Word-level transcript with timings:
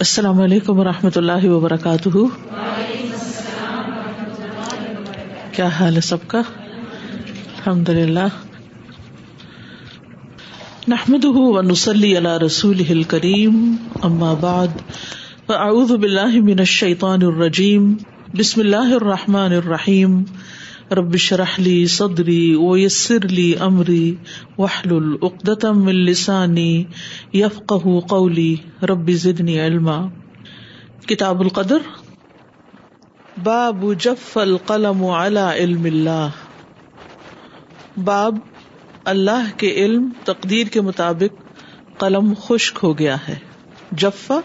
السلام 0.00 0.40
علیکم 0.40 0.78
و 0.78 0.84
رحمۃ 0.84 1.16
اللہ 1.16 1.44
وبرکاتہ۔ 1.44 2.18
کیا 5.52 5.66
حال 5.66 5.96
ہے 5.96 6.00
سب 6.00 6.16
کا؟ 6.26 6.38
الحمد 6.38 7.88
للہ 7.88 8.26
نحمد 10.88 11.24
ونسلی 11.24 12.18
علی 12.18 12.46
رسول 12.46 13.02
کریم 13.02 13.76
اما 14.02 14.34
بعد، 14.34 14.68
فاعوذ 15.46 15.92
باللہ 15.92 16.40
من 16.40 16.58
الشیطان 16.58 17.22
الرجیم، 17.22 17.94
بسم 18.38 18.60
اللہ 18.60 18.94
الرحمٰن 18.94 19.52
الرحیم۔ 19.52 20.22
ربش 20.92 21.32
رحلی 21.32 21.86
صدری 21.86 22.54
ویسر 22.54 23.28
لی 23.28 23.54
امری 23.60 24.16
وحل 24.58 24.96
العقدم 24.96 25.86
السانی 25.86 26.84
یفق 27.32 27.72
قولی 28.08 28.56
ربی 28.82 29.12
زدنی 29.12 29.60
علما۔ 29.60 30.08
کتاب 31.06 31.40
القدر۔ 31.40 31.78
باب 33.42 33.84
جف 34.00 34.38
القلم 34.38 35.04
على 35.04 35.46
علم 35.54 35.84
اللہ۔ 35.84 36.28
باب 38.04 38.38
اللہ 39.04 39.58
کے 39.58 39.70
علم 39.70 40.08
تقدیر 40.24 40.66
کے 40.66 40.80
مطابق 40.80 41.58
قلم 42.00 42.32
خشک 42.42 42.78
ہو 42.82 42.98
گیا 42.98 43.16
ہے۔ 43.28 43.38
جفا 43.92 44.40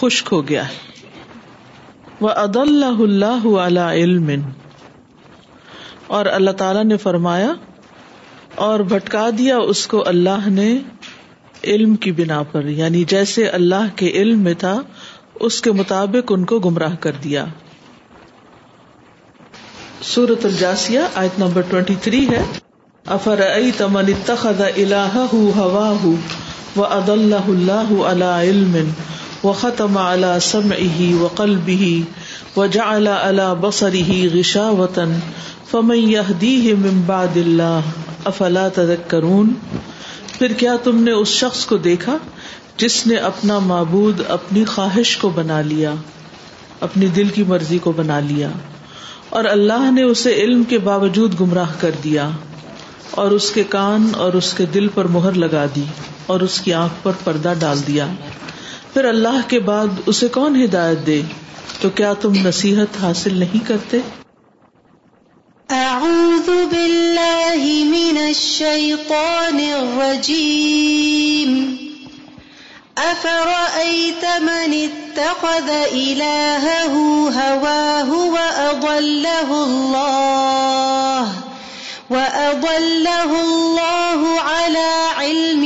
خشک 0.00 0.28
ہو 0.32 0.48
گیا 0.48 0.68
ہے۔ 0.68 0.74
وہ 2.20 2.28
عد 2.28 2.56
اللہ 2.56 3.58
اللہ 3.58 3.80
علم۔ 3.80 4.30
اور 6.12 6.26
اللہ 6.26 6.50
تعالی 6.50 6.82
نے 6.82 6.96
فرمایا 6.96 7.52
اور 8.54 8.80
بھٹکا 8.80 9.28
دیا 9.38 9.58
اس 9.58 9.86
کو 9.86 10.02
اللہ 10.06 10.48
نے 10.48 10.78
علم 11.64 11.94
کی 11.96 12.12
بنا 12.12 12.42
پر 12.42 12.64
یعنی 12.64 13.04
جیسے 13.04 13.46
اللہ 13.48 13.86
کے 13.96 14.10
علم 14.10 14.40
میں 14.40 14.54
تھا، 14.54 14.80
اس 15.40 15.60
کے 15.60 15.72
مطابق 15.72 16.32
ان 16.32 16.44
کو 16.44 16.58
گمراہ 16.58 16.94
کر 16.96 17.12
دیا۔ 17.24 17.44
سورت 20.02 20.44
الجاسیہ، 20.44 21.00
آیت 21.14 21.38
نمبر 21.38 21.62
ٹوینٹی 21.70 21.94
تھری 22.02 22.26
ہے۔ 22.28 22.42
افر 23.06 23.40
تمن 23.76 24.08
اتخذ 24.08 24.60
الہ 24.60 25.24
ہوا 25.32 25.90
و 26.76 26.84
اد 26.84 27.08
اللہ 27.08 27.48
اللہ 27.48 27.92
علی 28.02 28.50
علم 28.50 28.76
و 29.44 29.52
ختم 29.52 29.98
علا 29.98 30.38
سم 30.40 30.72
ہی 30.72 31.12
و 31.14 31.26
قلب 31.26 31.68
علی 31.68 31.76
سمعه 31.76 31.94
وقلبه 31.94 32.04
وجعل 32.56 33.08
على 33.08 33.46
بصره 33.60 34.18
غشاوة 34.34 35.06
فمن 35.72 36.00
يهديه 36.00 36.74
من 36.80 36.96
بعد 37.06 37.36
الله 37.36 38.30
افلا 38.30 38.64
تذكرون 38.74 39.52
پھر 40.38 40.52
کیا 40.58 40.74
تم 40.84 41.02
نے 41.02 41.12
اس 41.12 41.28
شخص 41.36 41.64
کو 41.66 41.76
دیکھا 41.86 42.16
جس 42.76 42.96
نے 43.06 43.16
اپنا 43.26 43.58
معبود، 43.58 44.20
اپنی 44.28 44.64
خواہش 44.64 45.16
کو 45.16 45.28
بنا 45.28 45.60
لیا، 45.60 45.94
اپنی 46.80 47.06
دل 47.16 47.28
کی 47.28 47.44
مرضی 47.48 47.78
کو 47.78 47.92
بنا 47.92 48.20
لیا 48.20 48.48
اور 49.28 49.44
اللہ 49.44 49.90
نے 49.90 50.02
اسے 50.02 50.34
علم 50.34 50.64
کے 50.68 50.78
باوجود 50.78 51.40
گمراہ 51.40 51.74
کر 51.80 52.00
دیا 52.04 52.28
اور 53.10 53.30
اس 53.30 53.50
کے 53.50 53.62
کان 53.68 54.10
اور 54.16 54.32
اس 54.32 54.52
کے 54.52 54.66
دل 54.74 54.88
پر 54.94 55.04
مہر 55.04 55.32
لگا 55.38 55.66
دی 55.76 55.84
اور 56.26 56.40
اس 56.40 56.60
کی 56.60 56.72
آنکھ 56.74 57.02
پر 57.02 57.12
پردہ 57.24 57.52
ڈال 57.58 57.86
دیا۔ 57.86 58.06
پھر 58.94 59.04
اللہ 59.04 59.40
کے 59.48 59.58
بعد 59.68 60.00
اسے 60.06 60.28
کون 60.28 60.64
ہدایت 60.64 61.06
دے 61.06 61.20
تو 61.80 61.90
کیا 61.90 62.12
تم 62.20 62.32
نصیحت 62.44 63.02
حاصل 63.02 63.38
نہیں 63.38 63.66
کرتے؟ 63.68 64.00
اعوذ 65.72 66.48
باللہ 66.70 67.66
من 67.90 68.16
الشیطان 68.20 69.60
الرجیم 69.66 71.52
افرأیت 73.02 74.24
من 74.42 74.74
اتخذ 74.78 75.70
الہہ 75.70 76.66
ہواہ 77.36 78.10
وأضلہ 78.34 79.46
اللہ 79.52 81.32
وأضلہ 82.10 83.16
اللہ 83.38 84.26
على 84.42 84.92
علم 85.16 85.64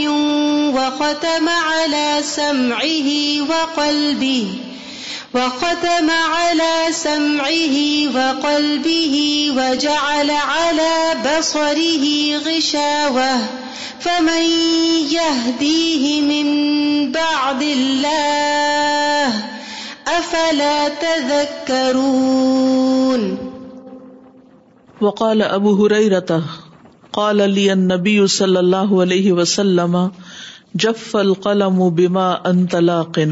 وختم 0.76 1.48
على 1.48 2.06
سمعه 2.25 3.19
وقلبه 3.50 4.66
وختم 5.36 6.08
على 6.10 6.74
سمعه 6.91 7.76
وقلبه 8.16 9.16
وجعل 9.56 10.30
على 10.30 10.94
بصره 11.24 12.04
غشاوة 12.47 13.32
فمن 14.00 14.44
يهديه 15.16 16.04
من 16.30 16.46
بعد 17.12 17.62
الله 17.62 19.28
أفلا 20.08 20.88
تذكرون 21.04 22.36
وقال 25.00 25.42
ابو 25.42 25.84
هريرة، 25.84 26.44
قال 27.12 27.36
لي 27.36 27.72
النبي 27.72 28.26
صلى 28.26 28.60
الله 28.60 29.00
عليه 29.00 29.32
وسلم، 29.32 30.10
جف 30.76 31.16
القلم 31.16 31.91
بما 31.91 32.50
انت 32.50 32.76
لاق. 32.76 33.28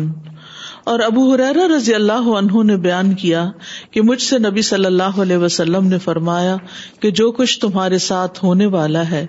اور 0.84 1.00
ابو 1.00 1.34
حرار 1.34 1.71
رضی 1.71 1.95
اللہ 1.95 2.12
عنہ 2.12 2.62
نے 2.62 2.77
بیان 2.77 3.15
کیا 3.15 3.50
کہ 3.91 4.03
مجھ 4.03 4.22
سے 4.22 4.39
نبی 4.39 4.62
صلی 4.62 4.84
اللہ 4.84 5.21
علیہ 5.22 5.37
وسلم 5.37 5.87
نے 5.87 5.99
فرمایا 5.99 6.56
کہ 7.00 7.11
جو 7.11 7.33
کچھ 7.33 7.61
تمہارے 7.61 7.99
ساتھ 7.99 8.45
ہونے 8.45 8.67
والا 8.67 9.11
ہے، 9.11 9.27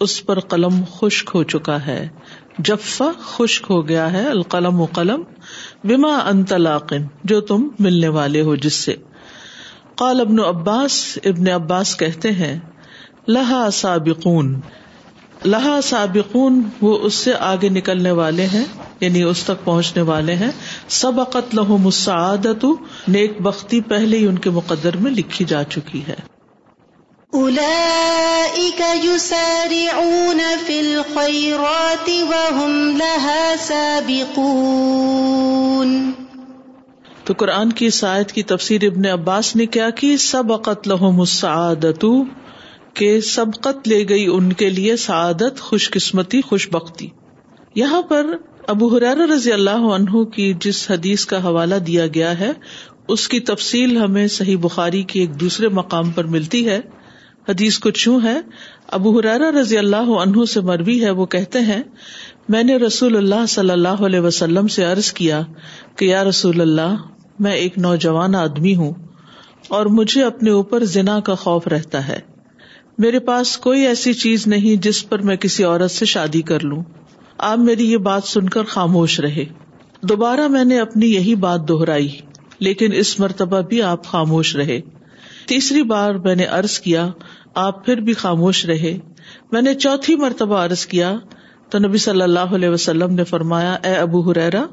اس 0.00 0.26
پر 0.26 0.40
قلم 0.40 0.80
خشک 0.90 1.30
ہو 1.34 1.42
چکا 1.42 1.86
ہے۔ 1.86 2.08
جفا 2.58 3.10
خشک 3.20 3.66
ہو 3.70 3.88
گیا 3.88 4.12
ہے، 4.12 4.26
القلم 4.28 4.80
و 4.80 4.84
قلم، 4.84 5.22
بما 5.84 6.16
انطلاقن 6.16 7.02
جو 7.24 7.40
تم 7.40 7.68
ملنے 7.78 8.08
والے 8.08 8.40
ہو 8.40 8.56
جس 8.56 8.74
سے۔ 8.74 8.94
قال 9.94 10.20
ابن 10.20 10.40
عباس 10.40 11.18
ابن 11.24 11.48
عباس 11.48 11.96
کہتے 11.96 12.30
ہیں، 12.30 12.60
لہا 13.28 13.68
سابقون۔ 13.72 14.60
لہا 15.44 15.80
سابقون 15.82 16.62
وہ 16.80 16.98
اس 16.98 17.14
سے 17.14 17.32
آگے 17.40 17.68
نکلنے 17.68 18.10
والے 18.10 18.46
ہیں 18.46 18.64
یعنی 19.00 19.22
اس 19.22 19.42
تک 19.42 19.64
پہنچنے 19.64 20.02
والے 20.02 20.34
ہیں۔ 20.34 20.50
سب 20.88 21.20
عقت 21.20 21.54
لہو 21.54 21.76
مسعادت 21.76 22.64
نیک 23.08 23.40
بختی 23.40 23.80
پہلے 23.80 24.18
ہی 24.18 24.26
ان 24.26 24.38
کے 24.38 24.50
مقدر 24.50 24.96
میں 24.96 25.10
لکھی 25.10 25.44
جا 25.44 25.64
چکی 25.64 26.02
ہے۔ 26.08 26.14
تو 37.24 37.34
قرآن 37.36 37.72
کی 37.72 37.90
سائد 37.90 38.26
کی 38.26 38.42
تفسیر 38.42 38.84
ابن 38.84 39.06
عباس 39.06 39.56
نے 39.56 39.66
کیا 39.66 39.90
کی 39.90 40.16
سب 40.16 40.52
عقت 40.52 40.88
لہو 40.88 41.10
مسعادت 41.10 42.04
کہ 42.94 43.20
سبقت 43.20 43.88
لے 43.88 44.04
گئی، 44.08 44.26
ان 44.26 44.52
کے 44.52 44.70
لیے 44.70 44.96
سعادت 44.96 45.60
خوش 45.60 45.90
قسمتی 45.90 46.40
خوش 46.40 46.68
بختی 46.70 47.08
یہاں 47.74 48.02
پر 48.02 48.26
ابو 48.66 48.86
حرار 48.88 49.16
رضی 49.16 49.52
اللہ 49.52 49.86
عنہ 49.94 50.24
کی 50.24 50.52
جس 50.60 50.90
حدیث 50.90 51.26
کا 51.26 51.44
حوالہ 51.44 51.74
دیا 51.74 52.06
گیا 52.06 52.38
ہے، 52.40 52.52
اس 53.08 53.28
کی 53.28 53.40
تفصیل 53.40 53.96
ہمیں 53.96 54.26
صحیح 54.26 54.56
بخاری 54.56 55.02
کی 55.02 55.20
ایک 55.20 55.40
دوسرے 55.40 55.68
مقام 55.68 56.10
پر 56.10 56.24
ملتی 56.24 56.68
ہے۔ 56.68 56.80
حدیث 57.48 57.78
کو 57.78 57.90
چوں 57.90 58.20
ہے، 58.22 58.36
ابو 58.88 59.18
حرارا 59.18 59.50
رضی 59.60 59.78
اللہ 59.78 59.96
عنہ 59.96 60.44
سے 60.44 60.60
مروی 60.60 61.04
ہے، 61.04 61.10
وہ 61.10 61.26
کہتے 61.26 61.60
ہیں، 61.60 61.82
میں 62.48 62.62
نے 62.62 62.76
رسول 62.76 63.16
اللہ 63.16 63.46
صلی 63.48 63.70
اللہ 63.70 64.04
علیہ 64.04 64.20
وسلم 64.20 64.66
سے 64.66 64.84
عرض 64.84 65.12
کیا 65.12 65.42
کہ 65.96 66.04
یا 66.04 66.24
رسول 66.24 66.60
اللہ، 66.60 66.94
میں 67.38 67.52
ایک 67.52 67.78
نوجوان 67.78 68.34
آدمی 68.34 68.76
ہوں 68.76 68.92
اور 69.68 69.86
مجھے 69.86 70.22
اپنے 70.22 70.50
اوپر 70.50 70.84
زنا 70.84 71.20
کا 71.20 71.34
خوف 71.34 71.66
رہتا 71.66 72.08
ہے۔ 72.08 72.33
میرے 72.98 73.18
پاس 73.18 73.56
کوئی 73.56 73.86
ایسی 73.86 74.12
چیز 74.12 74.46
نہیں 74.46 74.82
جس 74.82 75.08
پر 75.08 75.18
میں 75.18 75.36
کسی 75.36 75.64
عورت 75.64 75.90
سے 75.90 76.04
شادی 76.04 76.42
کر 76.42 76.60
لوں۔ 76.60 76.82
آپ 77.38 77.58
میری 77.58 77.92
یہ 77.92 77.96
بات 77.96 78.24
سن 78.24 78.48
کر 78.48 78.62
خاموش 78.62 79.20
رہے۔ 79.20 79.44
دوبارہ 80.02 80.48
میں 80.48 80.64
نے 80.64 80.80
اپنی 80.80 81.06
یہی 81.06 81.34
بات 81.34 81.68
دہرائی، 81.68 82.08
لیکن 82.58 82.92
اس 82.92 83.20
مرتبہ 83.20 83.60
بھی 83.60 83.82
آپ 83.82 84.04
خاموش 84.04 84.56
رہے۔ 84.56 84.80
تیسری 85.46 85.82
بار 85.82 86.14
میں 86.14 86.34
نے 86.34 86.44
ارض 86.44 86.78
کیا، 86.78 87.08
آپ 87.54 87.86
پھر 87.86 87.96
بھی 87.96 88.12
خاموش 88.12 88.66
رہے۔ 88.66 88.98
میں 89.52 89.62
نے 89.62 89.74
چوتھی 89.74 90.16
مرتبہ 90.16 90.58
ارض 90.58 90.86
کیا، 90.86 91.16
تو 91.70 91.78
نبی 91.78 91.98
صلی 91.98 92.22
اللہ 92.22 92.54
علیہ 92.54 92.68
وسلم 92.68 93.14
نے 93.14 93.24
فرمایا، 93.24 93.72
اے 93.72 93.94
ابو 93.94 94.32
ہریرا 94.32 94.66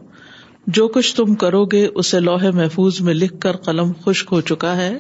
جو 0.68 0.88
کچھ 0.88 1.16
تم 1.16 1.36
کرو 1.36 1.66
گے، 1.66 1.88
اسے 1.96 2.20
لوہے 2.20 2.52
محفوظ 2.52 3.02
میں 3.02 3.14
لکھ 3.14 3.40
کر 3.40 3.56
قلم 3.56 3.92
خشک 4.06 4.28
ہو 4.32 4.42
چکا 4.42 4.78
ہے۔ 4.78 4.98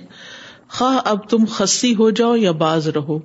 خواہ 0.71 1.00
اب 1.06 1.29
تم 1.29 1.38
خسی 1.50 1.95
ہو 1.95 2.09
جاؤ 2.09 2.35
یا 2.35 2.51
باز 2.51 2.88
رہو۔ 2.88 3.19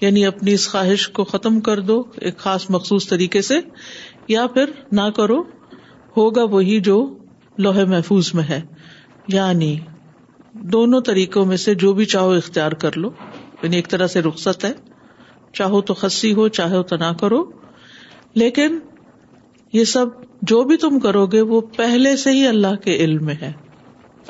یعنی 0.00 0.26
اپنی 0.26 0.52
اس 0.52 0.70
خواہش 0.70 1.08
کو 1.08 1.24
ختم 1.24 1.60
کر 1.60 1.80
دو 1.80 2.02
ایک 2.16 2.38
خاص 2.38 2.70
مخصوص 2.70 3.08
طریقے 3.08 3.42
سے، 3.42 3.54
یا 4.28 4.46
پھر 4.46 4.70
نہ 4.92 5.10
کرو، 5.16 5.42
ہوگا 6.16 6.44
وہی 6.44 6.80
جو 6.80 7.18
لوہے 7.58 7.84
محفوظ 7.84 8.34
میں 8.34 8.42
ہے۔ 8.42 8.60
یعنی 9.28 9.78
دونوں 10.52 11.00
طریقوں 11.00 11.46
میں 11.46 11.56
سے 11.56 11.74
جو 11.74 11.92
بھی 11.92 12.04
چاہو 12.04 12.30
اختیار 12.30 12.72
کر 12.72 12.96
لو۔ 12.96 13.10
یعنی 13.62 13.76
ایک 13.76 13.88
طرح 13.88 14.06
سے 14.06 14.22
رخصت 14.22 14.64
ہے۔ 14.64 14.72
چاہو 15.52 15.80
تو 15.80 15.94
خسی 15.94 16.32
ہو 16.32 16.48
چاہے 16.48 16.82
تو 16.82 16.96
نہ 16.96 17.12
کرو۔ 17.20 17.50
لیکن 18.34 18.78
یہ 19.72 19.84
سب 19.84 20.06
جو 20.42 20.62
بھی 20.62 20.76
تم 20.76 21.00
کرو 21.00 21.26
گے، 21.26 21.40
وہ 21.40 21.60
پہلے 21.60 22.16
سے 22.16 22.30
ہی 22.30 22.46
اللہ 22.46 22.74
کے 22.74 22.96
علم 22.96 23.24
میں 23.24 23.34
ہے۔ 23.34 23.52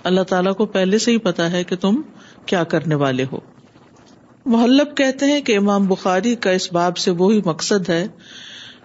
اللہ 0.05 0.21
تعالیٰ 0.21 0.55
کو 0.55 0.67
پہلے 0.67 0.99
سے 0.99 1.13
ہی 1.13 1.19
پتا 1.19 1.53
ہے 1.53 1.65
کہ 1.65 1.77
تم 1.77 2.01
کیا 2.49 2.65
کرنے 2.65 2.95
والے 2.95 3.25
ہو۔ 3.33 3.39
محلب 4.47 4.97
کہتے 4.97 5.27
ہیں 5.27 5.41
کہ 5.41 5.57
امام 5.57 5.87
بخاری 5.87 6.35
کا 6.35 6.51
اس 6.51 6.73
باب 6.73 6.99
سے 6.99 7.11
وہی 7.11 7.41
مقصد 7.45 7.91
ہے 7.91 8.07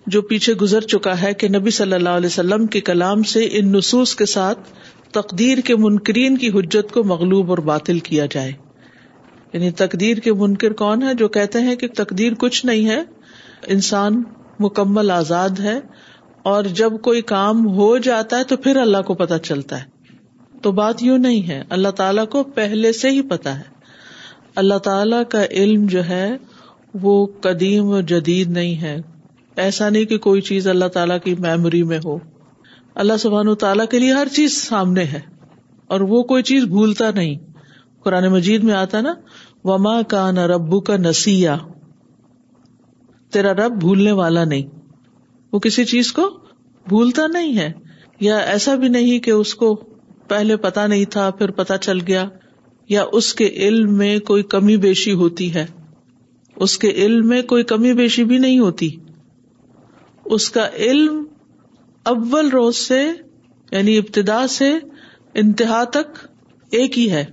جو 0.07 0.21
پیچھے 0.21 0.53
گزر 0.53 0.81
چکا 0.81 1.21
ہے 1.21 1.33
کہ 1.33 1.47
نبی 1.49 1.69
صلی 1.69 1.93
اللہ 1.93 2.09
علیہ 2.09 2.27
وسلم 2.27 2.67
کے 2.67 2.81
کلام 2.81 3.23
سے 3.23 3.49
ان 3.51 3.71
نصوص 3.71 4.15
کے 4.15 4.25
ساتھ 4.25 4.59
تقدیر 5.11 5.57
کے 5.57 5.75
منکرین 5.75 6.37
کی 6.37 6.49
حجت 6.49 6.93
کو 6.93 7.03
مغلوب 7.03 7.49
اور 7.49 7.57
باطل 7.57 7.99
کیا 7.99 8.25
جائے۔ 8.31 8.51
یعنی 9.53 9.71
تقدیر 9.71 10.17
کے 10.17 10.33
منکر 10.33 10.73
کون 10.73 11.03
ہے 11.03 11.13
جو 11.13 11.27
کہتے 11.27 11.59
ہیں 11.59 11.75
کہ 11.75 11.87
تقدیر 11.87 12.33
کچھ 12.33 12.65
نہیں 12.65 12.89
ہے، 12.89 13.01
انسان 13.67 14.23
مکمل 14.59 15.11
آزاد 15.11 15.59
ہے 15.59 15.79
اور 16.43 16.63
جب 16.63 16.91
کوئی 17.01 17.21
کام 17.21 17.67
ہو 17.67 17.97
جاتا 17.97 18.37
ہے 18.37 18.43
تو 18.43 18.57
پھر 18.57 18.75
اللہ 18.75 19.01
کو 19.01 19.13
پتا 19.13 19.39
چلتا 19.39 19.83
ہے۔ 19.83 19.92
تو 20.63 20.71
بات 20.71 21.03
یوں 21.03 21.17
نہیں 21.17 21.47
ہے۔ 21.47 21.63
اللہ 21.69 21.87
تعالیٰ 21.87 22.27
کو 22.27 22.43
پہلے 22.43 22.91
سے 22.91 23.09
ہی 23.09 23.21
پتا 23.21 23.57
ہے۔ 23.57 23.63
اللہ 24.55 24.77
تعالی 24.77 25.15
کا 25.29 25.45
علم 25.45 25.85
جو 25.85 26.05
ہے، 26.05 26.37
وہ 26.93 27.27
قدیم 27.41 27.85
و 27.85 28.01
جدید 28.01 28.49
نہیں 28.49 28.81
ہے۔ 28.81 28.97
ایسا 29.55 29.89
نہیں 29.89 30.05
کہ 30.05 30.17
کوئی 30.17 30.41
چیز 30.41 30.67
اللہ 30.67 30.85
تعالیٰ 30.85 31.17
کی 31.23 31.35
میموری 31.39 31.83
میں 31.83 31.99
ہو۔ 32.05 32.17
اللہ 32.95 33.13
سبحان 33.19 33.55
تعالیٰ 33.55 33.87
کے 33.87 33.99
لیے 33.99 34.13
ہر 34.13 34.27
چیز 34.27 34.57
سامنے 34.57 35.03
ہے۔ 35.03 35.19
اور 35.87 36.01
وہ 36.01 36.23
کوئی 36.23 36.43
چیز 36.43 36.63
بھولتا 36.63 37.11
نہیں۔ 37.11 37.35
قرآن 38.03 38.27
مجید 38.27 38.63
میں 38.63 38.73
آتا 38.73 39.01
نا، 39.01 39.13
وما 39.63 40.01
کا 40.01 40.31
نہ 40.31 40.39
ربو 40.39 40.79
کا 40.79 40.97
نسیا۔ 40.97 41.57
تیرا 43.31 43.53
رب 43.53 43.79
بھولنے 43.79 44.11
والا 44.11 44.43
نہیں۔ 44.43 44.79
وہ 45.51 45.59
کسی 45.59 45.85
چیز 45.85 46.13
کو 46.13 46.39
بھولتا 46.87 47.27
نہیں 47.27 47.57
ہے۔ 47.57 47.71
یا 48.19 48.37
ایسا 48.37 48.75
بھی 48.75 48.87
نہیں 48.87 49.19
کہ 49.19 49.31
اس 49.31 49.55
کو 49.55 49.83
پہلے 50.27 50.57
پتا 50.57 50.87
نہیں 50.87 51.05
تھا، 51.05 51.29
پھر 51.29 51.51
پتا 51.51 51.77
چل 51.77 51.97
گیا 52.07 52.29
یا 52.89 53.05
اس 53.11 53.33
کے 53.33 53.47
علم 53.47 53.97
میں 53.97 54.19
کوئی 54.19 54.43
کمی 54.43 54.77
بیشی 54.77 55.13
ہوتی 55.13 55.53
ہے۔ 55.53 55.65
اس 56.55 56.77
کے 56.77 56.89
علم 56.89 57.27
میں 57.27 57.41
کوئی 57.41 57.63
کمی 57.63 57.93
بیشی 57.93 58.23
بھی 58.23 58.37
نہیں 58.37 58.59
ہوتی۔ 58.59 58.89
اس 60.25 60.49
کا 60.49 60.69
علم 60.73 61.25
اول 62.03 62.49
روز 62.49 62.75
سے 62.75 63.11
یعنی 63.71 63.97
ابتدا 63.97 64.47
سے 64.47 64.73
انتہا 65.33 65.83
تک 65.83 66.27
ایک 66.71 66.99
ہی 66.99 67.11
ہے۔ 67.11 67.25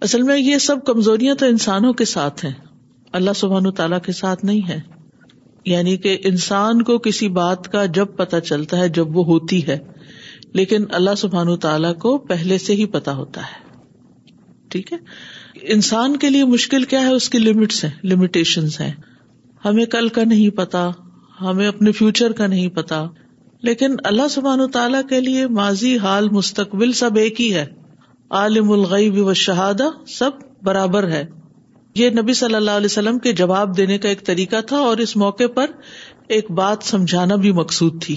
اصل 0.00 0.22
میں 0.22 0.38
یہ 0.38 0.58
سب 0.58 0.84
کمزوریاں 0.84 1.34
تو 1.34 1.46
انسانوں 1.46 1.92
کے 1.92 2.04
ساتھ 2.04 2.44
ہیں۔ 2.44 2.52
اللہ 3.12 3.30
سبحان 3.34 3.70
تعالیٰ 3.70 4.00
کے 4.00 4.12
ساتھ 4.12 4.44
نہیں 4.44 4.68
ہے۔ 4.68 4.80
یعنی 5.64 5.96
کہ 5.96 6.18
انسان 6.24 6.82
کو 6.82 6.98
کسی 6.98 7.28
بات 7.28 7.72
کا 7.72 7.84
جب 7.86 8.06
پتا 8.16 8.40
چلتا 8.40 8.78
ہے، 8.78 8.88
جب 8.88 9.16
وہ 9.16 9.24
ہوتی 9.24 9.66
ہے۔ 9.66 9.78
لیکن 10.52 10.84
اللہ 10.90 11.14
سبحان 11.16 11.56
تعالیٰ 11.56 11.96
کو 11.96 12.18
پہلے 12.18 12.58
سے 12.58 12.74
ہی 12.74 12.86
پتا 12.86 13.14
ہوتا 13.14 13.40
ہے۔ 13.40 13.68
ٹھیک 14.68 14.92
ہے؟ 14.92 14.98
انسان 15.62 16.16
کے 16.16 16.30
لیے 16.30 16.44
مشکل 16.44 16.84
کیا 16.84 17.00
ہے؟ 17.00 17.12
اس 17.12 17.28
کی 17.28 17.38
لمٹس 17.38 17.84
ہیں 17.84 17.90
لمیٹیشن 18.04 18.64
ہیں۔ 18.64 18.92
ہمیں 19.64 19.84
کل 19.84 20.08
کا 20.08 20.24
نہیں 20.24 20.50
پتا 20.50 20.90
ہمیں 21.40 21.68
اپنے 21.68 21.92
فیوچر 21.92 22.32
کا 22.32 22.46
نہیں 22.46 22.68
پتا 22.68 23.06
لیکن 23.62 23.96
اللہ 24.04 24.28
سبحان 24.30 24.70
تعالیٰ 24.70 25.02
کے 25.08 25.20
لیے 25.20 25.46
ماضی، 25.46 25.98
حال، 25.98 26.28
مستقبل 26.30 26.92
سب 26.92 27.16
ایک 27.16 27.40
ہی 27.40 27.54
ہے۔ 27.54 27.66
عالم 28.30 28.70
الغیب 28.70 29.26
و 29.26 29.34
شہادہ 29.34 29.88
سب 30.06 30.30
برابر 30.62 31.08
ہے۔ 31.08 31.24
یہ 31.94 32.10
نبی 32.10 32.32
صلی 32.32 32.54
اللہ 32.54 32.70
علیہ 32.70 32.84
وسلم 32.84 33.18
کے 33.18 33.32
جواب 33.32 33.76
دینے 33.76 33.98
کا 33.98 34.08
ایک 34.08 34.24
طریقہ 34.24 34.60
تھا 34.66 34.76
اور 34.76 34.96
اس 34.96 35.16
موقع 35.16 35.46
پر 35.54 35.66
ایک 36.28 36.50
بات 36.50 36.78
سمجھانا 36.82 37.34
بھی 37.34 37.52
مقصود 37.52 38.02
تھی۔ 38.02 38.16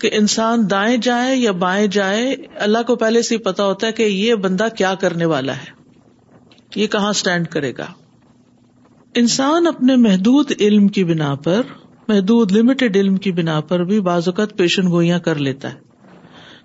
کہ 0.00 0.10
انسان 0.12 0.70
دائیں 0.70 0.96
جائے 0.96 1.36
یا 1.36 1.52
بائیں 1.52 1.86
جائے 1.86 2.36
اللہ 2.54 2.82
کو 2.86 2.96
پہلے 2.96 3.22
سے 3.22 3.38
پتا 3.38 3.64
ہوتا 3.64 3.86
ہے 3.86 3.92
کہ 3.92 4.02
یہ 4.02 4.34
بندہ 4.34 4.68
کیا 4.76 4.94
کرنے 4.94 5.24
والا 5.24 5.56
ہے۔ 5.56 5.76
یہ 6.76 6.86
کہاں 6.86 7.10
اسٹینڈ 7.10 7.48
کرے 7.48 7.72
گا؟ 7.78 7.86
انسان 9.14 9.66
اپنے 9.66 9.96
محدود 9.96 10.52
علم 10.60 10.88
کی 10.88 11.04
بنا 11.04 11.34
پر، 11.34 11.62
محدود 12.08 12.52
لمیٹڈ 12.52 12.96
علم 12.96 13.16
کی 13.16 13.32
بنا 13.32 13.60
پر 13.60 13.84
بھی 13.84 14.00
بعض 14.00 14.28
اوقات 14.28 14.56
پیشن 14.56 14.86
گوئیاں 14.86 15.18
کر 15.18 15.34
لیتا 15.34 15.74
ہے۔ 15.74 15.86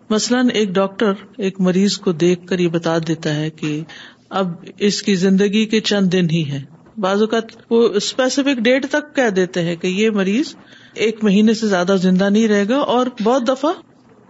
مثلاً 0.09 0.49
ایک 0.53 0.69
ڈاکٹر 0.69 1.13
ایک 1.37 1.61
مریض 1.61 1.97
کو 1.97 2.11
دیکھ 2.11 2.47
کر 2.47 2.59
یہ 2.59 2.67
بتا 2.67 2.97
دیتا 2.97 3.35
ہے 3.35 3.49
کہ 3.49 3.81
اب 4.29 4.47
اس 4.77 5.01
کی 5.03 5.15
زندگی 5.15 5.65
کے 5.65 5.79
چند 5.79 6.11
دن 6.11 6.29
ہی 6.29 6.51
ہے 6.51 6.63
بعض 6.97 7.21
اوقات 7.21 7.43
وہ 7.69 7.89
اسپیسیفک 7.89 8.59
ڈیٹ 8.59 8.85
تک 8.91 9.15
کہہ 9.15 9.29
دیتے 9.29 9.61
ہیں 9.61 9.75
کہ 9.75 9.87
یہ 9.87 10.09
مریض 10.09 10.55
ایک 10.93 11.23
مہینے 11.23 11.53
سے 11.53 11.67
زیادہ 11.67 11.95
زندہ 12.01 12.29
نہیں 12.29 12.47
رہے 12.47 12.69
گا 12.69 12.77
اور 12.77 13.05
بہت 13.23 13.47
دفعہ 13.47 13.71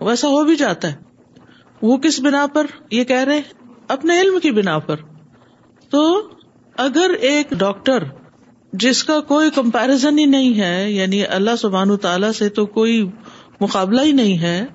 ویسا 0.04 0.28
ہو 0.28 0.44
بھی 0.44 0.56
جاتا 0.56 0.92
ہے۔ 0.92 0.96
وہ 1.82 1.98
کس 1.98 2.20
بنا 2.20 2.46
پر 2.54 2.66
یہ 2.92 3.04
کہہ 3.04 3.24
رہے 3.24 3.42
اپنے 3.88 4.22
علم 4.22 4.40
کی 4.40 4.52
بنا 4.52 4.80
پر۔ 4.80 4.96
تو 5.90 6.28
اگر 6.78 7.12
ایک 7.22 7.52
ڈاکٹر 7.52 8.04
جس 8.74 9.04
کا 9.04 9.20
کوئی 9.20 9.50
کمپیرزن 9.50 10.20
ہی 10.20 10.26
نہیں 10.26 10.60
ہے 10.60 10.92
یعنی 10.92 11.26
اللہ 11.26 11.56
سبحان 11.56 11.98
تعالی 11.98 12.34
سے 12.34 12.50
تو 12.50 12.66
کوئی 12.66 13.10
مقابلہ 13.62 14.02
ہی 14.02 14.12
نہیں 14.12 14.38
ہے، 14.38 14.66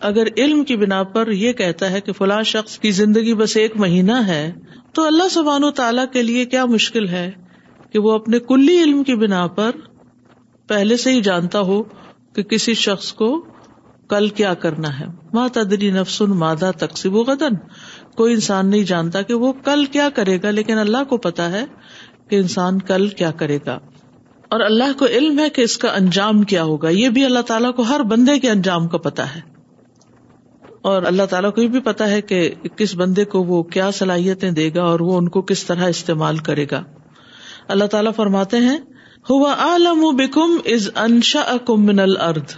اگر 0.00 0.26
علم 0.36 0.64
کی 0.64 0.76
بنا 0.76 1.02
پر 1.02 1.30
یہ 1.30 1.52
کہتا 1.52 1.90
ہے 1.90 2.00
کہ 2.00 2.12
فلاں 2.12 2.42
شخص 2.42 2.78
کی 2.78 2.90
زندگی 2.90 3.34
بس 3.34 3.56
ایک 3.56 3.76
مہینہ 3.76 4.16
ہے، 4.26 4.52
تو 4.92 5.06
اللہ 5.06 5.28
سبحان 5.30 5.64
و 5.64 5.70
تعالیٰ 5.70 6.04
کے 6.12 6.22
لیے 6.22 6.44
کیا 6.44 6.64
مشکل 6.64 7.08
ہے 7.08 7.30
کہ 7.92 7.98
وہ 7.98 8.12
اپنے 8.12 8.38
کلی 8.38 8.82
علم 8.82 9.04
کی 9.04 9.14
بنا 9.14 9.46
پر 9.46 9.70
پہلے 10.70 10.96
سے 10.96 11.12
ہی 11.12 11.20
جانتا 11.20 11.60
ہو 11.60 11.82
کہ 12.32 12.42
کسی 12.42 12.74
شخص 12.74 13.12
کو 13.12 13.46
کل 14.08 14.28
کیا 14.28 14.54
کرنا 14.54 15.00
ہے۔ 15.00 15.04
ماں 15.32 15.48
تدری 15.52 15.90
نفسن 15.90 16.30
مادہ 16.30 16.70
تقسیب 16.78 17.14
و 17.14 17.22
غدن 17.22 17.54
کوئی 18.16 18.34
انسان 18.34 18.66
نہیں 18.66 18.82
جانتا 18.82 19.22
کہ 19.22 19.34
وہ 19.34 19.52
کل 19.52 19.84
کیا 19.84 20.08
کرے 20.14 20.38
گا، 20.42 20.50
لیکن 20.50 20.78
اللہ 20.78 21.04
کو 21.08 21.16
پتا 21.16 21.52
ہے 21.52 21.64
کہ 22.28 22.36
انسان 22.36 22.78
کل 22.78 23.08
کیا 23.08 23.30
کرے 23.30 23.58
گا۔ 23.66 23.78
اور 24.48 24.60
اللہ 24.60 24.98
کو 24.98 25.06
علم 25.06 25.38
ہے 25.38 25.50
کہ 25.50 25.62
اس 25.62 25.78
کا 25.78 25.88
انجام 25.88 26.42
کیا 26.42 26.62
ہوگا۔ 26.62 26.88
یہ 26.88 27.08
بھی 27.08 27.24
اللہ 27.24 27.40
تعالیٰ 27.40 27.74
کو 27.74 27.82
ہر 27.82 28.00
بندے 28.00 28.38
کے 28.38 28.50
انجام 28.50 28.88
کا 28.88 28.98
پتا 28.98 29.34
ہے۔ 29.34 29.40
اور 30.82 31.02
اللہ 31.02 31.22
تعالیٰ 31.22 31.52
کو 31.52 31.62
یہ 31.62 31.68
بھی 31.68 31.80
پتا 31.80 32.10
ہے 32.10 32.22
کہ 32.22 32.54
کس 32.76 32.96
بندے 32.96 33.24
کو 33.24 33.42
وہ 33.42 33.62
کیا 33.62 33.90
صلاحیتیں 33.90 34.50
دے 34.50 34.70
گا 34.74 34.82
اور 34.82 35.00
وہ 35.00 35.18
ان 35.18 35.28
کو 35.28 35.42
کس 35.42 35.64
طرح 35.64 35.88
استعمال 35.88 36.36
کرے 36.36 36.66
گا۔ 36.70 36.84
اللہ 37.68 37.84
تعالیٰ 37.84 38.12
فرماتے 38.16 38.56
ہیں 38.56 38.78
ہوا 39.28 39.54
عالم 39.54 40.16
بکم 40.16 40.50
از 40.66 40.90
انشا 40.96 41.56
کم 41.64 41.86
من 41.86 41.98
الرد 41.98 42.52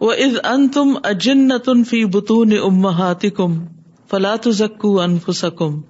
و 0.00 0.10
از 0.10 0.36
ان 0.44 0.68
تم 0.68 0.92
اجن 1.04 1.58
تن 1.58 1.84
فی 1.84 2.04
بتون 2.04 2.52
امہاتی 2.62 3.30
کم 3.30 3.66
فلاط 4.10 4.48
زکو 4.48 5.00
انفسکم 5.00 5.80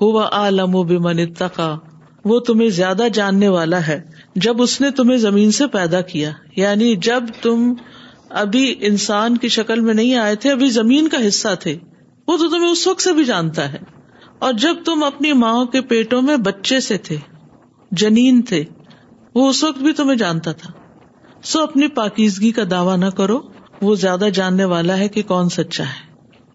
ہوا 0.00 0.28
عالم 0.32 0.74
و 0.74 0.82
بمن 0.82 1.18
اتقا 1.18 1.76
وہ 2.24 2.40
تمہیں 2.40 2.68
زیادہ 2.68 3.02
جاننے 3.12 3.48
والا 3.48 3.86
ہے۔ 3.86 4.02
جب 4.36 4.62
اس 4.62 4.80
نے 4.80 4.90
تمہیں 4.90 5.18
زمین 5.18 5.50
سے 5.50 5.66
پیدا 5.66 6.00
کیا 6.00 6.30
یعنی 6.56 6.96
جب 6.96 7.24
تم 7.42 7.74
ابھی 8.30 8.74
انسان 8.80 9.36
کی 9.36 9.48
شکل 9.48 9.80
میں 9.80 9.94
نہیں 9.94 10.14
آئے 10.14 10.36
تھے، 10.36 10.50
ابھی 10.50 10.70
زمین 10.70 11.08
کا 11.08 11.28
حصہ 11.28 11.48
تھے، 11.60 11.78
وہ 12.28 12.36
تو 12.36 12.48
تمہیں 12.48 12.70
اس 12.70 12.86
وقت 12.86 13.02
سے 13.02 13.12
بھی 13.12 13.24
جانتا 13.24 13.72
ہے۔ 13.72 13.78
اور 14.38 14.52
جب 14.52 14.74
تم 14.84 15.02
اپنی 15.02 15.32
ماں 15.32 15.64
کے 15.64 15.80
پیٹوں 15.80 16.22
میں 16.22 16.36
بچے 16.36 16.80
سے 16.80 16.98
تھے، 16.98 17.16
جنین 17.90 18.42
تھے 18.42 18.64
وہ 19.38 19.48
اس 19.48 19.64
وقت 19.64 19.78
بھی 19.78 19.92
تمہیں 19.92 20.18
جانتا 20.18 20.52
تھا۔ 20.52 20.72
سو 21.42 21.62
اپنی 21.62 21.88
پاکیزگی 21.88 22.52
کا 22.52 22.62
دعوی 22.70 22.96
نہ 22.96 23.06
کرو۔ 23.06 23.40
وہ 23.82 23.94
زیادہ 23.94 24.26
جاننے 24.34 24.64
والا 24.64 24.98
ہے 24.98 25.08
کہ 25.08 25.22
کون 25.22 25.48
سچا 25.48 25.84
ہے۔ 25.84 26.14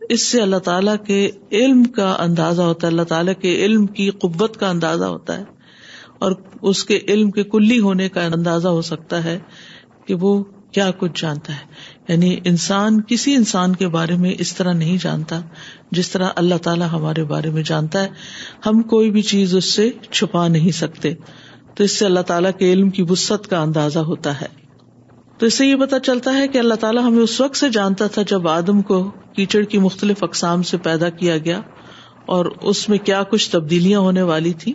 اس 0.09 0.21
سے 0.21 0.41
اللہ 0.41 0.55
تعالیٰ 0.55 0.95
کے 1.07 1.29
علم 1.51 1.83
کا 1.83 2.17
اندازہ 2.19 2.61
ہوتا 2.61 2.87
ہے۔ 2.87 2.91
اللہ 2.91 3.01
تعالیٰ 3.01 3.33
کے 3.41 3.65
علم 3.65 3.85
کی 3.85 4.09
قوت 4.09 4.57
کا 4.57 4.69
اندازہ 4.69 5.03
ہوتا 5.03 5.39
ہے۔ 5.39 5.43
اور 6.19 6.31
اس 6.61 6.83
کے 6.83 6.99
علم 7.07 7.31
کے 7.31 7.43
کلی 7.43 7.79
ہونے 7.79 8.09
کا 8.09 8.25
اندازہ 8.25 8.67
ہو 8.67 8.81
سکتا 8.81 9.23
ہے 9.23 9.39
کہ 10.05 10.15
وہ 10.15 10.43
کیا 10.71 10.91
کچھ 10.91 11.21
جانتا 11.21 11.53
ہے۔ 11.53 11.65
یعنی 12.07 12.39
انسان، 12.45 13.01
کسی 13.01 13.35
انسان 13.35 13.75
کے 13.75 13.87
بارے 13.87 14.15
میں 14.15 14.35
اس 14.39 14.55
طرح 14.55 14.73
نہیں 14.73 14.97
جانتا 15.01 15.41
جس 15.91 16.09
طرح 16.09 16.29
اللہ 16.35 16.55
تعالیٰ 16.55 16.87
ہمارے 16.91 17.23
بارے 17.23 17.49
میں 17.49 17.63
جانتا 17.63 18.03
ہے۔ 18.03 18.09
ہم 18.65 18.81
کوئی 18.81 19.11
بھی 19.11 19.21
چیز 19.21 19.55
اس 19.55 19.73
سے 19.73 19.91
چھپا 20.11 20.47
نہیں 20.47 20.71
سکتے۔ 20.71 21.13
تو 21.75 21.83
اس 21.83 21.99
سے 21.99 22.05
اللہ 22.05 22.19
تعالیٰ 22.19 22.51
کے 22.59 22.73
علم 22.73 22.89
کی 22.89 23.03
وسط 23.09 23.47
کا 23.47 23.59
اندازہ 23.59 23.99
ہوتا 23.99 24.41
ہے۔ 24.41 24.63
تو 25.37 25.45
اس 25.45 25.53
سے 25.53 25.65
یہ 25.65 25.75
پتا 25.75 25.99
چلتا 25.99 26.33
ہے 26.33 26.47
کہ 26.47 26.57
اللہ 26.57 26.73
تعالیٰ 26.73 27.03
ہمیں 27.03 27.23
اس 27.23 27.41
وقت 27.41 27.55
سے 27.55 27.69
جانتا 27.69 28.07
تھا 28.07 28.21
جب 28.21 28.47
آدم 28.47 28.81
کو 28.81 29.11
کیچڑ 29.35 29.61
کی 29.61 29.77
مختلف 29.77 30.23
اقسام 30.23 30.63
سے 30.63 30.77
پیدا 30.77 31.09
کیا 31.09 31.37
گیا 31.37 31.61
اور 32.25 32.45
اس 32.45 32.89
میں 32.89 32.97
کیا 32.97 33.23
کچھ 33.23 33.51
تبدیلیاں 33.51 33.99
ہونے 33.99 34.21
والی 34.21 34.53
تھی۔ 34.53 34.73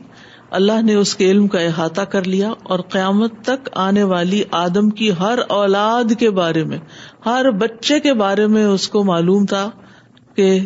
اللہ 0.51 0.83
نے 0.83 0.95
اس 0.95 1.15
کے 1.15 1.31
علم 1.31 1.47
کا 1.47 1.61
احاطہ 1.61 2.01
کر 2.01 2.25
لیا 2.25 2.53
اور 2.63 2.79
قیامت 2.81 3.33
تک 3.43 3.69
آنے 3.73 4.03
والی 4.03 4.43
آدم 4.51 4.91
کی 4.91 5.11
ہر 5.21 5.39
اولاد 5.49 6.13
کے 6.19 6.31
بارے 6.31 6.65
میں، 6.65 6.79
ہر 7.27 7.51
بچے 7.51 8.01
کے 8.01 8.15
بارے 8.15 8.47
میں 8.47 8.65
اس 8.65 8.89
کو 8.89 9.05
معلوم 9.05 9.45
تھا 9.45 9.71
کہ 10.35 10.61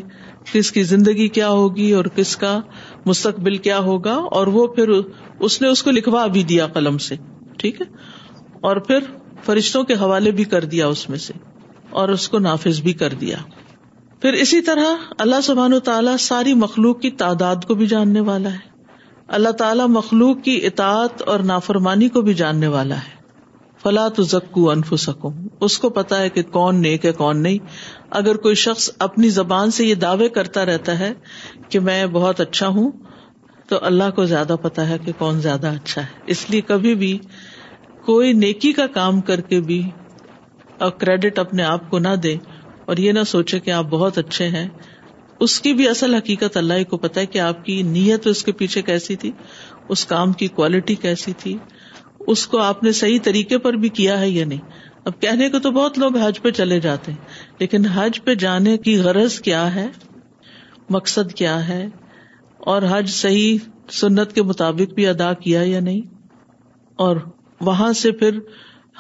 کس 0.53 0.73
کی 0.73 0.83
زندگی 0.83 1.29
کیا 1.29 1.49
ہوگی 1.49 1.93
اور 1.93 2.05
کس 2.05 2.37
کا 2.37 2.61
مستقبل 3.07 3.57
کیا 3.57 3.79
ہوگا 3.79 4.15
اور 4.31 4.47
وہ 4.47 4.67
پھر 4.67 4.91
اس 5.41 5.61
نے 5.63 5.69
اس 5.69 5.83
کو 5.83 5.91
لکھوا 5.91 6.27
بھی 6.27 6.43
دیا 6.43 6.67
قلم 6.67 6.99
سے، 6.99 7.17
ٹھیک 7.59 7.81
ہے؟ 7.81 7.87
اور 8.61 8.77
پھر 8.77 8.99
فرشتوں 9.45 9.83
کے 9.85 9.95
حوالے 9.95 10.31
بھی 10.31 10.45
کر 10.45 10.65
دیا 10.65 10.87
اس 10.87 11.09
میں 11.09 11.19
سے، 11.19 11.33
اور 11.91 12.09
اس 12.09 12.29
کو 12.29 12.39
نافذ 12.39 12.81
بھی 12.81 12.93
کر 12.93 13.15
دیا۔ 13.21 13.37
پھر 14.23 14.33
اسی 14.33 14.61
طرح 14.61 15.15
اللہ 15.19 15.41
سبحان 15.41 15.73
و 15.73 15.79
تعالیٰ 15.81 16.17
ساری 16.17 16.55
مخلوق 16.55 17.01
کی 17.01 17.11
تعداد 17.11 17.65
کو 17.69 17.75
بھی 17.75 17.87
جاننے 17.87 18.21
والا 18.21 18.53
ہے۔ 18.53 18.71
اللہ 19.29 19.49
تعالیٰ 19.49 19.89
مخلوق 19.89 20.43
کی 20.43 20.61
اطاعت 20.63 21.23
اور 21.23 21.41
نافرمانی 21.41 22.09
کو 22.09 22.21
بھی 22.21 22.35
جاننے 22.35 22.67
والا 22.67 22.97
ہے۔ 22.97 23.21
فلا 23.83 24.09
تو 24.09 24.23
زکو 24.23 24.71
انف 24.71 24.95
سکوں 24.99 25.31
اس 25.61 25.79
کو 25.79 25.91
پتا 25.91 26.21
ہے 26.21 26.29
کہ 26.31 26.43
کون 26.43 26.83
نیک 26.83 27.05
ہے، 27.05 27.13
کون 27.13 27.43
نہیں۔ 27.43 27.59
اگر 28.13 28.37
کوئی 28.37 28.55
شخص 28.55 28.91
اپنی 28.99 29.29
زبان 29.29 29.71
سے 29.71 29.85
یہ 29.85 29.95
دعوے 29.95 30.29
کرتا 30.29 30.65
رہتا 30.67 30.99
ہے 30.99 31.13
کہ 31.69 31.81
میں 31.81 32.07
بہت 32.07 32.41
اچھا 32.41 32.69
ہوں، 32.69 32.91
تو 33.69 33.79
اللہ 33.83 34.11
کو 34.11 34.25
زیادہ 34.25 34.57
پتا 34.63 34.89
ہے 34.89 34.97
کہ 35.05 35.13
کون 35.19 35.41
زیادہ 35.41 35.67
اچھا 35.67 36.03
ہے۔ 36.03 36.21
اس 36.27 36.51
لیے 36.51 36.61
کبھی 36.61 36.95
بھی 36.95 37.19
کوئی 38.05 38.33
نیکی 38.33 38.73
کا 38.73 38.87
کام 38.87 39.21
کر 39.21 39.41
کے 39.41 39.61
بھی 39.61 39.83
اور 40.79 40.91
کریڈٹ 40.91 41.39
اپنے 41.39 41.63
آپ 41.63 41.91
کو 41.91 41.99
نہ 41.99 42.15
دے 42.23 42.37
اور 42.85 42.97
یہ 42.97 43.13
نہ 43.13 43.23
سوچے 43.27 43.61
کہ 43.61 43.71
آپ 43.71 43.85
بہت 43.85 44.19
اچھے 44.19 44.49
ہیں، 44.49 44.69
اس 45.41 45.61
کی 45.61 45.73
بھی 45.73 45.89
اصل 45.89 46.15
حقیقت 46.15 46.57
اللہ 46.57 46.83
کو 46.91 46.97
پتا 46.97 47.21
ہے 47.21 47.27
کہ 47.27 47.39
آپ 47.39 47.65
کی 47.65 47.83
نیت 47.83 48.27
اس 48.27 48.45
کے 48.45 48.53
پیچھے 48.53 48.83
کیسی 48.83 49.17
تھی، 49.17 49.31
اس 49.89 50.05
کام 50.07 50.33
کی 50.33 50.49
کوالٹی 50.49 50.95
کیسی 50.95 51.33
تھی، 51.33 51.57
اس 52.27 52.47
کو 52.47 52.59
آپ 52.59 52.83
نے 52.83 52.93
صحیح 52.93 53.19
طریقے 53.23 53.59
پر 53.59 53.73
بھی 53.73 53.89
کیا 53.89 54.21
ہے 54.21 54.29
یا 54.31 54.45
نہیں۔ 54.47 54.61
اب 55.05 55.21
کہنے 55.21 55.49
کو 55.49 55.59
تو 55.59 55.71
بہت 55.71 55.99
لوگ 55.99 56.17
حج 56.17 56.43
پہ 56.43 56.51
چلے 56.51 56.81
جاتے 56.81 57.13
ہیں، 57.13 57.19
لیکن 57.59 57.87
حج 57.87 58.23
پہ 58.25 58.35
جانے 58.35 58.79
کی 58.79 58.99
غرض 58.99 59.41
کیا 59.41 59.75
ہے؟ 59.75 59.89
مقصد 60.91 61.33
کیا 61.33 61.69
ہے؟ 61.69 61.87
اور 62.59 62.83
حج 62.91 63.11
صحیح 63.11 63.59
سنت 63.91 64.33
کے 64.33 64.43
مطابق 64.43 64.95
بھی 64.95 65.07
ادا 65.07 65.33
کیا 65.33 65.63
یا 65.63 65.81
نہیں؟ 65.81 66.01
اور 66.97 67.17
وہاں 67.61 67.93
سے 67.93 68.13
پھر 68.13 68.39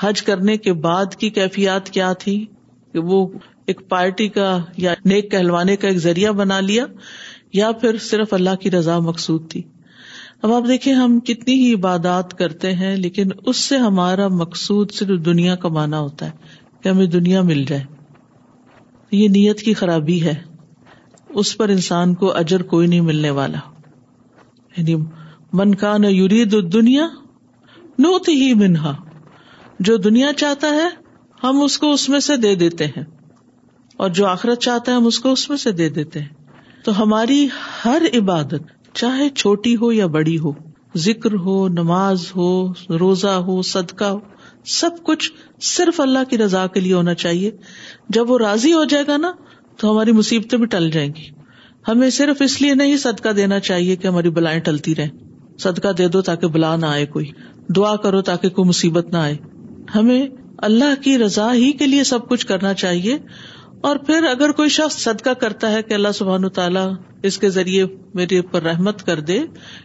حج 0.00 0.22
کرنے 0.22 0.56
کے 0.56 0.72
بعد 0.72 1.14
کی 1.14 1.30
کیفیات 1.30 1.90
کیا 1.90 2.12
تھی؟ 2.12 2.46
کہ 2.92 2.98
وہ 2.98 3.28
ایک 3.66 3.88
پارٹی 3.88 4.28
کا 4.28 4.58
یا 4.76 4.94
نیک 5.04 5.30
کہلوانے 5.30 5.76
کا 5.76 5.88
ایک 5.88 5.98
ذریعہ 5.98 6.32
بنا 6.32 6.60
لیا، 6.60 6.86
یا 7.52 7.72
پھر 7.72 7.98
صرف 7.98 8.34
اللہ 8.34 8.54
کی 8.60 8.70
رضا 8.70 8.98
مقصود 8.98 9.50
تھی؟ 9.50 9.62
اب 10.42 10.52
آپ 10.52 10.62
دیکھیں 10.68 10.94
ہم 10.94 11.20
کتنی 11.20 11.54
ہی 11.54 11.74
عبادات 11.74 12.38
کرتے 12.38 12.72
ہیں، 12.72 12.96
لیکن 12.96 13.28
اس 13.46 13.56
سے 13.56 13.76
ہمارا 13.76 14.28
مقصود 14.28 14.90
صرف 14.90 15.24
دنیا 15.24 15.54
کمانا 15.54 15.98
ہوتا 15.98 16.26
ہے 16.26 16.30
کہ 16.80 16.88
ہمیں 16.88 17.06
دنیا 17.06 17.42
مل 17.42 17.64
جائے۔ 17.64 17.84
یہ 19.10 19.28
نیت 19.28 19.60
کی 19.60 19.74
خرابی 19.74 20.22
ہے۔ 20.22 20.34
اس 21.28 21.56
پر 21.56 21.68
انسان 21.68 22.14
کو 22.14 22.36
اجر 22.36 22.62
کوئی 22.62 22.86
نہیں 22.86 23.00
ملنے 23.00 23.30
والا۔ 23.30 23.58
یعنی 24.76 24.94
من 25.52 25.74
کا 25.74 25.98
نہ 25.98 26.06
یورید 26.06 26.72
دنیا 26.72 27.08
نوتی 27.98 28.32
ہی 28.32 28.54
منہا۔ 28.54 28.96
جو 29.80 29.96
دنیا 29.96 30.32
چاہتا 30.32 30.68
ہے، 30.68 30.88
ہم 31.44 31.62
اس 31.62 31.78
کو 31.78 31.92
اس 31.92 32.08
میں 32.08 32.20
سے 32.20 32.36
دے 32.36 32.54
دیتے 32.54 32.86
ہیں۔ 32.86 33.04
اور 33.96 34.08
جو 34.08 34.26
آخرت 34.26 34.60
چاہتا 34.60 34.92
ہے، 34.92 34.96
ہم 34.96 35.06
اس 35.06 35.18
کو 35.18 35.32
اس 35.32 35.48
میں 35.48 35.56
سے 35.56 35.72
دے 35.72 35.88
دیتے 35.88 36.20
ہیں۔ 36.20 36.28
تو 36.84 37.02
ہماری 37.02 37.48
ہر 37.84 38.02
عبادت 38.18 38.81
چاہے 38.94 39.28
چھوٹی 39.28 39.76
ہو 39.76 39.92
یا 39.92 40.06
بڑی 40.06 40.38
ہو، 40.38 40.52
ذکر 40.96 41.34
ہو، 41.34 41.68
نماز 41.68 42.32
ہو، 42.36 42.72
روزہ 42.98 43.28
ہو، 43.28 43.62
صدقہ 43.62 44.04
ہو، 44.04 44.18
سب 44.64 44.90
کچھ 45.02 45.32
صرف 45.60 46.00
اللہ 46.00 46.18
کی 46.30 46.38
رضا 46.38 46.66
کے 46.66 46.80
لیے 46.80 46.92
ہونا 46.92 47.14
چاہیے۔ 47.14 47.50
جب 48.08 48.30
وہ 48.30 48.38
راضی 48.38 48.72
ہو 48.72 48.84
جائے 48.84 49.04
گا 49.06 49.16
نا، 49.16 49.32
تو 49.76 49.92
ہماری 49.92 50.12
مصیبتیں 50.12 50.58
بھی 50.58 50.66
ٹل 50.66 50.90
جائیں 50.90 51.12
گی۔ 51.16 51.42
ہمیں 51.88 52.10
صرف 52.10 52.42
اس 52.42 52.62
لیے 52.62 52.74
نہیں 52.74 52.96
صدقہ 52.96 53.28
دینا 53.28 53.60
چاہیے 53.60 53.96
کہ 53.96 54.06
ہماری 54.06 54.30
بلائیں 54.30 54.60
ٹلتی 54.60 54.94
رہیں۔ 54.94 55.10
صدقہ 55.58 55.92
دے 55.92 56.08
دو 56.08 56.22
تاکہ 56.22 56.46
بلا 56.46 56.76
نہ 56.76 56.86
آئے 56.86 57.06
کوئی۔ 57.06 57.30
دعا 57.76 57.96
کرو 57.96 58.22
تاکہ 58.22 58.48
کوئی 58.48 58.68
مصیبت 58.68 59.06
نہ 59.12 59.16
آئے۔ 59.16 59.36
ہمیں 59.94 60.26
اللہ 60.58 61.02
کی 61.02 61.18
رضا 61.18 61.54
ہی 61.54 61.72
کے 61.72 61.86
لیے 61.86 62.04
سب 62.04 62.28
کچھ 62.28 62.46
کرنا 62.46 62.74
چاہیے۔ 62.74 63.18
اور 63.82 63.96
پھر 63.96 64.24
اگر 64.24 64.52
کوئی 64.52 64.68
شخص 64.68 64.96
صدقہ 64.96 65.30
کرتا 65.30 65.72
ہے 65.72 65.82
کہ 65.82 65.94
اللہ 65.94 66.12
سبحان 66.14 66.48
تعالیٰ 66.48 66.92
اس 67.22 67.38
کے 67.38 67.48
ذریعے 67.48 67.84
میرے 68.14 68.36
اوپر 68.36 68.62
رحمت 68.62 69.02
کر 69.02 69.20
دے 69.20 69.36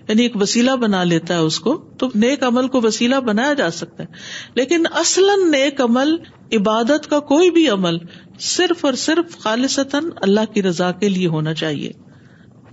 یعنی 0.10 0.24
ایک 0.24 0.36
وسیلہ 0.36 0.72
بنا 0.72 1.04
لیتا 1.04 1.34
ہے 1.34 1.40
اس 1.40 1.60
کو، 1.60 1.90
تو 2.00 2.10
نیک 2.16 2.44
عمل 2.44 2.68
کو 2.68 2.82
وسیلہ 2.84 3.16
بنایا 3.16 3.54
جا 3.54 3.72
سکتا 3.72 4.04
ہے۔ 4.04 4.08
لیکن 4.54 4.84
اصلاً 4.92 5.52
نیک 5.52 5.82
عمل 5.82 6.16
عبادت 6.54 7.10
کا 7.10 7.20
کوئی 7.20 7.52
بھی 7.52 7.70
عمل 7.70 7.98
صرف 8.40 8.86
اور 8.86 8.94
صرف 8.94 9.38
خالص 9.38 9.80
اللہ 10.22 10.54
کی 10.54 10.64
رضا 10.64 10.92
کے 10.92 11.10
لیے 11.10 11.28
ہونا 11.28 11.54
چاہیے۔ 11.54 11.92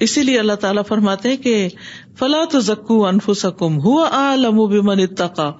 اسی 0.00 0.22
لیے 0.22 0.38
اللہ 0.38 0.52
تعالیٰ 0.52 0.82
فرماتے 0.88 1.28
ہیں 1.28 1.36
کہ 1.36 1.68
فلاں 2.18 2.44
تو 2.44 2.60
زکو 2.60 3.06
انف 3.06 3.30
سکم 3.36 3.80
ہوا 3.80 4.08
عالم 4.10 4.66
بمن 4.66 4.98
اتقا۔ 4.98 5.52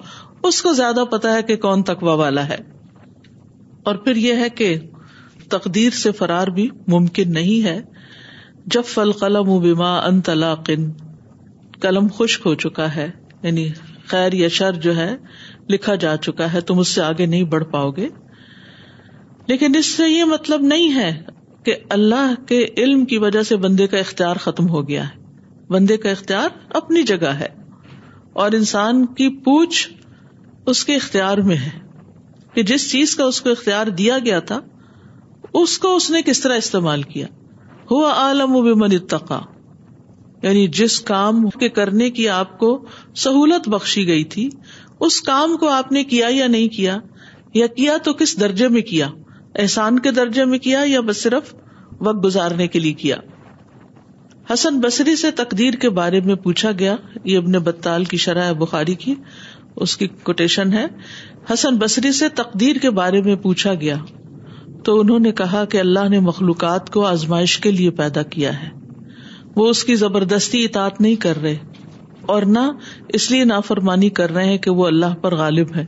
اس 0.43 0.61
کو 0.61 0.73
زیادہ 0.73 1.03
پتا 1.11 1.33
ہے 1.33 1.43
کہ 1.43 1.55
کون 1.55 1.83
تقوا 1.83 2.13
والا 2.13 2.49
ہے۔ 2.49 2.57
اور 3.83 3.95
پھر 3.95 4.15
یہ 4.15 4.33
ہے 4.33 4.49
کہ 4.49 4.77
تقدیر 5.49 5.89
سے 5.89 6.11
فرار 6.11 6.47
بھی 6.47 6.69
ممکن 6.87 7.31
نہیں 7.31 7.65
ہے۔ 7.65 7.81
جب 8.65 8.81
فل 8.85 9.11
قلم 9.11 9.49
و 9.49 9.59
بیما 9.59 9.99
ان 9.99 10.21
طلاقن 10.21 10.91
قلم 11.81 12.07
خشک 12.17 12.41
ہو 12.45 12.55
چکا 12.55 12.95
ہے 12.95 13.11
یعنی 13.43 13.69
خیر 14.07 14.33
یا 14.33 14.47
شر 14.47 14.71
جو 14.71 14.95
ہے، 14.95 15.15
لکھا 15.69 15.95
جا 15.95 16.17
چکا 16.17 16.53
ہے، 16.53 16.61
تم 16.61 16.79
اس 16.79 16.87
سے 16.87 17.01
آگے 17.01 17.25
نہیں 17.25 17.43
بڑھ 17.43 17.63
پاؤ 17.63 17.91
گے۔ 17.91 18.09
لیکن 19.47 19.75
اس 19.75 19.85
سے 19.85 20.09
یہ 20.09 20.23
مطلب 20.23 20.61
نہیں 20.61 20.95
ہے 20.95 21.21
کہ 21.63 21.75
اللہ 21.89 22.47
کے 22.47 22.67
علم 22.77 23.05
کی 23.05 23.17
وجہ 23.17 23.43
سے 23.43 23.55
بندے 23.55 23.87
کا 23.87 23.97
اختیار 23.97 24.35
ختم 24.35 24.69
ہو 24.69 24.87
گیا 24.87 25.07
ہے۔ 25.07 25.23
بندے 25.69 25.97
کا 25.97 26.09
اختیار 26.09 26.49
اپنی 26.69 27.03
جگہ 27.03 27.27
ہے۔ 27.27 27.47
اور 28.33 28.51
انسان 28.51 29.05
کی 29.05 29.29
پوچھ 29.29 29.89
اس 30.65 30.85
کے 30.85 30.95
اختیار 30.95 31.37
میں 31.37 31.57
ہے۔ 31.57 31.85
کہ 32.53 32.63
جس 32.63 32.91
چیز 32.91 33.15
کا 33.15 33.23
اس 33.23 33.41
کو 33.41 33.49
اختیار 33.49 33.87
دیا 33.87 34.17
گیا 34.25 34.39
تھا 34.39 34.59
اس 35.63 35.79
کو 35.79 35.95
اس 35.95 36.09
نے 36.09 36.21
کس 36.21 36.39
طرح 36.39 36.55
استعمال 36.55 37.01
کیا؟ 37.01 37.27
ہوا 37.91 38.13
عالم 38.13 38.55
و 38.55 38.61
بمن 38.61 38.91
اتقا۔ 38.91 39.39
یعنی 40.43 40.67
جس 40.67 41.01
کام 41.01 41.49
کے 41.49 41.69
کرنے 41.69 42.09
کی 42.09 42.29
آپ 42.29 42.59
کو 42.59 42.85
سہولت 43.15 43.69
بخشی 43.69 44.07
گئی 44.07 44.23
تھی، 44.23 44.49
اس 44.99 45.21
کام 45.21 45.57
کو 45.57 45.69
آپ 45.69 45.91
نے 45.91 46.03
کیا 46.03 46.27
یا 46.29 46.47
نہیں 46.47 46.67
کیا؟ 46.67 46.97
یا 47.53 47.67
کیا 47.67 47.97
تو 48.03 48.13
کس 48.13 48.39
درجے 48.39 48.67
میں 48.67 48.81
کیا؟ 48.81 49.09
احسان 49.55 49.99
کے 49.99 50.11
درجے 50.11 50.45
میں 50.45 50.59
کیا 50.59 50.81
یا 50.85 50.99
بس 51.01 51.23
صرف 51.23 51.55
وقت 52.01 52.25
گزارنے 52.25 52.67
کے 52.67 52.79
لیے 52.79 52.93
کیا؟ 52.93 53.15
حسن 54.53 54.79
بصری 54.79 55.15
سے 55.15 55.31
تقدیر 55.31 55.73
کے 55.73 55.89
بارے 55.89 56.19
میں 56.19 56.35
پوچھا 56.35 56.71
گیا۔ 56.79 56.95
یہ 57.23 57.37
ابن 57.37 57.51
بطال 57.51 58.03
کی 58.03 58.17
شرح 58.17 58.51
بخاری 58.51 58.95
کی، 58.95 59.15
اس 59.75 59.97
کی 59.97 60.07
کوٹیشن 60.07 60.73
ہے۔ 60.73 60.85
حسن 61.53 61.75
بصری 61.75 62.11
سے 62.11 62.29
تقدیر 62.29 62.75
کے 62.75 62.89
بارے 62.89 63.21
میں 63.21 63.35
پوچھا 63.35 63.73
گیا۔ 63.73 63.95
تو 64.85 64.99
انہوں 64.99 65.19
نے 65.19 65.31
کہا 65.31 65.65
کہ 65.65 65.77
اللہ 65.77 66.09
نے 66.09 66.19
مخلوقات 66.19 66.89
کو 66.89 67.05
آزمائش 67.05 67.59
کے 67.59 67.71
لیے 67.71 67.89
پیدا 67.89 68.21
کیا 68.21 68.63
ہے۔ 68.63 68.69
وہ 69.55 69.67
اس 69.67 69.83
کی 69.83 69.95
زبردستی 69.95 70.65
اطاعت 70.65 71.01
نہیں 71.01 71.15
کر 71.15 71.41
رہے 71.41 71.57
اور 72.21 72.41
نہ 72.41 72.71
اس 73.09 73.31
لیے 73.31 73.43
نافرمانی 73.43 74.09
کر 74.09 74.31
رہے 74.31 74.45
ہیں 74.45 74.57
کہ 74.57 74.71
وہ 74.71 74.87
اللہ 74.87 75.15
پر 75.21 75.35
غالب 75.35 75.75
ہے۔ 75.75 75.85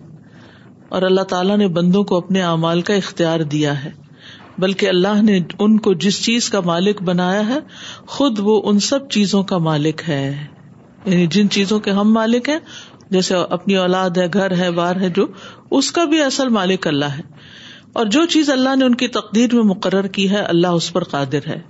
اور 0.89 1.01
اللہ 1.01 1.21
تعالیٰ 1.21 1.57
نے 1.57 1.67
بندوں 1.67 2.03
کو 2.03 2.17
اپنے 2.17 2.41
اعمال 2.41 2.81
کا 2.81 2.93
اختیار 2.93 3.39
دیا 3.39 3.83
ہے۔ 3.83 3.91
بلکہ 4.57 4.89
اللہ 4.89 5.21
نے 5.21 5.39
ان 5.59 5.79
کو 5.79 5.93
جس 5.93 6.25
چیز 6.25 6.49
کا 6.49 6.59
مالک 6.59 7.01
بنایا 7.01 7.47
ہے، 7.47 7.59
خود 8.07 8.39
وہ 8.39 8.61
ان 8.65 8.79
سب 8.79 9.09
چیزوں 9.09 9.43
کا 9.43 9.57
مالک 9.57 10.01
ہے۔ 10.07 10.45
یعنی 11.05 11.27
جن 11.27 11.49
چیزوں 11.49 11.79
کے 11.79 11.91
ہم 11.91 12.13
مالک 12.13 12.49
ہیں، 12.49 12.59
جیسے 13.09 13.35
اپنی 13.49 13.75
اولاد 13.75 14.09
ہے، 14.09 14.27
گھر 14.33 14.57
ہے، 14.57 14.71
بار 14.71 14.95
ہے، 14.95 15.09
جو، 15.09 15.27
اس 15.71 15.91
کا 15.91 16.03
بھی 16.03 16.21
اصل 16.21 16.49
مالک 16.49 16.87
اللہ 16.87 17.05
ہے۔ 17.05 17.21
اور 17.97 18.05
جو 18.05 18.25
چیز 18.25 18.49
اللہ 18.49 18.75
نے 18.75 18.85
ان 18.85 18.95
کی 18.95 19.07
تقدیر 19.07 19.55
میں 19.55 19.63
مقرر 19.63 20.07
کی 20.07 20.29
ہے، 20.29 20.37
اللہ 20.37 20.67
اس 20.67 20.93
پر 20.93 21.03
قادر 21.03 21.47
ہے۔ 21.47 21.61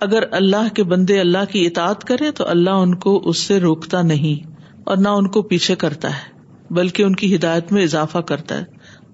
اگر 0.00 0.22
اللہ 0.30 0.74
کے 0.74 0.84
بندے 0.84 1.20
اللہ 1.20 1.52
کی 1.52 1.66
اطاعت 1.66 2.04
کرے 2.04 2.30
تو 2.30 2.48
اللہ 2.48 2.70
ان 2.70 2.94
کو 2.94 3.22
اس 3.28 3.38
سے 3.38 3.60
روکتا 3.60 4.02
نہیں 4.02 4.50
اور 4.84 4.96
نہ 4.96 5.08
ان 5.08 5.28
کو 5.28 5.42
پیچھے 5.42 5.74
کرتا 5.74 6.08
ہے، 6.08 6.40
بلکہ 6.70 7.02
ان 7.02 7.14
کی 7.14 7.36
ہدایت 7.36 7.72
میں 7.72 7.82
اضافہ 7.82 8.18
کرتا 8.18 8.58
ہے 8.58 8.64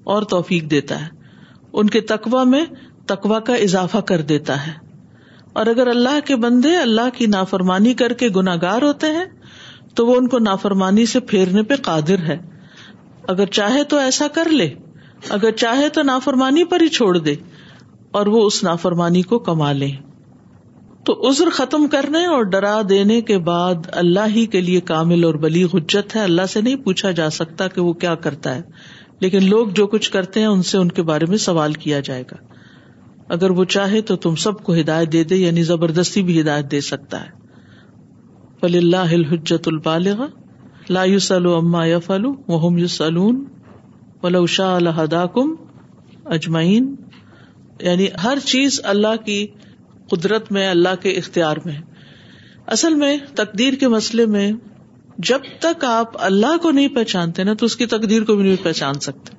اور 0.04 0.22
توفیق 0.22 0.70
دیتا 0.70 1.02
ہے۔ 1.02 1.08
ان 1.72 1.90
کے 1.90 2.00
تقوا 2.00 2.44
میں 2.44 2.64
تقوا 3.06 3.38
کا 3.38 3.54
اضافہ 3.54 3.98
کر 3.98 4.20
دیتا 4.20 4.66
ہے۔ 4.66 4.72
اور 5.52 5.66
اگر 5.66 5.86
اللہ 5.86 6.20
کے 6.24 6.36
بندے 6.36 6.76
اللہ 6.76 7.08
کی 7.14 7.26
نافرمانی 7.26 7.94
کر 7.94 8.12
کے 8.12 8.28
گناگار 8.28 8.82
ہوتے 8.82 9.06
ہیں، 9.06 9.24
تو 9.94 10.06
وہ 10.06 10.16
ان 10.16 10.28
کو 10.28 10.38
نافرمانی 10.38 11.06
سے 11.06 11.20
پھیرنے 11.20 11.62
پہ 11.62 11.74
قادر 11.76 12.18
ہے۔ 12.18 12.38
اگر 13.28 13.46
چاہے 13.46 13.84
تو 13.84 13.96
ایسا 13.96 14.26
کر 14.28 14.48
لے۔ 14.48 14.74
اگر 15.28 15.50
چاہے 15.50 15.88
تو 15.88 16.02
نافرمانی 16.02 16.64
پر 16.64 16.80
ہی 16.80 16.88
چھوڑ 16.88 17.18
دے 17.18 17.34
اور 18.10 18.26
وہ 18.26 18.46
اس 18.46 18.62
نافرمانی 18.64 19.22
کو 19.22 19.38
کما 19.38 19.72
لے۔ 19.72 19.90
تو 21.04 21.28
عذر 21.28 21.50
ختم 21.50 21.86
کرنے 21.86 22.26
اور 22.26 22.42
ڈرا 22.42 22.80
دینے 22.88 23.20
کے 23.20 23.38
بعد 23.38 23.74
اللہ 23.92 24.26
ہی 24.34 24.46
کے 24.46 24.60
لیے 24.60 24.80
کامل 24.80 25.24
اور 25.24 25.34
بلی 25.34 25.64
حجت 25.64 26.16
ہے۔ 26.16 26.20
اللہ 26.20 26.46
سے 26.48 26.60
نہیں 26.60 26.76
پوچھا 26.76 27.10
جا 27.10 27.30
سکتا 27.30 27.68
کہ 27.68 27.80
وہ 27.80 27.92
کیا 27.92 28.14
کرتا 28.14 28.54
ہے، 28.54 28.62
لیکن 29.20 29.48
لوگ 29.48 29.66
جو 29.66 29.86
کچھ 29.86 30.10
کرتے 30.10 30.40
ہیں 30.40 30.46
ان 30.46 30.62
سے 30.62 30.78
ان 30.78 30.88
کے 30.88 31.02
بارے 31.02 31.26
میں 31.26 31.36
سوال 31.36 31.72
کیا 31.72 32.00
جائے 32.00 32.22
گا۔ 32.22 32.36
اگر 33.28 33.50
وہ 33.50 33.64
چاہے 33.64 34.00
تو 34.00 34.16
تم 34.16 34.34
سب 34.34 34.62
کو 34.62 34.74
ہدایت 34.74 35.12
دے 35.12 35.24
دے 35.24 35.36
یعنی 35.36 35.62
زبردستی 35.62 36.22
بھی 36.22 36.40
ہدایت 36.40 36.70
دے 36.70 36.80
سکتا 36.80 37.24
ہے۔ 37.24 37.30
فل 38.60 38.76
اللہ 38.76 39.12
الحجت 39.12 39.68
البالغ 39.68 40.26
لا 40.90 41.04
یو 41.04 41.54
اما 41.54 41.84
یا 41.84 41.98
فلو 41.98 42.32
ولو 44.22 44.46
شاء 44.46 44.74
الحدا 44.74 45.26
کم 45.26 45.54
اجمعین۔ 46.24 46.94
یعنی 47.80 48.06
ہر 48.24 48.38
چیز 48.44 48.80
اللہ 48.84 49.16
کی 49.24 49.46
قدرت 50.10 50.52
میں، 50.52 50.70
اللہ 50.70 51.02
کے 51.02 51.10
اختیار 51.10 51.56
میں۔ 51.64 51.78
اصل 52.66 52.94
میں 52.94 53.18
تقدیر 53.34 53.74
کے 53.74 53.88
مسئلے 53.88 54.26
میں 54.26 54.52
جب 55.18 55.38
تک 55.60 55.84
آپ 55.84 56.10
اللہ 56.14 56.56
کو 56.62 56.70
نہیں 56.70 56.88
پہچانتے 56.88 57.44
نا، 57.44 57.54
تو 57.54 57.66
اس 57.66 57.76
کی 57.76 57.86
تقدیر 57.86 58.24
کو 58.24 58.34
بھی 58.36 58.42
نہیں 58.42 58.64
پہچان 58.64 58.94
سکتے۔ 58.94 59.36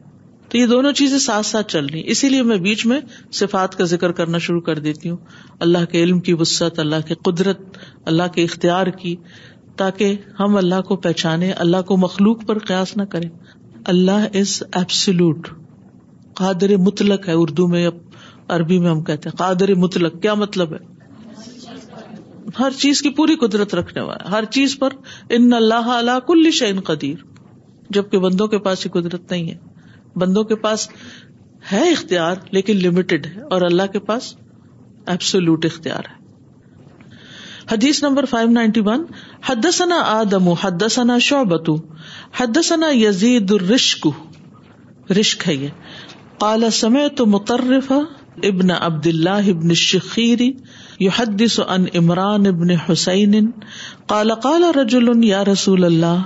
تو 0.50 0.58
یہ 0.58 0.66
دونوں 0.66 0.92
چیزیں 0.92 1.20
ساتھ 1.20 1.46
ساتھ 1.46 1.72
چل 1.72 1.86
رہی۔ 1.86 2.02
اسی 2.06 2.30
لیے 2.30 2.42
میں 2.42 2.58
بیچ 2.58 2.86
میں 2.86 3.00
صفات 3.32 3.76
کا 3.76 3.84
ذکر 3.84 4.12
کرنا 4.12 4.38
شروع 4.38 4.62
کر 4.62 4.80
دیتی 4.80 5.10
ہوں۔ 5.10 5.18
اللہ 5.60 5.86
کے 5.92 6.04
علم 6.04 6.20
کی 6.20 6.34
وسط 6.34 6.80
اللہ 6.80 7.08
کی 7.08 7.14
قدرت، 7.14 7.60
اللہ 8.06 8.24
کے 8.36 8.44
اختیار 8.44 8.88
کی، 8.88 9.16
تاکہ 9.78 10.16
ہم 10.40 10.58
اللہ 10.58 10.82
کو 10.82 10.96
پہچانے 10.96 11.52
اللہ 11.52 11.82
کو 11.82 11.98
مخلوق 11.98 12.46
پر 12.46 12.60
قیاس 12.60 12.98
نہ 12.98 13.04
کریں۔ 13.04 13.30
اللہ 13.86 14.26
از 14.34 14.64
ایبسلوٹ 14.72 15.48
قادر 16.34 16.76
مطلق 16.78 17.28
ہے 17.28 17.34
اردو 17.34 17.68
میں 17.68 17.90
عربی 18.48 18.80
میں 18.80 18.90
ہم 18.90 19.02
کہتے 19.04 19.30
ہیں. 19.30 19.36
قادر 19.38 19.74
مطلق. 19.76 20.22
کیا 20.22 20.34
مطلب 20.34 20.74
ہے؟ 20.74 20.80
ہر 22.60 22.72
چیز 22.72 23.02
کی 23.02 23.10
پوری 23.10 23.36
قدرت 23.36 23.76
رکھنے 23.76 24.02
والا 24.02 24.32
ہر 24.32 24.46
چیز 24.46 24.78
پر 24.80 24.90
ان 25.30 25.54
اللہ 25.54 25.90
اللہ 25.90 26.20
کل 26.28 26.52
شعین 26.52 26.80
قدیر. 26.80 27.24
جبکہ 27.90 28.20
بندوں 28.20 28.48
کے 28.48 28.60
پاس 28.60 28.86
یہ 28.86 28.92
قدرت 28.92 29.32
نہیں 29.32 29.52
ہے. 29.52 29.58
بندوں 30.16 30.44
کے 30.44 30.56
پاس 30.56 30.90
ہے 31.72 31.90
اختیار 31.92 32.36
لیکن 32.52 32.78
لمیٹڈ 32.78 33.26
ہے 33.26 33.42
اور 33.42 33.62
اللہ 33.62 33.92
کے 33.94 34.00
پاس 34.00 34.34
ایبسولوٹ 35.06 35.66
اختیار 35.66 36.10
ہے. 36.10 36.22
حدیث 37.72 38.04
نمبر 38.04 38.26
فائیو 38.26 38.50
نائنٹی 38.50 38.82
ون 38.86 39.04
حدثنا 39.46 39.96
آدم، 40.06 40.48
حدثنا 40.50 41.18
شعبت 41.18 41.70
حدثنا 42.42 42.90
یزید 42.92 43.52
الرشک. 43.52 44.08
رشک 45.12 45.48
ہے 45.48 45.54
یہ. 45.56 45.70
قال 46.38 46.70
سمعت 46.70 47.22
مطرف 47.22 47.92
ابن 48.44 48.72
عبد 48.72 49.08
اللہ 49.08 49.50
ابن 49.50 49.70
الشخیری 49.70 50.52
یحدث 51.00 51.60
عن 51.68 51.86
عمران 51.96 52.46
ابن 52.48 52.70
حسین. 52.70 53.52
قال 54.08 54.34
قال 54.34 54.64
رجل، 54.64 55.24
یا 55.24 55.46
رسول 55.46 55.84
اللہ 55.84 56.22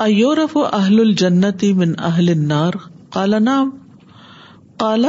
ایورف 0.00 0.56
اہل 0.56 1.00
الجنت 1.00 1.64
من 1.64 1.92
اہل 1.98 2.28
النار؟ 2.28 2.72
قال 3.10 3.34
نام 3.44 3.70
قال، 4.76 5.04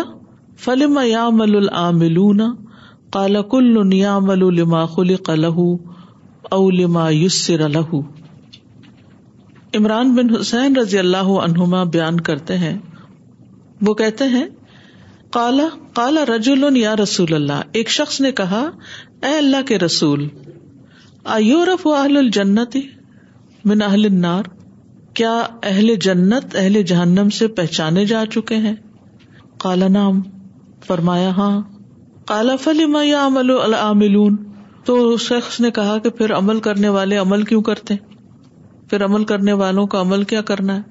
فلم 0.58 1.00
یعمل 1.06 1.56
العاملون؟ 1.56 2.42
قال، 3.12 3.38
کل 3.52 3.94
یعمل 3.94 4.40
لما 4.40 4.86
خلق 4.86 5.30
له 5.30 5.66
او 6.52 6.70
لما 6.72 7.10
يسر 7.10 7.70
له. 7.70 8.02
عمران 9.76 10.16
بن 10.16 10.36
حسین 10.36 10.76
رضی 10.76 11.00
اللہ 11.00 11.18
عنہما 11.18 11.84
بیان 11.84 12.20
کرتے 12.20 12.58
ہیں۔ 12.58 12.78
وہ 13.82 13.94
کہتے 13.94 14.24
ہیں 14.24 14.46
کالا 15.32 15.68
کالا 15.94 16.36
رجول 16.36 16.78
یا 16.78 16.96
رسول 16.96 17.34
اللہ۔ 17.34 17.62
ایک 17.72 17.90
شخص 17.90 18.22
نے 18.22 18.32
کہا، 18.32 18.70
اے 19.24 19.38
اللہ 19.38 19.62
کے 19.66 19.80
رسول 19.80 20.28
ایورف 21.26 21.88
اہل 21.88 22.18
الجنت 22.18 22.78
من 23.66 23.82
اہل 23.82 24.06
النار؟ 24.06 24.44
کیا 25.14 25.44
اہل 25.64 25.96
جنت 25.96 26.56
اہل 26.56 26.82
جہنم 26.82 27.30
سے 27.30 27.48
پہچانے 27.48 28.06
جا 28.06 28.24
چکے 28.32 28.56
ہیں؟ 28.56 28.76
کالا 29.58 29.88
نام 29.88 30.22
فرمایا 30.88 31.30
ہاں۔ 31.30 31.62
کالا 32.26 32.56
فلم 32.56 32.98
یا 33.04 33.26
عمل 33.26 33.52
العاملون؟ 33.64 34.38
تو 34.86 35.18
شخص 35.18 35.60
نے 35.60 35.72
کہا 35.72 35.98
کہ 35.98 36.10
پھر 36.10 36.34
عمل 36.34 36.60
کرنے 36.60 36.90
والے 36.90 37.18
عمل 37.18 37.44
کیوں 37.44 37.62
کرتے؟ 37.62 37.94
پھر 38.94 39.06
عمل 39.06 39.24
کرنے 39.24 39.54
والوں 39.54 39.88
کا 39.88 40.02
عمل 40.02 40.24
کیا 40.24 40.42
کرنا 40.42 40.76
ہے؟ 40.76 40.82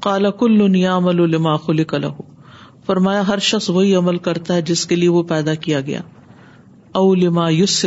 کالا 0.00 0.30
کل 0.30 0.84
عمل 0.84 1.20
الما 1.20 1.56
خلق 1.56 1.94
لہو 1.94 2.22
فرمایا، 2.86 3.28
ہر 3.28 3.38
شخص 3.38 3.70
وہی 3.70 3.94
عمل 3.94 4.16
کرتا 4.16 4.54
ہے 4.54 4.62
جس 4.62 4.86
کے 4.86 4.96
لیے 4.96 5.08
وہ 5.08 5.22
پیدا 5.22 5.54
کیا 5.54 5.80
گیا۔ 5.80 6.00
او 6.94 7.14
لما 7.14 7.50
یس 7.50 7.86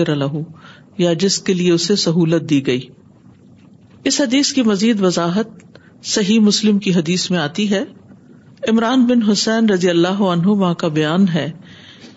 یا 0.97 1.13
جس 1.13 1.39
کے 1.39 1.53
لیے 1.53 1.71
اسے 1.71 1.95
سہولت 1.95 2.49
دی 2.49 2.67
گئی۔ 2.67 2.81
اس 4.03 4.21
حدیث 4.21 4.53
کی 4.53 4.61
مزید 4.61 5.01
وضاحت 5.01 5.47
صحیح 6.03 6.39
مسلم 6.39 6.79
کی 6.79 6.93
حدیث 6.93 7.31
میں 7.31 7.39
آتی 7.39 7.71
ہے۔ 7.71 7.83
عمران 8.69 9.05
بن 9.05 9.23
حسین 9.23 9.69
رضی 9.69 9.89
اللہ 9.89 10.21
عنہ 10.21 10.47
ماں 10.47 10.73
کا 10.73 10.87
بیان 10.87 11.27
ہے 11.27 11.51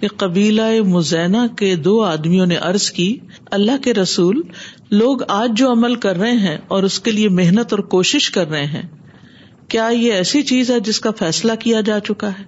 کہ 0.01 0.09
قبیلہ 0.17 0.83
مزینہ 0.83 1.47
کے 1.59 1.77
دو 1.77 2.03
آدمیوں 2.03 2.47
نے 2.47 2.57
عرض 2.57 2.91
کی، 2.91 3.19
اللہ 3.51 3.83
کے 3.85 3.95
رسول، 3.95 4.43
لوگ 4.91 5.19
آج 5.29 5.51
جو 5.57 5.73
عمل 5.73 5.95
کر 5.95 6.17
رہے 6.17 6.33
ہیں 6.33 6.59
اور 6.69 6.83
اس 6.83 7.01
کے 7.01 7.11
لیے 7.11 7.29
محنت 7.29 7.73
اور 7.73 7.79
کوشش 7.79 8.31
کر 8.31 8.49
رہے 8.49 8.67
ہیں، 8.67 8.83
کیا 9.69 9.87
یہ 9.87 10.13
ایسی 10.13 10.43
چیز 10.43 10.71
ہے 10.71 10.81
جس 10.81 11.01
کا 11.01 11.11
فیصلہ 11.19 11.53
کیا 11.61 11.81
جا 11.81 12.01
چکا 12.01 12.29
ہے؟ 12.29 12.45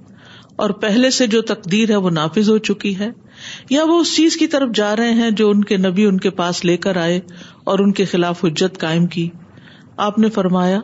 اور 0.56 0.70
پہلے 0.70 1.10
سے 1.10 1.26
جو 1.26 1.42
تقدیر 1.42 1.90
ہے 1.90 1.96
وہ 1.96 2.10
نافذ 2.10 2.50
ہو 2.50 2.58
چکی 2.58 2.98
ہے؟ 2.98 3.08
یا 3.70 3.84
وہ 3.84 4.00
اس 4.00 4.16
چیز 4.16 4.36
کی 4.36 4.46
طرف 4.46 4.68
جا 4.74 4.96
رہے 4.96 5.12
ہیں 5.12 5.30
جو 5.30 5.50
ان 5.50 5.64
کے 5.64 5.76
نبی 5.76 6.04
ان 6.04 6.18
کے 6.18 6.30
پاس 6.30 6.64
لے 6.64 6.76
کر 6.76 6.96
آئے 6.96 7.20
اور 7.64 7.78
ان 7.78 7.92
کے 7.92 8.04
خلاف 8.04 8.44
حجت 8.44 8.80
قائم 8.80 9.06
کی؟ 9.06 9.28
آپ 9.96 10.18
نے 10.18 10.30
فرمایا، 10.30 10.80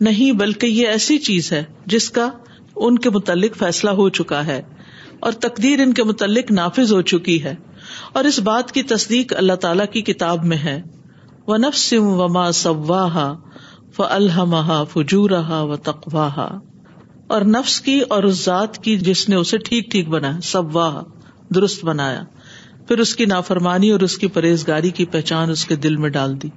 نہیں، 0.00 0.32
بلکہ 0.32 0.66
یہ 0.66 0.86
ایسی 0.86 1.18
چیز 1.18 1.52
ہے 1.52 1.64
جس 1.86 2.10
کا 2.10 2.30
ان 2.76 2.98
کے 2.98 3.10
متعلق 3.10 3.56
فیصلہ 3.56 3.90
ہو 3.90 4.08
چکا 4.08 4.46
ہے۔ 4.46 4.62
اور 5.20 5.32
تقدیر 5.32 5.80
ان 5.80 5.92
کے 5.92 6.04
متعلق 6.04 6.50
نافذ 6.50 6.92
ہو 6.92 7.02
چکی 7.02 7.44
ہے۔ 7.44 7.54
اور 8.12 8.24
اس 8.24 8.38
بات 8.38 8.72
کی 8.72 8.82
تصدیق 8.82 9.32
اللہ 9.36 9.52
تعالی 9.52 9.84
کی 9.92 10.12
کتاب 10.12 10.44
میں 10.44 10.56
ہے۔ 10.56 10.82
وہ 11.46 11.56
نفسم 11.56 12.02
وما 12.02 12.52
سواہا 12.52 13.34
ف 13.92 14.00
الحمہ 14.08 14.84
فجورہا 14.92 15.62
و 15.62 15.76
تقواہا 15.76 16.58
اور 17.26 17.40
نفس 17.40 17.80
کی 17.80 18.00
اور 18.08 18.22
اس 18.22 18.44
ذات 18.44 18.78
کی 18.78 18.96
جس 18.96 19.28
نے 19.28 19.36
اسے 19.36 19.58
ٹھیک 19.58 19.90
ٹھیک 19.90 20.08
بنایا، 20.08 20.40
سواہ، 20.42 21.02
درست 21.54 21.84
بنایا۔ 21.84 22.22
پھر 22.88 22.98
اس 22.98 23.16
کی 23.16 23.24
نافرمانی 23.24 23.90
اور 23.90 24.00
اس 24.00 24.18
کی 24.18 24.26
پرہیزگاری 24.26 24.90
کی 24.90 25.04
پہچان 25.04 25.50
اس 25.50 25.64
کے 25.64 25.76
دل 25.76 25.96
میں 25.96 26.10
ڈال 26.10 26.42
دی۔ 26.42 26.48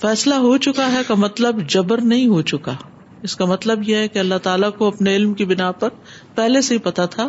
فیصلہ 0.00 0.34
ہو 0.34 0.56
چکا 0.56 0.92
ہے 0.92 1.02
کا 1.06 1.14
مطلب 1.14 1.68
جبر 1.68 2.00
نہیں 2.00 2.26
ہو 2.26 2.42
چکا۔ 2.42 2.72
اس 3.22 3.36
کا 3.36 3.44
مطلب 3.44 3.88
یہ 3.88 3.96
ہے 3.96 4.08
کہ 4.08 4.18
اللہ 4.18 4.34
تعالیٰ 4.42 4.70
کو 4.72 4.86
اپنے 4.86 5.16
علم 5.16 5.34
کی 5.34 5.44
بنا 5.44 5.72
پر 5.72 5.88
پہلے 6.34 6.60
سے 6.60 6.74
ہی 6.74 6.78
پتا 6.78 7.06
تھا 7.06 7.28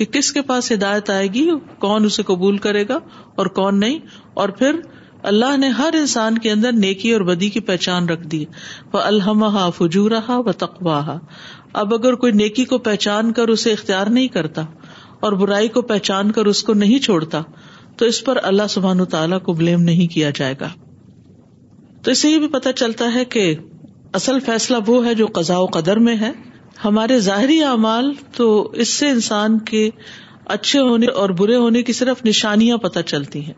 کہ 0.00 0.06
کس 0.06 0.32
کے 0.32 0.42
پاس 0.42 0.72
ہدایت 0.72 1.10
آئے 1.10 1.26
گی؟ 1.26 1.50
کون 1.78 2.04
اسے 2.04 2.22
قبول 2.22 2.58
کرے 2.58 2.88
گا 2.88 2.98
اور 3.34 3.46
کون 3.46 3.80
نہیں؟ 3.80 3.98
اور 4.34 4.48
پھر 4.48 4.72
اللہ 5.22 5.56
نے 5.56 5.68
ہر 5.68 5.94
انسان 5.98 6.38
کے 6.38 6.50
اندر 6.50 6.72
نیکی 6.72 7.12
اور 7.12 7.20
بدی 7.20 7.48
کی 7.48 7.60
پہچان 7.60 8.08
رکھ 8.08 8.26
دی۔ 8.26 8.44
وہ 8.92 8.98
الحمہ 8.98 9.70
فجورہ 9.76 10.30
و 10.30 10.52
تقواہ 10.52 11.18
اب 11.72 11.94
اگر 11.94 12.14
کوئی 12.14 12.32
نیکی 12.32 12.64
کو 12.64 12.78
پہچان 12.78 13.32
کر 13.32 13.48
اسے 13.48 13.72
اختیار 13.72 14.06
نہیں 14.06 14.28
کرتا 14.28 14.62
اور 15.20 15.32
برائی 15.32 15.68
کو 15.68 15.82
پہچان 15.82 16.32
کر 16.32 16.44
اس 16.44 16.62
کو 16.62 16.74
نہیں 16.74 16.98
چھوڑتا، 16.98 17.42
تو 17.96 18.04
اس 18.04 18.24
پر 18.24 18.38
اللہ 18.42 18.62
سبحان 18.68 19.04
تعالیٰ 19.04 19.40
کو 19.40 19.52
بلیم 19.52 19.80
نہیں 19.80 20.14
کیا 20.14 20.30
جائے 20.34 20.54
گا۔ 20.60 20.68
تو 22.02 22.10
اس 22.10 22.18
سے 22.18 22.30
یہ 22.30 22.38
بھی 22.38 22.48
پتا 22.48 22.72
چلتا 22.72 23.14
ہے 23.14 23.24
کہ 23.24 23.54
اصل 24.12 24.40
فیصلہ 24.40 24.76
وہ 24.86 25.06
ہے 25.06 25.14
جو 25.14 25.26
قزا 25.26 25.58
و 25.58 25.66
قدر 25.66 25.98
میں 25.98 26.16
ہے۔ 26.16 26.49
ہمارے 26.84 27.20
ظاہری 27.20 27.62
اعمال 27.62 28.12
تو 28.36 28.70
اس 28.74 28.88
سے 28.88 29.08
انسان 29.08 29.58
کے 29.58 29.90
اچھے 30.44 30.80
ہونے 30.80 31.06
اور 31.06 31.30
برے 31.30 31.56
ہونے 31.56 31.82
کی 31.82 31.92
صرف 31.92 32.24
نشانیاں 32.24 32.76
پتہ 32.76 33.00
چلتی 33.00 33.44
ہیں۔ 33.44 33.54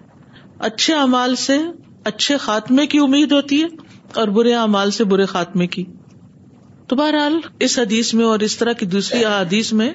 اچھے 0.59 0.95
اعمال 0.95 1.37
سے 1.37 1.59
اچھے 2.05 2.37
خاتمے 2.37 2.87
کی 2.87 2.99
امید 2.99 3.33
ہوتی 3.33 3.63
ہے 3.63 3.67
اور 4.17 4.29
برے 4.29 4.55
اعمال 4.55 4.91
سے 4.91 5.05
برے 5.05 5.25
خاتمے 5.25 5.67
کی۔ 5.67 5.85
تو 6.87 6.97
بہرحال 6.97 7.41
اس 7.61 7.79
حدیث 7.79 8.15
میں 8.15 8.25
اور 8.25 8.39
اس 8.39 8.57
طرح 8.57 8.73
کی 8.73 8.87
دوسری 8.87 9.25
حدیث 9.25 9.73
میں 9.73 9.93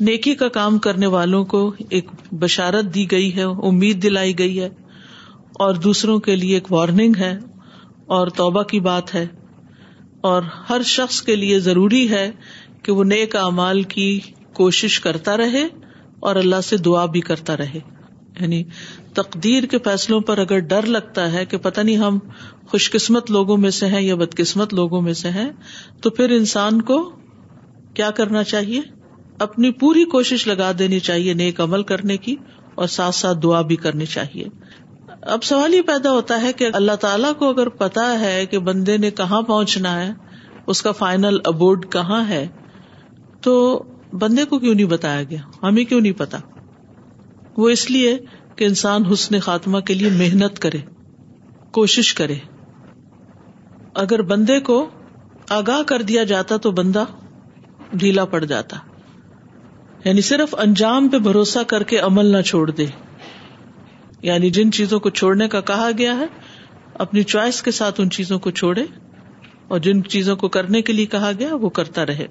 نیکی 0.00 0.34
کا 0.34 0.48
کام 0.48 0.78
کرنے 0.78 1.06
والوں 1.06 1.44
کو 1.44 1.74
ایک 1.90 2.06
بشارت 2.32 2.94
دی 2.94 3.10
گئی 3.10 3.36
ہے، 3.36 3.42
امید 3.42 4.02
دلائی 4.02 4.38
گئی 4.38 4.60
ہے 4.60 4.68
اور 5.52 5.74
دوسروں 5.74 6.18
کے 6.18 6.36
لیے 6.36 6.54
ایک 6.54 6.72
وارننگ 6.72 7.12
ہے 7.18 7.38
اور 8.06 8.28
توبہ 8.28 8.62
کی 8.62 8.80
بات 8.80 9.14
ہے۔ 9.14 9.26
اور 10.20 10.42
ہر 10.70 10.82
شخص 10.82 11.22
کے 11.22 11.36
لیے 11.36 11.58
ضروری 11.60 12.10
ہے 12.10 12.30
کہ 12.82 12.92
وہ 12.92 13.04
نیک 13.04 13.36
اعمال 13.36 13.82
کی 13.82 14.20
کوشش 14.52 15.00
کرتا 15.00 15.36
رہے 15.36 15.68
اور 16.20 16.36
اللہ 16.36 16.60
سے 16.60 16.76
دعا 16.76 17.06
بھی 17.06 17.20
کرتا 17.20 17.56
رہے۔ 17.56 17.80
یعنی 18.40 18.64
تقدیر 19.14 19.64
کے 19.64 19.78
فیصلوں 19.78 20.20
پر 20.20 20.38
اگر 20.38 20.58
ڈر 20.58 20.86
لگتا 20.86 21.32
ہے 21.32 21.44
کہ 21.44 21.56
پتہ 21.56 21.80
نہیں 21.80 21.96
ہم 21.96 22.18
خوش 22.68 22.90
قسمت 22.90 23.30
لوگوں 23.30 23.56
میں 23.56 23.70
سے 23.70 23.86
ہیں 23.86 24.00
یا 24.00 24.14
بدقسمت 24.14 24.74
لوگوں 24.74 25.02
میں 25.02 25.12
سے 25.12 25.28
ہیں، 25.28 25.50
تو 26.02 26.10
پھر 26.10 26.30
انسان 26.30 26.82
کو 26.82 27.12
کیا 27.94 28.10
کرنا 28.10 28.44
چاہیے؟ 28.44 28.80
اپنی 29.38 29.70
پوری 29.70 30.04
کوشش 30.04 30.46
لگا 30.46 30.72
دینی 30.78 31.00
چاہیے 31.00 31.34
نیک 31.34 31.60
عمل 31.60 31.82
کرنے 31.82 32.16
کی 32.16 32.36
اور 32.74 32.86
ساتھ 32.86 33.14
ساتھ 33.14 33.38
دعا 33.42 33.62
بھی 33.62 33.76
کرنی 33.76 34.06
چاہیے۔ 34.06 34.44
اب 35.28 35.44
سوال 35.44 35.74
یہ 35.74 35.82
پیدا 35.82 36.10
ہوتا 36.10 36.42
ہے 36.42 36.52
کہ 36.52 36.68
اللہ 36.72 36.92
تعالیٰ 36.92 37.34
کو 37.34 37.48
اگر 37.48 37.68
پتا 37.68 38.20
ہے 38.20 38.46
کہ 38.46 38.58
بندے 38.58 38.96
نے 38.96 39.10
کہاں 39.10 39.42
پہنچنا 39.42 40.00
ہے، 40.00 40.12
اس 40.66 40.82
کا 40.82 40.92
فائنل 40.92 41.38
ابورڈ 41.44 41.92
کہاں 41.92 42.28
ہے، 42.28 42.48
تو 43.40 43.82
بندے 44.12 44.44
کو 44.44 44.58
کیوں 44.58 44.74
نہیں 44.74 44.86
بتایا 44.86 45.22
گیا؟ 45.22 45.38
ہمیں 45.62 45.84
کیوں 45.84 46.00
نہیں 46.00 46.12
پتا؟ 46.12 46.38
وہ 47.56 47.68
اس 47.68 47.90
لیے 47.90 48.18
کہ 48.56 48.64
انسان 48.64 49.04
حسن 49.12 49.40
خاتمہ 49.40 49.78
کے 49.78 49.94
لیے 49.94 50.10
محنت 50.10 50.58
کرے، 50.58 50.78
کوشش 51.72 52.14
کرے۔ 52.14 52.34
اگر 53.94 54.22
بندے 54.22 54.60
کو 54.60 54.88
آگاہ 55.50 55.82
کر 55.82 56.02
دیا 56.02 56.24
جاتا 56.24 56.56
تو 56.56 56.70
بندہ 56.70 57.04
ڈھیلا 57.92 58.24
پڑ 58.24 58.44
جاتا۔ 58.44 58.76
یعنی 60.04 60.20
صرف 60.20 60.54
انجام 60.58 61.08
پہ 61.08 61.18
بھروسہ 61.18 61.58
کر 61.66 61.82
کے 61.82 61.98
عمل 61.98 62.26
نہ 62.26 62.42
چھوڑ 62.42 62.70
دے۔ 62.70 62.86
یعنی 64.22 64.50
جن 64.50 64.72
چیزوں 64.72 65.00
کو 65.00 65.10
چھوڑنے 65.10 65.48
کا 65.48 65.60
کہا 65.60 65.90
گیا 65.98 66.18
ہے، 66.18 66.26
اپنی 66.94 67.22
چوائس 67.22 67.62
کے 67.62 67.70
ساتھ 67.70 68.00
ان 68.00 68.10
چیزوں 68.10 68.38
کو 68.38 68.50
چھوڑے 68.50 68.82
اور 69.68 69.78
جن 69.78 70.04
چیزوں 70.04 70.36
کو 70.36 70.48
کرنے 70.48 70.82
کے 70.82 70.92
لیے 70.92 71.06
کہا 71.06 71.32
گیا، 71.38 71.54
وہ 71.54 71.68
کرتا 71.68 72.06
رہے۔ 72.06 72.26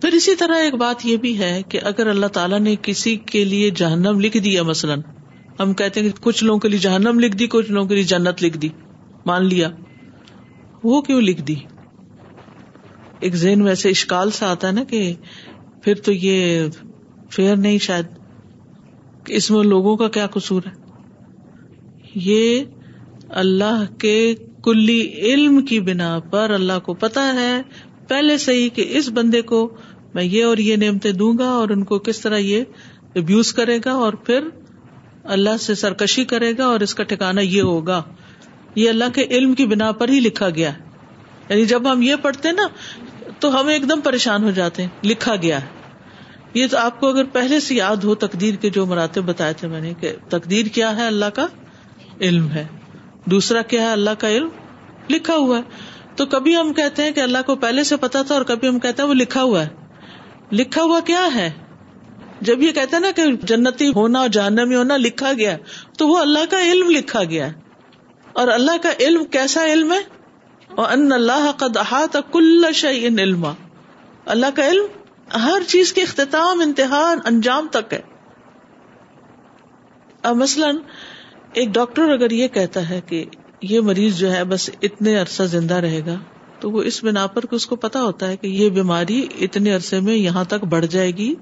پھر 0.00 0.12
اسی 0.12 0.34
طرح 0.34 0.54
ایک 0.54 0.74
بات 0.74 1.06
یہ 1.06 1.16
بھی 1.16 1.38
ہے 1.38 1.62
کہ 1.68 1.80
اگر 1.82 2.06
اللہ 2.06 2.26
تعالیٰ 2.26 2.60
نے 2.60 2.76
کسی 2.82 3.16
کے 3.16 3.44
لیے 3.44 3.70
جہنم 3.70 4.20
لکھ 4.20 4.36
دیا، 4.36 4.62
مثلاً 4.62 5.00
ہم 5.60 5.74
کہتے 5.74 6.00
ہیں 6.00 6.08
کہ 6.08 6.22
کچھ 6.22 6.44
لوگوں 6.44 6.60
کے 6.60 6.68
لیے 6.68 6.78
جہنم 6.78 7.20
لکھ 7.20 7.36
دی، 7.36 7.46
کچھ 7.46 7.70
لوگوں 7.70 7.88
کے 7.88 7.94
لیے 7.94 8.04
جنت 8.04 8.42
لکھ 8.42 8.58
دی، 8.58 8.68
مان 9.26 9.46
لیا۔ 9.46 9.68
وہ 10.84 11.02
کیوں 11.02 11.20
لکھ 11.20 11.42
دی؟ 11.42 11.54
ایک 13.20 13.36
ذہن 13.36 13.58
میں 13.58 13.68
ایسے 13.68 13.90
اشکال 13.90 14.30
سے 14.30 14.44
آتا 14.44 14.66
ہے 14.66 14.72
نا 14.72 14.84
کہ 14.84 15.14
پھر 15.82 15.94
تو 15.94 16.12
یہ 16.12 16.66
فیئر 17.30 17.56
نہیں، 17.56 17.78
شاید 17.78 18.06
اس 19.28 19.50
میں 19.50 19.64
لوگوں 19.64 19.96
کا 19.96 20.08
کیا 20.08 20.26
قصور 20.26 20.62
ہے؟ 20.66 20.70
یہ 22.14 22.64
اللہ 23.28 23.84
کے 23.98 24.34
کلی 24.62 25.12
علم 25.12 25.64
کی 25.64 25.80
بنا 25.80 26.18
پر 26.30 26.50
اللہ 26.50 26.78
کو 26.82 26.94
پتا 26.94 27.34
ہے۔ 27.34 27.62
پہلے 28.08 28.38
سے 28.38 28.52
ہی 28.52 28.68
کہ 28.68 28.84
اس 28.88 29.10
بندے 29.14 29.42
کو 29.42 29.76
میں 30.14 30.24
یہ 30.24 30.44
اور 30.44 30.58
یہ 30.58 30.76
نعمتیں 30.76 31.12
دوں 31.12 31.38
گا 31.38 31.48
اور 31.48 31.68
ان 31.68 31.84
کو 31.84 31.98
کس 31.98 32.20
طرح 32.20 32.36
یہ 32.36 32.64
ابیوز 33.14 33.52
کرے 33.52 33.78
گا 33.84 33.92
اور 33.92 34.12
پھر 34.12 34.48
اللہ 35.24 35.56
سے 35.60 35.74
سرکشی 35.74 36.24
کرے 36.24 36.52
گا 36.58 36.64
اور 36.66 36.80
اس 36.80 36.94
کا 36.94 37.02
ٹھکانا 37.02 37.40
یہ 37.40 37.62
ہوگا۔ 37.62 38.02
یہ 38.74 38.88
اللہ 38.88 39.04
کے 39.14 39.22
علم 39.22 39.54
کی 39.54 39.66
بنا 39.66 39.92
پر 39.92 40.08
ہی 40.08 40.20
لکھا 40.20 40.50
گیا 40.50 40.74
ہے۔ 40.74 40.78
یعنی 41.48 41.64
جب 41.64 41.92
ہم 41.92 42.02
یہ 42.02 42.14
پڑھتے 42.22 42.52
نا 42.52 42.62
تو 43.40 43.60
ہم 43.60 43.66
ایک 43.66 43.82
دم 43.90 44.00
پریشان 44.00 44.44
ہو 44.44 44.50
جاتے 44.50 44.82
ہیں۔ 44.82 44.88
لکھا 45.04 45.36
گیا 45.36 45.62
ہے۔ 45.62 45.66
یہ 46.56 46.66
تو 46.70 46.78
آپ 46.78 47.00
کو 47.00 47.08
اگر 47.08 47.24
پہلے 47.24 47.60
سے 47.60 47.74
یاد 47.74 47.96
ہو 47.96 48.14
تقدیر 48.14 48.54
کے 48.54 48.70
جو 48.70 48.86
مراتب 48.86 49.22
بتائے 49.22 49.52
تھے 49.52 49.68
میں 49.68 49.80
نے 49.80 49.94
کہ 50.00 50.12
تقدیر 50.28 50.66
کیا 50.66 50.96
ہے 50.96 51.06
اللہ 51.06 51.24
کا؟ 51.24 51.46
علم 52.20 52.50
ہے۔ 52.50 52.66
دوسرا 53.24 53.62
کیا 53.62 53.82
ہے 53.82 53.92
اللہ 53.92 54.10
کا 54.18 54.28
علم؟ 54.28 54.48
لکھا 55.10 55.36
ہوا 55.36 55.58
ہے۔ 55.58 55.62
تو 56.16 56.26
کبھی 56.26 56.56
ہم 56.56 56.72
کہتے 56.72 57.02
ہیں 57.02 57.10
کہ 57.10 57.20
اللہ 57.20 57.38
کو 57.46 57.56
پہلے 57.56 57.84
سے 57.84 57.96
پتا 57.96 58.22
تھا 58.22 58.34
اور 58.34 58.42
کبھی 58.42 58.68
ہم 58.68 58.78
کہتے 58.78 59.02
ہیں 59.02 59.08
وہ 59.08 59.14
لکھا 59.14 59.42
ہوا 59.42 59.62
ہے۔ 59.62 59.68
لکھا 60.52 60.82
ہوا 60.82 61.00
کیا 61.00 61.28
ہے؟ 61.34 61.50
جب 62.40 62.62
یہ 62.62 62.72
کہتے 62.72 62.96
ہیں 62.96 63.00
نا 63.00 63.10
کہ 63.16 63.22
جنتی 63.42 63.88
ہونا 63.88 64.18
اور 64.18 64.28
جہنمی 64.28 64.74
ہونا 64.74 64.96
لکھا 64.96 65.32
گیا 65.32 65.56
تو 65.98 66.08
وہ 66.08 66.18
اللہ 66.18 66.50
کا 66.50 66.60
علم 66.60 66.90
لکھا 66.90 67.24
گیا 67.24 67.46
ہے۔ 67.46 67.52
اور 68.32 68.48
اللہ 68.48 68.76
کا 68.82 68.90
علم 69.00 69.24
کیسا 69.24 69.64
علم 69.64 69.92
ہے؟ 69.92 70.00
اور 70.74 70.92
ان 70.92 71.12
اللہ 71.12 71.50
کا 71.58 72.20
کل 72.32 72.64
شعین 72.74 73.18
علم 73.18 73.46
اللہ 74.24 74.46
کا 74.54 74.68
علم 74.68 74.86
ہر 75.34 75.62
چیز 75.68 75.92
کے 75.92 76.02
اختتام 76.02 76.60
انتہا 76.60 77.14
انجام 77.24 77.68
تک 77.72 77.92
ہے۔ 77.92 78.00
اب 80.22 80.36
مثلاً 80.36 80.76
ایک 81.52 81.68
ڈاکٹر 81.68 82.02
اگر 82.02 82.30
یہ 82.30 82.48
کہتا 82.48 82.88
ہے 82.88 83.00
کہ 83.06 83.24
یہ 83.62 83.80
مریض 83.80 84.16
جو 84.16 84.32
ہے 84.32 84.44
بس 84.44 84.70
اتنے 84.82 85.16
عرصہ 85.16 85.42
زندہ 85.42 85.74
رہے 85.74 86.00
گا، 86.06 86.14
تو 86.60 86.70
وہ 86.70 86.82
اس 86.82 87.04
بنا 87.04 87.26
پر 87.26 87.44
اس 87.50 87.66
کو 87.66 87.76
پتا 87.76 88.02
ہوتا 88.02 88.28
ہے 88.28 88.36
کہ 88.36 88.46
یہ 88.46 88.70
بیماری 88.70 89.26
اتنے 89.40 89.74
عرصے 89.74 90.00
میں 90.00 90.14
یہاں 90.14 90.44
تک 90.44 90.64
بڑھ 90.64 90.86
جائے 90.86 91.10
گی۔ 91.10 91.34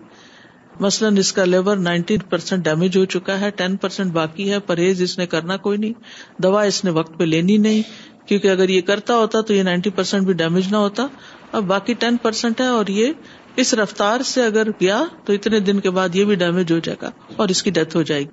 مثلاً 0.81 1.17
اس 1.17 1.33
کا 1.33 1.45
لیور 1.45 1.77
نائنٹی 1.77 2.19
پرسینٹ 2.19 2.65
ڈیمیج 2.65 2.97
ہو 2.97 3.05
چکا 3.05 3.41
ہے، 3.41 3.51
ٹین 3.51 3.77
پرسینٹ 3.77 4.13
باقی 4.13 4.51
ہے، 4.51 4.59
پرہیز 4.59 5.03
اس 5.03 5.19
نے 5.19 5.27
کرنا 5.27 5.57
کوئی 5.57 5.79
نہیں، 5.79 5.93
دوا 6.39 6.63
اس 6.63 6.85
نے 6.85 6.91
وقت 6.91 7.19
پہ 7.19 7.25
لینی 7.25 7.57
نہیں۔ 7.57 7.83
کیونکہ 8.29 8.49
اگر 8.49 8.69
یہ 8.69 8.81
کرتا 8.81 9.17
ہوتا 9.17 9.41
تو 9.41 9.55
یہ 9.55 9.63
نائنٹی 9.63 9.91
پرسینٹ 9.91 10.27
بھی 10.27 10.35
ڈیمیج 10.35 10.71
نہ 10.71 10.77
ہوتا۔ 10.77 11.07
اب 11.53 11.65
باقی 11.65 11.95
ٹین 11.95 12.17
پرسینٹ 12.17 12.61
ہے 12.61 12.67
اور 12.67 12.87
یہ 12.87 13.13
اس 13.57 13.75
رفتار 13.75 14.21
سے 14.21 14.45
اگر 14.45 14.69
گیا 14.69 15.05
تو 15.25 15.33
اتنے 15.33 15.61
دن 15.61 15.81
کے 15.81 15.91
بعد 15.91 16.15
یہ 16.15 16.25
بھی 16.25 16.35
ڈیمیج 16.35 16.73
ہو 16.73 16.79
جائے 16.79 16.99
گا 17.03 17.11
اور 17.37 17.49
اس 17.49 17.63
کی 17.63 17.71
ڈیتھ 17.71 17.97
ہو 17.97 18.03
جائے 18.03 18.21
گی۔ 18.21 18.29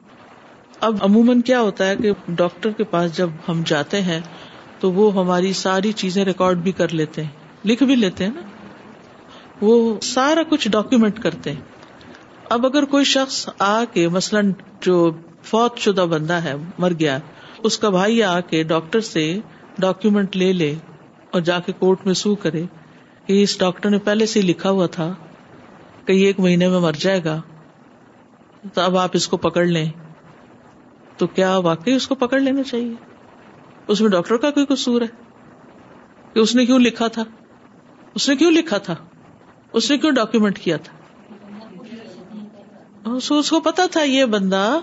اب 0.80 0.96
عموماً 1.02 1.42
کیا 1.42 1.62
ہوتا 1.62 1.88
ہے 1.88 1.96
کہ 1.96 2.12
ڈاکٹر 2.28 2.72
کے 2.72 2.84
پاس 2.84 3.18
جب 3.18 3.30
ہم 3.48 3.62
جاتے 3.66 4.02
ہیں 4.02 4.22
تو 4.80 4.92
وہ 4.92 5.14
ہماری 5.14 5.54
ساری 5.54 5.92
چیزیں 5.92 6.26
ریکارڈ 6.26 6.58
بھی 6.58 6.72
کر 6.72 6.94
لیتے 6.94 7.24
ہیں، 7.24 7.30
لکھ 7.66 7.84
بھی 7.84 7.96
لیتے 7.96 8.24
ہیں 8.24 8.32
نا۔ 8.36 8.42
وہ 9.62 10.00
سارا 10.02 10.44
کچھ 10.44 10.70
ڈاکیومینٹ 10.70 11.20
کرتے 11.20 11.52
ہیں۔ 11.52 11.62
اب 12.50 12.66
اگر 12.66 12.86
کوئی 12.86 13.06
شخص 13.06 13.50
آ 13.60 13.84
کے 13.94 14.08
مثلاً 14.08 14.52
جو 14.82 15.12
فوت 15.44 15.78
شدہ 15.78 16.06
بندہ 16.10 16.34
ہے، 16.34 16.54
مر 16.78 16.92
گیا، 17.00 17.18
اس 17.58 17.78
کا 17.78 17.90
بھائی 17.90 18.24
آ 18.24 18.40
کے 18.40 18.64
ڈاکٹر 18.64 19.00
سے 19.00 19.40
ڈاکیومینٹ 19.78 20.38
لے 20.38 20.54
لے 20.54 20.76
اور 21.32 21.42
جا 21.42 21.60
کے 21.60 21.72
کورٹ 21.72 22.06
میں 22.06 22.14
سو 22.14 22.36
کرے 22.36 22.64
کہ 23.32 23.44
اس 23.44 23.60
ڈاکٹر 23.60 23.90
نے 23.90 23.98
پہلے 23.98 24.26
سے 24.26 24.42
لکھا 24.42 24.70
ہوا 24.70 24.88
تھا 24.88 25.14
کہ 26.06 26.12
یہ 26.12 26.28
ایک 26.28 26.40
مہینے 26.40 26.68
میں 26.68 26.80
مر 26.80 26.92
جائے 26.92 27.24
گا، 27.24 27.42
تو 28.74 28.82
اب 28.82 28.98
آپ 28.98 29.10
اس 29.14 29.28
کو 29.28 29.38
پکڑ 29.38 29.66
لیں۔ 29.66 29.92
تو 31.18 31.28
کیا 31.28 31.58
واقعی 31.58 31.94
اس 31.94 32.08
کو 32.08 32.16
پکڑ 32.16 32.40
لینا 32.40 32.64
چاہیے؟ 32.64 32.94
اس 33.88 34.02
میں 34.02 34.10
ڈاکٹر 34.10 34.38
کا 34.38 34.52
کوئی 34.52 34.66
قصور 34.66 35.02
ہے؟ 35.02 35.08
کہ 36.34 36.40
اس 36.40 36.56
نے 36.56 36.66
کیوں 36.66 36.80
لکھا 36.80 37.08
تھا؟ 37.08 37.24
اس 38.16 38.30
نے 38.30 38.36
کیوں 38.36 38.52
لکھا 38.52 38.78
تھا؟ 38.78 38.96
اس 39.74 39.92
نے 39.92 39.98
کیوں 39.98 40.12
ڈاکیومینٹ 40.12 40.60
کیا 40.60 40.78
تھا؟ 40.78 40.98
اس 43.06 43.50
کو 43.50 43.60
پتا 43.60 43.86
تھا 43.92 44.04
یہ 44.04 44.26
بندہ 44.26 44.80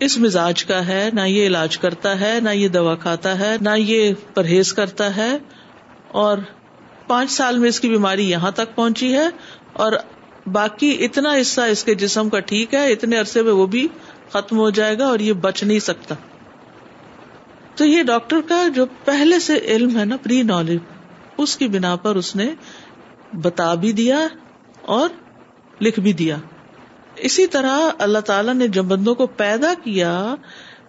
اس 0.00 0.18
مزاج 0.18 0.64
کا 0.64 0.86
ہے، 0.86 1.10
نہ 1.12 1.20
یہ 1.20 1.46
علاج 1.46 1.78
کرتا 1.78 2.20
ہے، 2.20 2.38
نہ 2.42 2.50
یہ 2.50 2.68
دوا 2.68 2.94
کھاتا 2.94 3.38
ہے، 3.38 3.56
نہ 3.60 3.70
یہ 3.76 4.14
پرہیز 4.34 4.72
کرتا 4.72 5.16
ہے 5.16 5.38
اور 6.08 6.38
پانچ 7.10 7.30
سال 7.30 7.58
میں 7.58 7.68
اس 7.68 7.80
کی 7.80 7.88
بیماری 7.88 8.30
یہاں 8.30 8.50
تک 8.50 8.74
پہنچی 8.74 9.12
ہے 9.14 9.28
اور 9.72 9.92
باقی 10.52 10.90
اتنا 11.04 11.32
حصہ 11.40 11.60
اس 11.60 11.84
کے 11.84 11.94
جسم 11.94 12.28
کا 12.28 12.40
ٹھیک 12.40 12.74
ہے، 12.74 12.92
اتنے 12.92 13.18
عرصے 13.18 13.42
میں 13.42 13.52
وہ 13.52 13.66
بھی 13.66 13.86
ختم 14.32 14.58
ہو 14.58 14.70
جائے 14.70 14.98
گا 14.98 15.06
اور 15.06 15.18
یہ 15.18 15.32
بچ 15.32 15.62
نہیں 15.62 15.78
سکتا۔ 15.78 16.14
تو 17.74 17.84
یہ 17.84 18.02
ڈاکٹر 18.02 18.40
کا 18.48 18.68
جو 18.74 18.86
پہلے 19.04 19.38
سے 19.38 19.58
علم 19.64 19.98
ہے 19.98 20.04
نا، 20.04 20.16
پری 20.16 20.42
نالج 20.42 20.78
اس 21.38 21.56
کی 21.56 21.68
بنا 21.68 21.96
پر 21.96 22.16
اس 22.16 22.36
نے 22.36 22.48
بتا 23.32 23.74
بھی 23.74 23.92
دیا 23.92 24.18
اور 24.82 25.08
لکھ 25.80 26.00
بھی 26.00 26.12
دیا۔ 26.12 26.36
اسی 27.16 27.46
طرح 27.46 27.78
اللہ 27.98 28.18
تعالی 28.18 28.52
نے 28.52 28.68
جب 28.68 28.84
بندوں 28.84 29.14
کو 29.14 29.26
پیدا 29.26 29.72
کیا، 29.84 30.34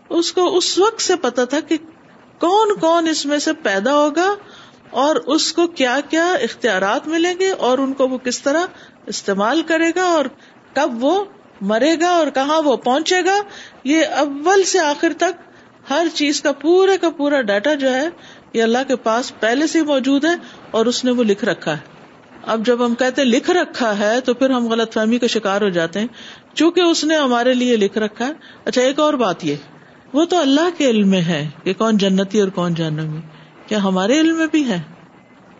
اس 0.09 0.31
کو 0.33 0.57
اس 0.57 0.77
وقت 0.79 1.01
سے 1.01 1.15
پتا 1.15 1.45
تھا 1.45 1.59
کہ 1.59 1.77
کون 2.39 2.75
کون 2.79 3.07
اس 3.07 3.25
میں 3.25 3.39
سے 3.39 3.53
پیدا 3.53 3.93
ہوگا 3.95 4.29
اور 4.91 5.15
اس 5.15 5.53
کو 5.53 5.67
کیا 5.67 5.99
کیا 6.09 6.31
اختیارات 6.31 7.07
ملیں 7.07 7.33
گے 7.39 7.49
اور 7.49 7.77
ان 7.77 7.93
کو 7.93 8.07
وہ 8.07 8.17
کس 8.17 8.41
طرح 8.41 8.65
استعمال 9.05 9.61
کرے 9.61 9.91
گا 9.95 10.03
اور 10.03 10.25
کب 10.73 11.03
وہ 11.03 11.25
مرے 11.61 11.95
گا 12.01 12.09
اور 12.09 12.27
کہاں 12.27 12.61
وہ 12.61 12.75
پہنچے 12.77 13.25
گا، 13.25 13.41
یہ 13.83 14.05
اول 14.05 14.63
سے 14.63 14.79
آخر 14.79 15.11
تک 15.17 15.41
ہر 15.89 16.07
چیز 16.13 16.41
کا 16.41 16.51
پورے 16.51 16.97
کا 16.97 17.09
پورا 17.09 17.41
ڈیٹا 17.41 17.73
جو 17.73 17.93
ہے 17.93 18.09
یہ 18.53 18.63
اللہ 18.63 18.77
کے 18.87 18.95
پاس 18.95 19.39
پہلے 19.39 19.67
سے 19.67 19.83
موجود 19.83 20.25
ہے 20.25 20.35
اور 20.71 20.85
اس 20.85 21.05
نے 21.05 21.11
وہ 21.11 21.23
لکھ 21.23 21.45
رکھا 21.45 21.71
ہے۔ 21.71 22.01
اب 22.45 22.65
جب 22.65 22.85
ہم 22.85 22.95
کہتے 22.95 23.23
لکھ 23.23 23.51
رکھا 23.51 23.97
ہے 23.99 24.21
تو 24.21 24.33
پھر 24.33 24.49
ہم 24.49 24.67
غلط 24.67 24.93
فہمی 24.93 25.19
کا 25.19 25.27
شکار 25.27 25.61
ہو 25.61 25.69
جاتے 25.69 25.99
ہیں۔ 25.99 26.07
چونکہ 26.53 26.81
اس 26.81 27.03
نے 27.03 27.15
ہمارے 27.15 27.53
لیے 27.53 27.75
لکھ 27.75 27.97
رکھا 27.97 28.27
ہے۔ 28.27 28.31
اچھا 28.65 28.81
ایک 28.81 28.99
اور 28.99 29.13
بات 29.13 29.45
یہ، 29.45 29.55
وہ 30.13 30.25
تو 30.25 30.39
اللہ 30.39 30.77
کے 30.77 30.89
علم 30.89 31.09
میں 31.09 31.21
ہے 31.21 31.49
کہ 31.63 31.73
کون 31.73 31.97
جنتی 31.97 32.41
اور 32.41 32.49
کون 32.49 32.73
جانمی 32.73 33.19
کیا 33.71 33.83
ہمارے 33.83 34.19
علم 34.19 34.37
میں 34.37 34.47
بھی 34.51 34.67
ہے؟ 34.67 34.81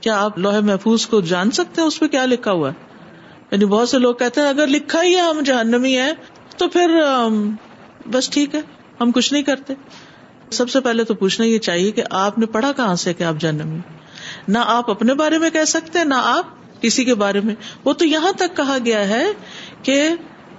کیا 0.02 0.22
آپ 0.22 0.40
لوہے 0.40 0.60
محفوظ 0.60 1.06
کو 1.06 1.22
جان 1.22 1.52
سکتے 1.52 1.82
ہیں 1.82 1.88
اس 1.88 2.00
پہ 2.00 2.08
کیا 2.08 2.26
لکھا 2.26 2.52
ہوا 2.52 2.70
ہے؟ 2.70 2.74
یعنی 3.52 3.66
بہت 3.66 3.90
سے 3.90 4.00
لوگ 4.00 4.16
کہتے 4.16 4.42
ہیں، 4.42 4.48
اگر 4.48 4.68
لکھا 4.68 5.04
ہی 5.04 5.16
ہے 5.16 5.22
ہم 5.22 5.42
جہنمی 5.46 5.98
ہے 5.98 6.12
تو 6.58 6.68
پھر 6.68 7.02
بس 8.06 8.30
ٹھیک 8.30 8.56
ہے، 8.56 8.60
ہم 9.02 9.12
کچھ 9.12 9.34
نہیں 9.34 9.44
کرتے۔ 9.44 9.74
سب 10.52 10.70
سے 10.70 10.80
پہلے 10.80 11.04
تو 11.04 11.14
پوچھنا 11.14 11.48
یہ 11.48 11.60
چاہیے 11.60 11.92
کہ 11.92 12.04
آپ 12.10 12.38
نے 12.38 12.46
پڑھا 12.46 12.72
کہاں 12.72 12.96
سے 12.96 13.14
کہ 13.14 13.24
آپ 13.24 13.34
جہنمی 13.40 13.80
نہ 14.48 14.58
آپ 14.66 14.90
اپنے 14.90 15.14
بارے 15.14 15.38
میں 15.38 15.50
کہہ 15.50 15.64
سکتے، 15.64 16.04
نہ 16.04 16.14
آپ 16.18 16.82
کسی 16.82 17.04
کے 17.04 17.16
بارے 17.16 17.40
میں۔ 17.44 17.56
وہ 17.86 17.94
تو 17.94 18.06
یہاں 18.06 18.32
تک 18.32 18.58
کہا 18.58 18.78
گیا 18.86 19.08
ہے 19.08 19.26
کہ 19.84 20.10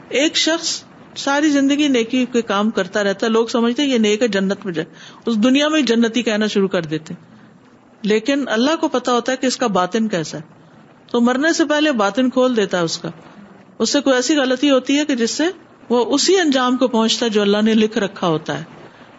ایک 0.08 0.36
شخص 0.36 0.82
ساری 1.16 1.50
زندگی 1.50 1.88
نیکی 1.88 2.26
کے 2.32 2.42
کام 2.42 2.70
کرتا 2.70 3.04
رہتا 3.04 3.28
لوگ 3.28 3.46
سمجھتے 3.46 3.82
یہ 3.82 3.98
نیک 3.98 4.22
ہے، 4.22 4.28
جنت 4.28 4.64
میں 4.64 4.72
جائے۔ 4.72 4.94
اس 5.26 5.36
دنیا 5.36 5.68
میں 5.68 5.82
جنتی 5.82 6.22
کہنا 6.22 6.46
شروع 6.46 6.68
کر 6.68 6.82
دیتے 6.82 7.14
لیکن 8.02 8.44
اللہ 8.48 8.76
کو 8.80 8.88
پتا 8.88 9.12
ہوتا 9.12 9.32
ہے 9.32 9.36
کہ 9.36 9.46
اس 9.46 9.56
کا 9.56 9.66
باطن 9.66 10.08
کیسا 10.08 10.38
ہے۔ 10.38 10.42
تو 11.10 11.20
مرنے 11.20 11.52
سے 11.52 11.64
پہلے 11.64 11.92
باطن 11.92 12.30
کھول 12.30 12.56
دیتا 12.56 12.78
ہے 12.78 12.82
اس 12.82 12.98
کا۔ 12.98 13.10
اس 13.78 13.90
سے 13.90 14.00
کوئی 14.00 14.16
ایسی 14.16 14.36
غلطی 14.36 14.70
ہوتی 14.70 14.98
ہے 14.98 15.04
کہ 15.04 15.14
جس 15.14 15.30
سے 15.30 15.44
وہ 15.88 16.14
اسی 16.14 16.40
انجام 16.40 16.76
کو 16.76 16.88
پہنچتا 16.88 17.26
ہے 17.26 17.30
جو 17.30 17.42
اللہ 17.42 17.62
نے 17.62 17.74
لکھ 17.74 17.98
رکھا 17.98 18.26
ہوتا 18.26 18.58
ہے۔ 18.58 18.64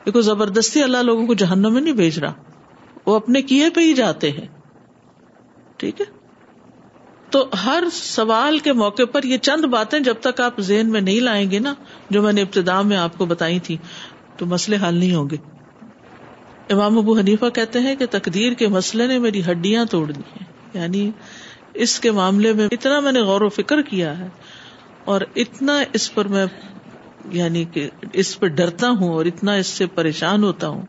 کیونکہ 0.04 0.22
زبردستی 0.22 0.84
اللہ 0.84 0.98
لوگوں 0.98 1.28
کو 1.28 1.34
جہنم 1.34 1.74
میں 1.74 1.82
نہیں 1.82 1.94
بھیج 1.94 2.20
رہا۔ 2.20 2.34
وہ 3.06 3.16
اپنے 3.16 3.42
کیے 3.42 3.70
پہ 3.70 3.82
ہی 3.82 3.94
جاتے 3.94 4.32
ہیں۔ 4.32 4.48
ٹھیک 5.78 6.02
ہے؟ 6.02 6.06
تو 7.30 7.48
ہر 7.66 7.84
سوال 7.92 8.60
کے 8.60 8.74
موقع 8.74 9.04
پر 9.12 9.24
یہ 9.24 9.38
چند 9.38 9.66
باتیں 9.66 10.00
جب 10.00 10.14
تک 10.22 10.42
آپ 10.42 10.60
ذہن 10.60 10.90
میں 10.90 11.02
نہیں 11.02 11.20
لائیں 11.20 11.52
گے 11.52 11.60
نا، 11.60 11.74
جو 12.10 12.22
میں 12.22 12.34
نے 12.34 12.42
ابتدا 12.42 12.82
میں 12.82 12.98
آپ 12.98 13.18
کو 13.18 13.26
بتائی 13.26 13.60
تھی، 13.60 13.78
تو 14.38 14.46
مسئلے 14.46 14.78
حل 14.88 14.96
نہیں 14.96 15.16
ہوں 15.16 15.30
گے۔ 15.30 15.38
امام 16.70 16.98
ابو 16.98 17.18
حنیفہ 17.18 17.50
کہتے 17.50 17.80
ہیں 17.80 17.96
کہ 17.96 18.06
تقدیر 18.12 18.54
کے 18.54 18.68
مسئلے 18.68 19.08
نے 19.08 19.20
میری 19.20 19.42
ہڈیاں 19.52 19.86
توڑ 19.86 20.12
دی 20.12 20.22
ہیں۔ 20.22 20.46
یعنی 20.74 21.12
اس 21.74 22.00
کے 22.00 22.12
معاملے 22.12 22.54
میں 22.54 22.68
اتنا 22.72 23.00
میں 23.00 23.12
نے 23.12 23.22
غور 23.22 23.42
و 23.42 23.50
فکر 23.50 23.82
کیا 23.82 24.18
ہے 24.20 24.30
اور 25.04 25.22
اتنا 25.36 25.84
اس 25.94 26.14
پر 26.14 26.28
میں 26.28 26.46
یعنی 27.24 27.66
کہ 27.66 27.90
اس 28.14 28.40
پہ 28.40 28.48
ڈرتا 28.48 28.90
ہوں 28.90 29.10
اور 29.10 29.26
اتنا 29.26 29.54
اس 29.54 29.68
سے 29.68 29.86
پریشان 29.86 30.44
ہوتا 30.44 30.68
ہوں۔ 30.68 30.86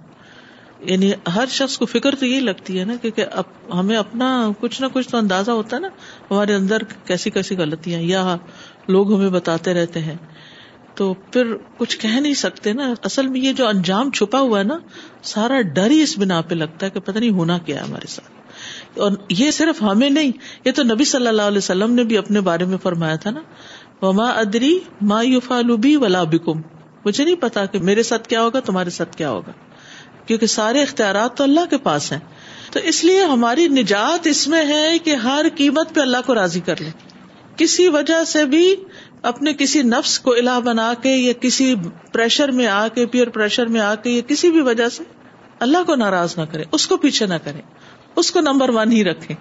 یعنی 0.81 1.13
ہر 1.35 1.45
شخص 1.51 1.79
کو 1.79 1.87
فکر 1.87 2.15
تو 2.15 2.27
یہی 2.27 2.41
لگتی 2.41 2.79
ہے 2.81 2.85
نا 2.85 2.95
کیونکہ 3.03 3.25
اب 3.33 3.45
ہمیں 3.81 3.97
اپنا 3.97 4.49
کچھ 4.61 4.83
نہ 4.83 4.87
کچھ 4.93 5.09
تو 5.09 5.17
اندازہ 5.17 5.51
ہوتا 5.51 5.77
ہے 5.77 5.81
نا 5.81 5.89
ہمارے 6.31 6.55
اندر 6.55 6.79
کیسی 7.05 7.31
کیسی 7.31 7.57
غلطیاں 7.57 8.01
یا 8.01 8.37
لوگ 8.89 9.15
ہمیں 9.15 9.31
بتاتے 9.31 9.75
رہتے 9.75 10.01
ہیں۔ 10.01 10.17
تو 10.95 11.15
پھر 11.15 11.47
کچھ 11.79 11.99
کہہ 11.99 12.21
نہیں 12.21 12.35
سکتے 12.35 12.73
نا۔ 12.73 12.95
اصل 13.03 13.27
میں 13.27 13.41
یہ 13.41 13.53
جو 13.53 13.67
انجام 13.67 14.11
چھپا 14.11 14.39
ہوا 14.39 14.59
ہے 14.59 14.65
نا، 14.65 14.79
سارا 15.23 15.61
ڈر 15.61 15.91
ہی 15.91 16.03
اس 16.03 16.19
بنا 16.19 16.41
پہ 16.41 16.55
لگتا 16.55 16.87
ہے 16.87 16.91
کہ 16.91 17.01
پتہ 17.01 17.19
نہیں 17.19 17.31
ہونا 17.31 17.59
کیا 17.59 17.77
ہے 17.77 17.81
ہمارے 17.81 18.07
ساتھ۔ 18.07 18.33
اور 18.99 19.13
یہ 19.29 19.51
صرف 19.51 19.83
ہمیں 19.83 20.11
نہیں، 20.11 20.31
یہ 20.65 20.73
تو 20.73 20.83
نبی 20.83 21.05
صلی 21.05 21.27
اللہ 21.27 21.43
علیہ 21.43 21.59
وسلم 21.59 21.95
نے 21.95 22.05
بھی 22.05 22.19
اپنے 22.19 22.41
بارے 22.41 22.65
میں 22.65 22.79
فرمایا 22.83 23.17
تھا 23.17 23.31
نا۔ 23.31 23.41
وما 24.07 24.27
ادری 24.27 24.79
ما 25.01 25.23
یو 25.23 25.41
فالوبی 25.41 25.97
ولا 25.97 26.23
بکم 26.23 26.61
مجھے 27.05 27.25
نہیں 27.25 27.35
پتا 27.35 27.67
کہ 27.67 27.79
میرے 27.79 28.03
ساتھ 28.03 28.29
کیا 28.29 28.43
ہوگا، 28.43 28.61
تمہارے 28.61 28.91
ساتھ 28.91 29.17
کیا 29.17 29.31
ہوگا۔ 29.31 29.53
کیونکہ 30.27 30.47
سارے 30.47 30.83
اختیارات 30.83 31.37
تو 31.37 31.45
اللہ 31.45 31.61
کے 31.71 31.79
پاس 31.79 32.13
ہیں۔ 32.13 32.21
تو 32.73 32.79
اس 32.79 33.05
لیے 33.05 33.25
ہماری 33.25 33.69
نجات 33.69 34.27
اس 34.27 34.49
میں 34.49 34.65
ہے 34.65 34.99
کہ 34.99 35.15
ہر 35.15 35.47
قیمت 35.57 35.95
پہ 35.95 36.01
اللہ 36.01 36.17
کو 36.27 36.35
راضی 36.35 36.61
کر 36.61 36.75
لیں۔ 36.81 36.91
کسی 37.57 37.89
وجہ 37.89 38.25
سے 38.25 38.45
بھی 38.45 38.77
اپنے 39.25 39.53
کسی 39.55 39.83
نفس 39.83 40.21
کو 40.21 40.33
الہ 40.33 40.61
بنا 40.65 40.95
کے 41.03 41.09
یا 41.09 41.33
کسی 41.33 41.75
پریشر 42.13 42.51
میں 42.51 42.67
آ 42.67 42.89
کے 42.89 43.07
پیئر 43.07 43.29
پریشر 43.29 43.67
میں 43.67 43.81
آ 43.81 43.95
کے 43.95 44.11
یا 44.11 44.23
کسی 44.29 44.51
بھی 44.51 44.61
وجہ 44.61 44.89
سے 44.89 45.05
اللہ 45.61 45.79
کو 45.87 45.95
ناراض 45.95 46.39
نہ 46.39 46.45
کرے، 46.45 46.65
اس 46.73 46.87
کو 46.87 46.97
پیچھے 46.97 47.27
نہ 47.27 47.35
کرے، 47.35 47.61
اس 48.17 48.31
کو 48.31 48.41
نمبر 48.41 48.69
ون 48.69 48.93
ہی 48.93 49.05
رکھے 49.05 49.35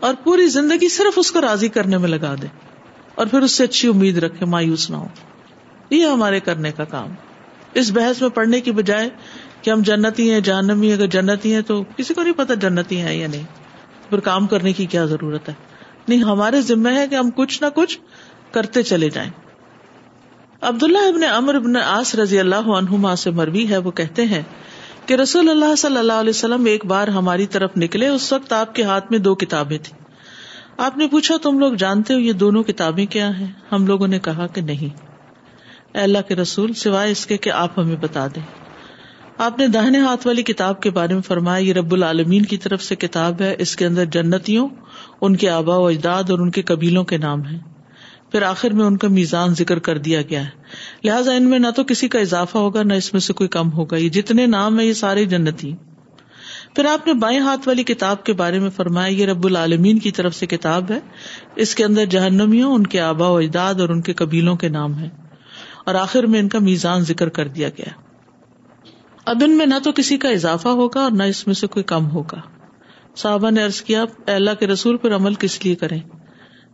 اور 0.00 0.14
پوری 0.24 0.46
زندگی 0.46 0.88
صرف 0.88 1.12
اس 1.16 1.32
کو 1.32 1.40
راضی 1.40 1.68
کرنے 1.68 1.98
میں 1.98 2.08
لگا 2.08 2.34
دے 2.42 2.46
اور 3.14 3.26
پھر 3.26 3.42
اس 3.42 3.52
سے 3.52 3.64
اچھی 3.64 3.88
امید 3.88 4.18
رکھے، 4.18 4.46
مایوس 4.46 4.90
نہ 4.90 4.96
ہو۔ 4.96 5.06
یہ 5.90 6.06
ہمارے 6.06 6.40
کرنے 6.40 6.72
کا 6.72 6.84
کام۔ 6.84 7.08
اس 7.74 7.90
بحث 7.90 8.22
میں 8.22 8.30
پڑھنے 8.30 8.60
کی 8.60 8.70
بجائے 8.70 9.08
کہ 9.62 9.70
ہم 9.70 9.82
جنتی 9.82 10.30
ہیں، 10.30 10.40
جہنمی 10.40 10.92
اگر 10.92 11.06
جنتی 11.06 11.54
ہیں 11.54 11.60
تو 11.60 11.84
کسی 11.96 12.14
کو 12.14 12.22
نہیں 12.22 12.34
پتا 12.34 12.54
جنتی 12.54 13.00
ہیں 13.00 13.14
یا 13.14 13.26
نہیں۔ 13.26 13.42
پھر 14.10 14.20
کام 14.20 14.46
کرنے 14.46 14.72
کی 14.72 14.86
کیا 14.86 15.04
ضرورت 15.04 15.48
ہے؟ 15.48 15.54
نہیں، 16.08 16.22
ہمارے 16.22 16.60
ذمہ 16.60 16.88
ہے 16.88 17.08
کہ 17.08 17.14
ہم 17.14 17.30
کچھ 17.30 17.62
نہ 17.62 17.66
کچھ 17.74 17.98
کرتے 18.52 18.82
چلے 18.82 19.10
جائیں۔ 19.10 19.30
عبداللہ 20.60 21.08
ابن 21.08 21.24
امر 21.24 21.54
ابن 21.54 21.76
آس 21.76 22.14
رضی 22.14 22.38
اللہ 22.38 22.56
عنہما 22.56 23.16
سے 23.16 23.30
مروی 23.30 23.68
ہے، 23.68 23.78
وہ 23.78 23.90
کہتے 23.90 24.24
ہیں 24.24 24.42
کہ 25.06 25.14
رسول 25.14 25.48
اللہ 25.48 25.74
صلی 25.74 25.98
اللہ 25.98 26.12
علیہ 26.12 26.30
وسلم 26.30 26.64
ایک 26.64 26.84
بار 26.84 27.08
ہماری 27.08 27.46
طرف 27.46 27.70
نکلے، 27.76 28.08
اس 28.08 28.32
وقت 28.32 28.52
آپ 28.52 28.74
کے 28.74 28.82
ہاتھ 28.82 29.04
میں 29.10 29.18
دو 29.18 29.34
کتابیں 29.34 29.78
تھیں۔ 29.82 30.02
آپ 30.76 30.96
نے 30.96 31.06
پوچھا، 31.06 31.34
تم 31.42 31.58
لوگ 31.58 31.72
جانتے 31.72 32.14
ہو 32.14 32.18
یہ 32.18 32.32
دونوں 32.32 32.62
کتابیں 32.62 33.06
کیا 33.06 33.38
ہیں؟ 33.38 33.46
ہم 33.72 33.86
لوگوں 33.86 34.08
نے 34.08 34.18
کہا 34.18 34.46
کہ 34.46 34.60
نہیں۔ 34.60 35.06
اے 35.94 36.00
اللہ 36.00 36.18
کے 36.28 36.36
رسول، 36.36 36.72
سوائے 36.72 37.12
اس 37.12 37.26
کے 37.26 37.36
کہ 37.36 37.50
آپ 37.50 37.78
ہمیں 37.78 37.96
بتا 37.96 38.26
دیں۔ 38.26 38.42
آپ 39.38 39.58
نے 39.58 39.66
داہنے 39.66 39.98
ہاتھ 39.98 40.26
والی 40.26 40.42
کتاب 40.42 40.82
کے 40.82 40.90
بارے 40.90 41.14
میں 41.14 41.22
فرمایا، 41.22 41.64
یہ 41.64 41.72
رب 41.72 41.92
العالمین 41.92 42.44
کی 42.44 42.56
طرف 42.56 42.82
سے 42.82 42.96
کتاب 42.96 43.40
ہے، 43.40 43.54
اس 43.58 43.76
کے 43.76 43.86
اندر 43.86 44.04
جنتیوں، 44.04 44.68
ان 45.20 45.36
کے 45.36 45.50
آبا 45.50 45.76
و 45.76 45.86
اجداد 45.86 46.30
اور 46.30 46.38
ان 46.38 46.50
کے 46.50 46.62
قبیلوں 46.62 47.04
کے 47.04 47.18
نام 47.18 47.42
ہیں۔ 47.42 47.71
پھر 48.32 48.42
آخر 48.42 48.70
میں 48.70 48.84
ان 48.84 48.96
کا 48.96 49.08
میزان 49.08 49.54
ذکر 49.54 49.78
کر 49.78 49.98
دیا 49.98 50.22
گیا 50.22 50.44
ہے۔ 50.44 50.50
لہٰذا 51.04 51.32
ان 51.32 51.50
میں 51.50 51.58
نہ 51.58 51.66
تو 51.76 51.84
کسی 51.84 52.08
کا 52.08 52.18
اضافہ 52.18 52.58
ہوگا، 52.58 52.82
نہ 52.82 52.94
اس 52.94 53.12
میں 53.12 53.20
سے 53.20 53.32
کوئی 53.32 53.48
کم 53.48 53.72
ہوگا۔ 53.72 53.96
یہ 53.96 54.08
جتنے 54.08 54.46
نام 54.46 54.80
ہے 54.80 54.86
یہ 54.86 54.92
سارے 54.92 55.24
جنتی 55.24 55.72
پھر 56.74 56.84
آپ 56.84 57.06
نے 57.06 57.14
بائیں 57.14 57.40
ہاتھ 57.40 57.68
والی 57.68 57.84
کتاب 57.84 58.24
کے 58.24 58.32
بارے 58.32 58.58
میں 58.58 58.70
فرمایا، 58.70 59.06
یہ 59.06 59.26
رب 59.26 59.46
العالمین 59.46 59.98
کی 59.98 60.10
طرف 60.10 60.34
سے 60.34 60.46
کتاب 60.46 60.90
ہے۔ 60.90 60.98
اس 61.56 61.74
کے 61.74 61.84
اندر 61.84 62.04
جہنمیوں، 62.04 62.74
ان 62.74 62.86
کے 62.86 63.00
آبا 63.00 63.28
و 63.28 63.36
اجداد 63.36 63.74
اور 63.74 63.88
ان 63.88 64.00
کے 64.00 64.12
قبیلوں 64.12 64.56
کے 64.56 64.68
نام 64.68 64.98
ہے 64.98 65.08
اور 65.86 65.94
آخر 65.94 66.22
میں 66.22 66.40
ان 66.40 66.48
کا 66.48 66.58
میزان 66.58 67.00
ذکر 67.00 67.28
کر 67.28 67.48
دیا 67.48 67.68
گیا 67.68 67.90
اب 69.24 69.36
ان 69.44 69.58
میں 69.58 69.66
نہ 69.66 69.74
تو 69.84 69.92
کسی 69.92 70.16
کا 70.16 70.28
اضافہ 70.28 70.68
ہوگا 70.68 71.00
اور 71.00 71.10
نہ 71.10 71.22
اس 71.22 71.46
میں 71.46 71.54
سے 71.54 71.66
کوئی 71.66 71.82
کم 71.82 72.10
ہوگا۔ 72.10 72.40
صحابہ 73.16 73.50
نے 73.50 73.64
ارض 73.64 73.80
کیا 73.80 74.04
اللہ 74.26 74.50
کے 74.60 74.66
رسول 74.66 74.96
پر 74.96 75.14
عمل 75.14 75.34
کس 75.34 75.64
لیے 75.64 75.74
کریں؟ 75.74 76.00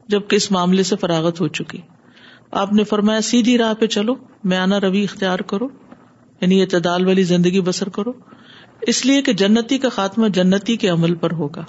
جبکہ 0.08 0.36
اس 0.36 0.50
معاملے 0.50 0.82
سے 0.82 0.96
فراغت 0.96 1.40
ہو 1.40 1.48
چکی۔ 1.48 1.78
آپ 2.50 2.72
نے 2.72 2.84
فرمایا، 2.84 3.20
سیدھی 3.20 3.58
راہ 3.58 3.74
پہ 3.74 3.86
چلو، 3.86 4.14
میں 4.44 4.58
آنا 4.58 4.80
روی 4.80 5.04
اختیار 5.04 5.38
کرو 5.38 5.68
یعنی 6.40 6.62
اعتدال 6.62 7.06
والی 7.06 7.22
زندگی 7.22 7.60
بسر 7.60 7.88
کرو۔ 7.88 8.12
اس 8.80 9.06
لیے 9.06 9.22
کہ 9.22 9.32
جنتی 9.32 9.78
کا 9.78 9.88
خاتمہ 9.88 10.28
جنتی 10.28 10.76
کے 10.76 10.88
عمل 10.88 11.14
پر 11.14 11.32
ہوگا۔ 11.32 11.64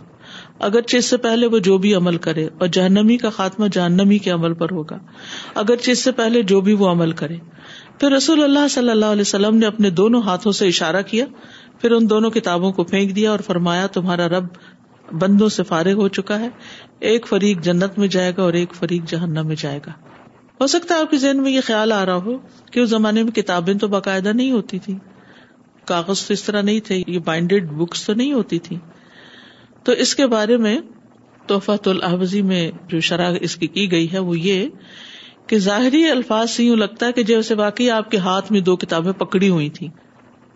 اگرچہ 0.59 0.97
اس 0.97 1.05
سے 1.05 1.17
پہلے 1.17 1.45
وہ 1.45 1.59
جو 1.59 1.77
بھی 1.77 1.93
عمل 1.95 2.17
کرے، 2.17 2.47
اور 2.57 2.67
جہنمی 2.67 3.17
کا 3.17 3.29
خاتمہ 3.29 3.67
جہنمی 3.67 4.17
کے 4.17 4.31
عمل 4.31 4.53
پر 4.53 4.71
ہوگا۔ 4.71 4.97
اگرچہ 5.55 5.91
اس 5.91 6.03
سے 6.03 6.11
پہلے 6.11 6.41
جو 6.43 6.61
بھی 6.61 6.73
وہ 6.73 6.89
عمل 6.89 7.11
کرے۔ 7.11 7.37
پھر 7.99 8.11
رسول 8.11 8.43
اللہ 8.43 8.67
صلی 8.67 8.89
اللہ 8.89 9.05
علیہ 9.05 9.21
وسلم 9.21 9.55
نے 9.55 9.65
اپنے 9.65 9.89
دونوں 9.89 10.21
ہاتھوں 10.21 10.51
سے 10.51 10.67
اشارہ 10.67 11.01
کیا، 11.01 11.25
پھر 11.81 11.91
ان 11.91 12.09
دونوں 12.09 12.31
کتابوں 12.31 12.71
کو 12.71 12.83
پھینک 12.83 13.15
دیا 13.15 13.31
اور 13.31 13.39
فرمایا، 13.39 13.87
تمہارا 13.87 14.27
رب 14.27 14.45
بندوں 15.11 15.49
سے 15.49 15.63
فارغ 15.63 15.93
ہو 15.93 16.07
چکا 16.07 16.39
ہے۔ 16.39 16.49
ایک 16.99 17.27
فریق 17.27 17.61
جنت 17.61 17.97
میں 17.97 18.07
جائے 18.07 18.31
گا 18.37 18.41
اور 18.41 18.53
ایک 18.53 18.73
فریق 18.75 19.03
جہنم 19.03 19.47
میں 19.47 19.55
جائے 19.59 19.79
گا۔ 19.87 19.91
ہو 20.59 20.67
سکتا 20.67 20.95
ہے 20.95 20.99
آپ 20.99 21.11
کے 21.11 21.17
ذہن 21.17 21.43
میں 21.43 21.51
یہ 21.51 21.61
خیال 21.65 21.91
آ 21.91 22.05
رہا 22.05 22.15
ہو 22.15 22.37
کہ 22.71 22.79
اس 22.79 22.89
زمانے 22.89 23.23
میں 23.23 23.31
کتابیں 23.31 23.73
تو 23.73 23.87
باقاعدہ 23.87 24.29
نہیں 24.29 24.51
ہوتی 24.51 24.79
تھی 24.79 24.97
کاغذ 25.85 26.23
تو 26.23 26.33
اس 26.33 26.43
طرح 26.43 26.61
نہیں 26.61 26.79
تھے، 26.79 27.03
یہ 27.07 27.19
بائنڈیڈ 27.19 27.69
بکس 27.69 28.05
تو 28.05 28.13
نہیں 28.13 28.33
ہوتی 28.33 28.59
تھی 28.59 28.77
تو 29.83 29.91
اس 29.91 30.15
کے 30.15 30.27
بارے 30.27 30.57
میں 30.57 30.79
توحفت 31.47 31.87
الحفظی 31.87 32.41
میں 32.41 32.71
جو 32.87 32.99
شرح 32.99 33.35
اس 33.41 33.55
کی 33.55 33.67
کی 33.67 33.91
گئی 33.91 34.11
ہے 34.13 34.19
وہ 34.19 34.39
یہ 34.39 34.69
کہ 35.47 35.59
ظاہری 35.59 36.05
الفاظ 36.09 36.51
سے 36.51 36.63
یوں 36.63 36.75
لگتا 36.75 37.05
ہے 37.05 37.11
کہ 37.11 37.23
جیسے 37.23 37.53
واقعی 37.53 37.89
آپ 37.89 38.11
کے 38.11 38.17
ہاتھ 38.17 38.51
میں 38.51 38.61
دو 38.61 38.75
کتابیں 38.75 39.11
پکڑی 39.11 39.49
ہوئی 39.49 39.69
تھی 39.69 39.87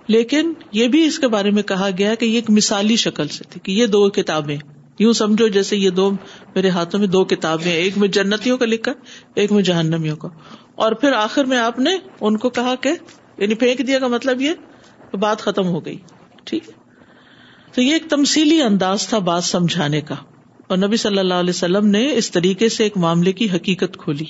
لیکن 0.07 0.53
یہ 0.71 0.87
بھی 0.87 1.03
اس 1.05 1.19
کے 1.19 1.27
بارے 1.27 1.51
میں 1.51 1.63
کہا 1.63 1.89
گیا 1.97 2.15
کہ 2.15 2.25
یہ 2.25 2.35
ایک 2.35 2.49
مثالی 2.49 2.95
شکل 2.95 3.27
سے 3.27 3.43
تھی 3.49 3.59
کہ 3.63 3.71
یہ 3.71 3.85
دو 3.85 4.09
کتابیں 4.09 4.57
یوں 4.99 5.13
سمجھو 5.13 5.47
جیسے 5.47 5.77
یہ 5.77 5.89
دو 5.89 6.11
میرے 6.55 6.69
ہاتھوں 6.69 6.99
میں 6.99 7.07
دو 7.07 7.25
کتابیں 7.25 7.71
ایک 7.71 7.97
میں 7.97 8.07
جنتیوں 8.07 8.57
کا 8.57 8.65
لکھا، 8.65 8.91
ایک 9.35 9.51
میں 9.51 9.63
جہنمیوں 9.63 10.15
کا۔ 10.15 10.27
اور 10.75 10.91
پھر 10.91 11.13
آخر 11.13 11.43
میں 11.43 11.57
آپ 11.57 11.79
نے 11.79 11.91
ان 12.21 12.37
کو 12.37 12.49
کہا 12.49 12.75
کہ 12.75 12.91
یعنی 13.37 13.55
پھینک 13.55 13.87
دیا 13.87 13.99
کا 13.99 14.07
مطلب 14.07 14.41
یہ 14.41 14.53
بات 15.15 15.41
ختم 15.41 15.65
ہو 15.65 15.85
گئی۔ 15.85 15.97
ٹھیک 16.43 16.69
ہے؟ 16.69 16.73
تو 17.75 17.81
یہ 17.81 17.93
ایک 17.93 18.09
تمسیلی 18.09 18.61
انداز 18.61 19.07
تھا 19.07 19.19
بات 19.19 19.43
سمجھانے 19.43 20.01
کا۔ 20.01 20.15
اور 20.67 20.77
نبی 20.77 20.97
صلی 20.97 21.19
اللہ 21.19 21.33
علیہ 21.33 21.49
وسلم 21.49 21.87
نے 21.87 22.15
اس 22.15 22.31
طریقے 22.31 22.69
سے 22.69 22.83
ایک 22.83 22.97
معاملے 22.97 23.33
کی 23.33 23.47
حقیقت 23.55 23.97
کھولی۔ 23.97 24.25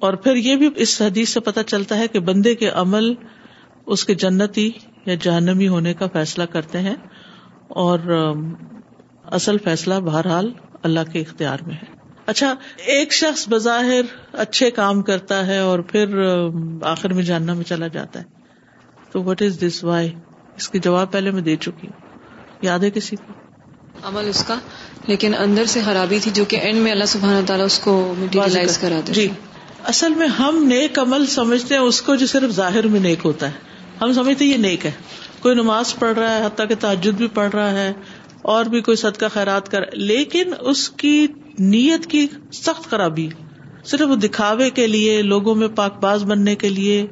اور 0.00 0.14
پھر 0.14 0.36
یہ 0.36 0.56
بھی 0.56 0.70
اس 0.76 1.02
حدیث 1.02 1.28
سے 1.28 1.40
پتہ 1.40 1.60
چلتا 1.66 1.98
ہے 1.98 2.08
کہ 2.08 2.18
بندے 2.18 2.54
کے 2.54 2.68
عمل 2.68 3.14
اس 3.86 4.04
کے 4.04 4.14
جنتی 4.14 4.70
یا 5.06 5.14
جہنمی 5.14 5.68
ہونے 5.68 5.94
کا 5.94 6.06
فیصلہ 6.12 6.44
کرتے 6.44 6.78
ہیں۔ 6.78 6.96
اور 7.68 7.98
اصل 9.32 9.58
فیصلہ 9.58 9.94
بہرحال 9.94 10.52
اللہ 10.82 11.00
کے 11.12 11.20
اختیار 11.20 11.58
میں 11.66 11.74
ہے۔ 11.74 11.84
اچھا 12.26 12.54
ایک 12.76 13.12
شخص 13.12 13.48
بظاہر 13.48 14.00
اچھے 14.32 14.70
کام 14.70 15.02
کرتا 15.02 15.46
ہے 15.46 15.58
اور 15.58 15.78
پھر 15.78 16.22
آخر 16.82 17.12
میں 17.12 17.22
جاننا 17.22 17.54
میں 17.54 17.64
چلا 17.64 17.86
جاتا 17.86 18.18
ہے۔ 18.18 18.24
تو 19.12 19.22
وٹ 19.22 19.42
از 19.42 19.62
دس 19.62 19.84
وائی 19.84 20.14
اس 20.56 20.68
کی 20.68 20.78
جواب 20.78 21.12
پہلے 21.12 21.30
میں 21.30 21.42
دے 21.42 21.56
چکی 21.56 21.86
ہوں۔ 21.86 22.08
یاد 22.62 22.78
ہے 22.78 22.90
کسی 22.90 23.16
کو؟ 23.16 23.32
عمل 24.02 24.28
اس 24.28 24.44
کا 24.44 24.54
لیکن 25.06 25.34
اندر 25.34 25.64
سے 25.64 25.80
خرابی 25.84 26.18
تھی 26.18 26.30
جو 26.30 26.44
کہ 26.44 26.56
اینڈ 26.56 26.78
میں 26.78 26.92
اللہ 26.92 27.04
سبحانہ 27.04 27.46
تعالیٰ 27.46 27.66
اس 27.66 27.78
کو 27.78 28.14
کرا 28.80 29.00
دے 29.06 29.12
جی۔ 29.12 29.28
اصل 29.84 30.14
میں 30.14 30.28
ہم 30.28 30.64
نیک 30.68 30.98
عمل 30.98 31.26
سمجھتے 31.26 31.74
ہیں 31.74 31.82
اس 31.82 32.02
کو 32.02 32.14
جو 32.14 32.26
صرف 32.26 32.50
ظاہر 32.50 32.86
میں 32.86 33.00
نیک 33.00 33.18
ہوتا 33.24 33.46
ہے۔ 33.46 33.52
ہم 34.00 34.12
سمجھتے 34.12 34.44
یہ 34.44 34.56
نیک 34.56 34.86
ہے۔ 34.86 34.90
کوئی 35.40 35.54
نماز 35.54 35.94
پڑھ 35.94 36.18
رہا 36.18 36.38
ہے 36.38 36.46
حتیٰ 36.46 36.68
کہ 36.68 36.74
تعجد 36.74 37.12
بھی 37.12 37.28
پڑھ 37.28 37.50
رہا 37.50 37.70
ہے 37.70 37.92
اور 38.42 38.64
بھی 38.64 38.80
کوئی 38.80 38.96
صدقہ 38.96 39.26
خیرات 39.32 39.68
کر 39.68 39.80
لیکن 39.92 40.52
اس 40.60 40.90
کی 40.90 41.26
نیت 41.58 42.06
کی 42.06 42.26
سخت 42.52 42.90
خرابی۔ 42.90 43.28
صرف 43.84 44.24
دکھاوے 44.24 44.70
کے 44.70 44.86
لیے، 44.86 45.22
لوگوں 45.22 45.54
میں 45.54 45.68
پاک 45.68 45.98
باز 45.98 46.24
بننے 46.24 46.54
کے 46.54 46.68
لیے 46.68 47.06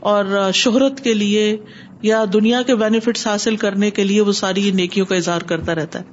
اور 0.00 0.50
شہرت 0.54 1.00
کے 1.00 1.14
لیے 1.14 1.56
یا 2.02 2.24
دنیا 2.32 2.62
کے 2.62 2.74
بینیفٹس 2.74 3.26
حاصل 3.26 3.56
کرنے 3.56 3.90
کے 3.90 4.04
لیے 4.04 4.20
وہ 4.20 4.32
ساری 4.32 4.70
نیکیوں 4.70 5.06
کا 5.06 5.14
اظہار 5.14 5.40
کرتا 5.40 5.74
رہتا 5.74 6.00
ہے۔ 6.00 6.04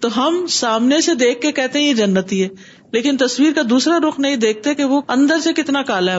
تو 0.00 0.08
ہم 0.16 0.46
سامنے 0.46 1.00
سے 1.00 1.14
دیکھ 1.14 1.40
کے 1.40 1.52
کہتے 1.52 1.78
ہیں 1.78 1.86
یہ 1.86 1.94
جنتی 1.94 2.42
ہے، 2.42 2.48
لیکن 2.92 3.16
تصویر 3.16 3.52
کا 3.52 3.62
دوسرا 3.70 3.98
رخ 4.08 4.20
نہیں 4.20 4.36
دیکھتے 4.36 4.74
کہ 4.74 4.84
وہ 4.84 5.00
اندر 5.08 5.38
سے 5.38 5.52
کتنا 5.52 5.82
کالا 5.82 6.12
ہے۔ 6.12 6.18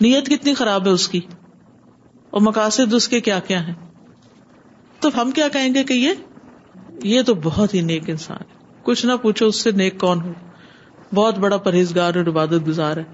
نیت 0.00 0.26
کتنی 0.26 0.54
خراب 0.54 0.86
ہے 0.86 0.90
اس 0.90 1.08
کی۔ 1.08 1.20
اور 2.30 2.40
مقاصد 2.40 2.94
اس 2.94 3.08
کے 3.08 3.20
کیا 3.20 3.38
کیا 3.38 3.68
ہے 3.68 3.72
تو 5.00 5.08
ہم 5.20 5.30
کیا 5.30 5.48
کہیں 5.48 5.74
گے 5.74 5.84
کہ 5.84 5.92
یہ 5.92 6.10
یہ 7.02 7.22
تو 7.22 7.34
بہت 7.34 7.74
ہی 7.74 7.80
نیک 7.80 8.10
انسان 8.10 8.36
ہے۔ 8.40 8.66
کچھ 8.82 9.06
نہ 9.06 9.12
پوچھو 9.22 9.46
اس 9.46 9.56
سے 9.56 9.70
نیک 9.70 10.00
کون 10.00 10.20
ہو۔ 10.20 10.32
بہت 11.14 11.38
بڑا 11.38 11.56
پرہیزگار 11.56 12.14
اور 12.14 12.26
عبادت 12.26 12.66
گزار 12.66 12.96
ہے۔ 12.96 13.04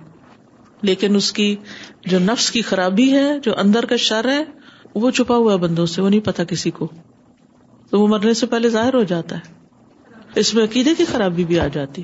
لیکن 0.83 1.16
اس 1.16 1.33
کی 1.33 1.57
جو 2.07 2.18
نفس 2.18 2.51
کی 2.51 2.62
خرابی 2.62 3.12
ہے، 3.12 3.40
جو 3.40 3.59
اندر 3.59 3.85
کا 3.85 3.96
شر 3.96 4.29
ہے، 4.29 4.44
وہ 4.94 5.11
چھپا 5.11 5.37
ہوا 5.37 5.53
ہے 5.53 5.59
بندوں 5.59 5.87
سے، 5.87 6.03
وہ 6.03 6.11
نہیں 6.11 6.20
پتا 6.20 6.44
کسی 6.44 6.70
کو۔ 6.70 6.88
تو 7.90 8.01
وہ 8.01 8.07
مرنے 8.07 8.35
سے 8.35 8.46
پہلے 8.46 8.68
ظاہر 8.68 8.94
ہو 8.94 9.03
جاتا 9.03 9.37
ہے۔ 9.37 9.55
اس 10.35 10.55
میں 10.55 10.64
عقیدے 10.64 10.94
کی 10.94 11.05
خرابی 11.05 11.44
بھی 11.44 11.61
آ 11.61 11.66
جاتی 11.66 12.03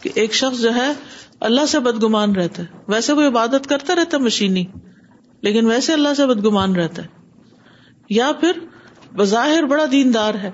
کہ 0.00 0.10
ایک 0.14 0.34
شخص 0.34 0.62
جو 0.62 0.74
ہے، 0.74 0.92
اللہ 1.40 1.66
سے 1.66 1.80
بدگمان 1.80 2.32
رہتا 2.34 2.62
ہے۔ 2.62 2.78
ویسے 2.88 3.12
وہ 3.12 3.22
عبادت 3.22 3.66
کرتا 3.66 3.94
رہتا 3.94 4.16
ہے 4.16 4.22
مشینی، 4.22 4.64
لیکن 5.42 5.66
ویسے 5.66 5.92
اللہ 5.92 6.14
سے 6.16 6.26
بدگمان 6.26 6.76
رہتا 6.76 7.02
ہے۔ 7.02 7.08
یا 8.10 8.32
پھر 8.40 8.52
بظاہر 9.16 9.62
بڑا 9.62 9.84
دیندار 9.92 10.34
ہے۔ 10.34 10.50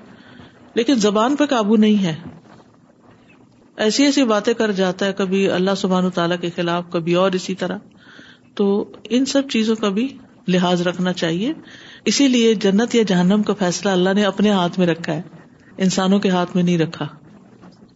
لیکن 0.73 0.95
زبان 0.95 1.35
پہ 1.35 1.45
قابو 1.45 1.75
نہیں 1.75 2.03
ہے۔ 2.03 2.15
ایسی 3.77 4.03
ایسی 4.03 4.23
باتیں 4.23 4.53
کر 4.53 4.71
جاتا 4.71 5.05
ہے 5.05 5.13
کبھی 5.13 5.49
اللہ 5.49 5.71
سبحان 5.77 6.09
تعالیٰ 6.09 6.39
کے 6.41 6.49
خلاف، 6.55 6.83
کبھی 6.89 7.13
اور 7.13 7.31
اسی 7.31 7.55
طرح۔ 7.55 7.77
تو 8.55 8.91
ان 9.09 9.25
سب 9.25 9.41
چیزوں 9.49 9.75
کا 9.75 9.89
بھی 9.89 10.17
لحاظ 10.47 10.81
رکھنا 10.81 11.13
چاہیے۔ 11.13 11.53
اسی 12.05 12.27
لیے 12.27 12.55
جنت 12.55 12.95
یا 12.95 13.03
جہنم 13.03 13.43
کا 13.43 13.53
فیصلہ 13.53 13.89
اللہ 13.89 14.09
نے 14.13 14.23
اپنے 14.23 14.51
ہاتھ 14.51 14.79
میں 14.79 14.87
رکھا 14.87 15.13
ہے۔ 15.13 15.21
انسانوں 15.77 16.19
کے 16.19 16.29
ہاتھ 16.29 16.55
میں 16.55 16.63
نہیں 16.63 16.77
رکھا۔ 16.77 17.07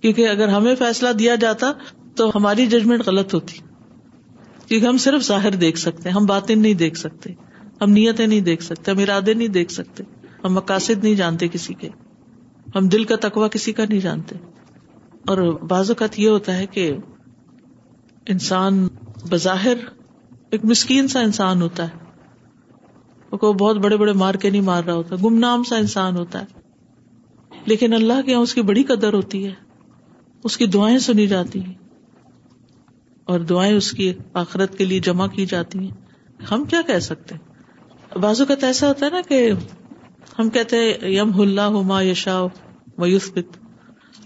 کیونکہ 0.01 0.27
اگر 0.27 0.47
ہمیں 0.47 0.75
فیصلہ 0.75 1.09
دیا 1.09 1.35
جاتا 1.35 1.71
تو 2.15 2.31
ہماری 2.35 2.67
ججمنٹ 2.67 3.07
غلط 3.07 3.33
ہوتی۔ 3.33 3.57
کیونکہ 4.67 4.87
ہم 4.87 4.97
صرف 4.97 5.21
ظاہر 5.21 5.51
دیکھ 5.51 5.79
سکتے 5.79 6.09
ہم 6.09 6.25
باتیں 6.25 6.55
نہیں 6.55 6.73
دیکھ 6.73 6.97
سکتے۔ 6.97 7.33
ہم 7.81 7.91
نیتیں 7.91 8.27
نہیں 8.27 8.41
دیکھ 8.41 8.63
سکتے، 8.63 8.91
ہم 8.91 8.97
ارادے 8.97 9.33
نہیں 9.33 9.47
دیکھ 9.47 9.71
سکتے۔ 9.71 10.03
ہم 10.43 10.53
مقاصد 10.53 11.03
نہیں 11.03 11.15
جانتے 11.15 11.47
کسی 11.47 11.73
کے۔ 11.73 11.89
ہم 12.75 12.87
دل 12.87 13.03
کا 13.03 13.15
تقوا 13.21 13.47
کسی 13.47 13.73
کا 13.73 13.83
نہیں 13.89 13.99
جانتے۔ 13.99 14.35
اور 15.27 15.37
بعض 15.53 15.89
اوقات 15.89 16.19
یہ 16.19 16.29
ہوتا 16.29 16.57
ہے 16.57 16.65
کہ 16.65 16.97
انسان 18.25 18.87
بظاہر 19.29 19.73
ایک 20.49 20.65
مسکین 20.65 21.07
سا 21.07 21.19
انسان 21.19 21.61
ہوتا 21.61 21.87
ہے۔ 21.87 22.03
وہ 23.31 23.53
بہت 23.53 23.77
بڑے 23.77 23.97
بڑے 23.97 24.13
مار 24.13 24.33
کے 24.33 24.49
نہیں 24.49 24.61
مار 24.61 24.83
رہا 24.83 24.93
ہوتا 24.93 25.15
گم 25.15 25.39
نام 25.39 25.63
سا 25.63 25.77
انسان 25.77 26.17
ہوتا 26.17 26.41
ہے۔ 26.41 26.45
لیکن 27.65 27.93
اللہ 27.93 28.21
کے 28.25 28.31
یہاں 28.31 28.41
اس 28.41 28.53
کی 28.53 28.61
بڑی 28.61 28.83
قدر 28.83 29.13
ہوتی 29.13 29.45
ہے۔ 29.45 29.53
اس 30.43 30.57
کی 30.57 30.65
دعائیں 30.65 30.97
سنی 30.97 31.27
جاتی 31.27 31.65
ہیں۔ 31.65 31.73
اور 33.23 33.39
دعائیں 33.39 33.75
اس 33.75 33.91
کی 33.91 34.13
آخرت 34.33 34.77
کے 34.77 34.85
لیے 34.85 34.99
جمع 34.99 35.27
کی 35.27 35.45
جاتی 35.45 35.79
ہیں۔ 35.79 35.91
ہم 36.51 36.65
کیا 36.65 36.81
کہہ 36.87 36.99
سکتے 36.99 37.35
بازو 38.19 38.45
کا 38.45 38.55
ایسا 38.61 38.87
ہوتا 38.87 39.05
ہے 39.05 39.11
نا 39.11 39.21
کہ 39.27 39.51
ہم 40.39 40.49
کہتے 40.49 40.77
ہیں، 40.77 40.93
یم 41.09 41.41
اللہ 41.41 41.69
ما 41.69 42.01
یشا 42.01 42.43
ویوسبت 42.97 43.57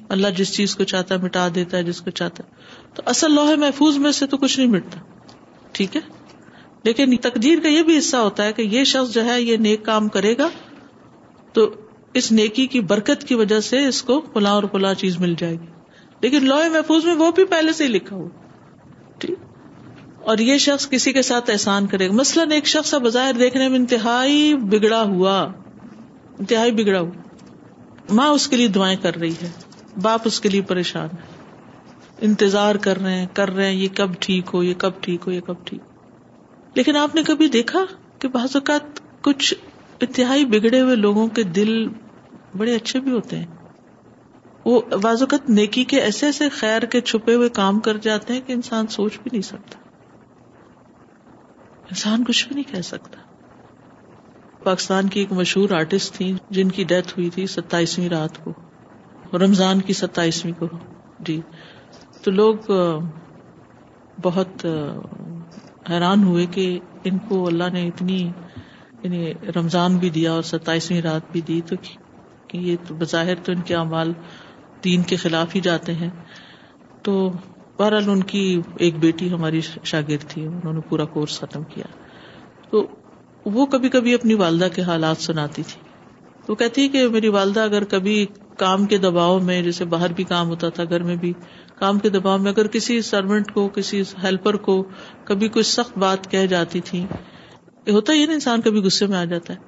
اللہ 0.10 0.28
جس 0.38 0.54
چیز 0.54 0.76
کو 0.76 0.84
چاہتا 0.84 1.16
ہے 1.16 1.20
مٹا 1.20 1.48
دیتا 1.56 1.78
ہے، 1.78 1.84
جس 1.84 2.02
کو 2.02 2.10
چاہتا 2.10 2.44
ہے۔ 2.44 2.50
تو 2.96 3.02
اصل 3.06 3.34
لوہے 3.34 3.56
محفوظ 3.56 3.98
میں 3.98 4.12
سے 4.12 4.28
تو 4.28 4.38
کچھ 4.38 4.60
نہیں 4.60 4.70
مٹتا۔ 4.70 5.00
ٹھیک 5.72 5.96
ہے؟ 5.96 6.02
لیکن 6.84 7.18
تقدیر 7.18 7.60
کا 7.64 7.70
یہ 7.70 7.84
بھی 7.84 7.98
حصہ 7.98 8.18
ہوتا 8.18 8.44
ہے 8.44 8.54
کہ 8.54 8.62
یہ 8.62 8.84
شخص 8.84 9.14
جو 9.14 9.26
ہے، 9.26 9.42
یہ 9.42 9.58
نیک 9.58 9.86
کام 9.86 10.08
کرے 10.08 10.38
گا 10.38 10.50
تو 11.54 11.72
اس 12.14 12.32
نیکی 12.32 12.68
کی 12.68 12.80
برکت 12.80 13.24
کی 13.24 13.36
وجہ 13.36 13.60
سے 13.60 13.88
اس 13.88 14.04
کو 14.04 14.22
پلا 14.22 14.52
اور 14.52 14.64
پلا 14.64 14.94
چیز 14.94 15.20
مل 15.20 15.36
جائے 15.38 15.54
گی۔ 15.54 15.66
لیکن 16.22 16.46
لوہے 16.46 16.70
محفوظ 16.70 17.06
میں 17.06 17.16
وہ 17.16 17.32
بھی 17.32 17.46
پہلے 17.46 17.74
سے 17.74 17.84
ہی 17.84 17.90
لکھا 17.90 18.16
ہوا۔ 18.16 18.30
ٹھیک؟ 19.18 19.40
اور 20.20 20.38
یہ 20.38 20.58
شخص 20.58 20.90
کسی 20.90 21.14
کے 21.14 21.22
ساتھ 21.22 21.50
احسان 21.50 21.88
کرے 21.88 22.08
گا۔ 22.08 22.14
مثلاً 22.14 22.52
ایک 22.52 22.68
شخص 22.68 22.94
بظاہر 22.94 23.34
دیکھنے 23.34 23.68
میں 23.68 23.80
انتہائی 23.80 24.56
بگڑا 24.56 25.04
ہوا۔ 25.04 25.52
انتہائی 26.40 26.72
بگڑا 26.72 27.00
ہوا۔ 27.00 27.12
ماں 28.14 28.28
اس 28.28 28.48
کے 28.48 28.56
لیے 28.56 28.68
دعائیں 28.68 28.98
کر 29.02 29.16
رہی 29.16 29.34
ہے۔ 29.42 29.50
باپ 30.02 30.22
اس 30.26 30.40
کے 30.40 30.50
لیے 30.50 30.62
پریشان 30.62 31.08
ہے۔ 31.14 31.38
انتظار 32.22 32.76
کر 32.76 32.98
رہے 32.98 33.20
ہیں، 33.20 33.28
کر 33.34 33.50
رہے 33.50 33.66
ہیں، 33.66 33.74
یہ 33.74 33.88
کب 33.96 34.10
ٹھیک 34.20 34.50
ہو، 34.54 34.64
یہ 34.64 34.74
کب 34.78 34.92
ٹھیک 35.02 35.22
ہو، 35.28 35.32
یہ 35.32 35.42
کب 35.42 35.56
ٹھیک 35.66 35.82
لیکن 36.74 36.96
آپ 36.96 37.16
نے 37.16 37.24
کبھی 37.24 37.48
دیکھا 37.48 37.80
کہ 38.20 38.28
بعض 38.28 38.56
اوقات 38.56 39.00
کچھ 39.22 39.54
انتہائی 40.00 40.46
بگڑے 40.46 40.82
ہوئے 40.82 40.96
لوگوں 40.96 41.28
کے 41.28 41.44
دل 41.44 41.88
بڑے 42.58 42.76
اچھے 42.76 43.00
بھی 43.00 43.12
ہوتے 43.12 43.38
ہیں۔ 43.38 43.46
وہ 44.66 44.82
بعض 45.02 45.22
اوقات 45.22 45.50
نیکی 45.50 45.84
کے 45.84 46.02
ایسے 46.02 46.26
ایسے 46.26 46.50
خیر 46.50 46.82
کے 46.82 47.02
چھپے 47.02 47.34
ہوئے 47.34 47.50
کام 47.50 47.80
کر 47.80 47.98
جاتے 47.98 48.34
ہیں 48.34 48.42
کہ 48.42 48.54
انسان 48.54 48.88
سوچ 48.88 49.14
بھی 49.14 49.30
نہیں 49.32 49.42
سکتا۔ 49.42 49.80
انسان 51.84 52.24
کچھ 52.24 52.48
بھی 52.48 52.62
نہیں 52.62 52.76
کہہ 52.76 52.82
سکتا۔ 52.82 53.27
پاکستان 54.68 55.10
کی 55.10 55.20
ایک 55.20 55.34
مشہور 55.34 55.70
آرٹسٹ 55.70 56.14
تھی 56.14 56.34
جن 56.50 56.70
کی 56.70 56.84
ڈیتھ 56.84 57.08
ہوئی 57.10 57.30
تھی 57.30 57.48
ستائیسویں 57.48 58.10
رات 58.10 58.46
کو، 58.46 58.54
رمضان 59.38 59.82
کی 59.82 59.94
ستائیسویں 59.94 60.54
کو۔ 60.60 60.66
جی۔ 61.20 61.42
تو 62.24 62.32
لوگ 62.32 62.56
بہت 64.24 64.66
حیران 65.90 66.24
ہوئے 66.24 66.46
کہ 66.46 66.80
ان 67.04 67.18
کو 67.18 67.48
اللہ 67.48 67.64
نے 67.74 67.88
اتنی 67.88 68.32
یعنی 69.04 69.34
رمضان 69.56 69.98
بھی 69.98 70.10
دیا 70.10 70.32
اور 70.32 70.42
ستائیسویں 70.42 71.02
رات 71.02 71.22
بھی 71.32 71.42
دی، 71.42 71.62
تو 71.66 71.76
کہ 72.48 72.58
یہ 72.58 72.76
تو 72.88 72.96
بظاہر 72.96 73.36
تو 73.36 73.52
ان 73.52 73.62
کے 73.62 73.76
اعمال 73.76 74.14
دین 74.84 75.02
کے 75.04 75.16
خلاف 75.16 75.56
ہی 75.56 75.60
جاتے 75.60 75.94
ہیں۔ 75.94 76.10
تو 77.02 77.32
بہرحال 77.80 78.10
ان 78.10 78.24
کی 78.24 78.62
ایک 78.78 79.00
بیٹی 79.00 79.32
ہماری 79.32 79.62
شاگرد 79.84 80.28
تھی، 80.28 80.48
انہوں 80.48 80.74
نے 80.74 80.80
پورا 80.90 81.06
کورس 81.06 81.40
ختم 81.40 81.64
کیا۔ 81.64 81.86
تو 82.70 82.88
وہ 83.54 83.66
کبھی 83.66 83.90
کبھی 83.90 84.14
اپنی 84.14 84.34
والدہ 84.34 84.68
کے 84.76 84.82
حالات 84.82 85.18
سناتی 85.18 85.64
تھی۔ 85.64 85.82
وہ 86.50 86.56
کہتی 86.56 86.88
کہ 86.88 87.08
میری 87.08 87.28
والدہ 87.28 87.60
اگر 87.60 87.84
کبھی 87.84 88.26
کام 88.58 88.86
کے 88.86 88.98
دباؤ 88.98 89.40
میں، 89.40 89.62
جیسے 89.62 89.86
باہر 89.86 90.14
بھی 90.14 90.24
کام 90.24 90.48
ہوتا 90.48 90.70
تھا، 90.70 90.84
گھر 90.84 91.04
میں 91.04 91.16
بھی 91.16 91.34
کام 91.76 92.00
کے 92.00 92.10
دباؤ 92.10 92.38
میں 92.38 92.52
اگر 92.52 92.68
کسی 92.68 93.02
سروینٹ 93.02 93.52
کو، 93.52 93.70
کسی 93.70 94.02
ہیلپر 94.24 94.56
کو 94.56 94.88
کبھی 95.24 95.48
کوئی 95.48 95.64
سخت 95.64 95.98
بات 95.98 96.32
کہہ 96.32 96.46
جاتی 96.46 96.82
تھی 96.82 97.06
ہوتا 97.88 98.14
ہی 98.14 98.26
نا، 98.26 98.34
انسان 98.34 98.62
کبھی 98.62 98.80
غصے 98.80 99.06
میں 99.08 99.18
آ 99.18 99.26
جاتا 99.26 99.54
ہے۔ 99.54 99.60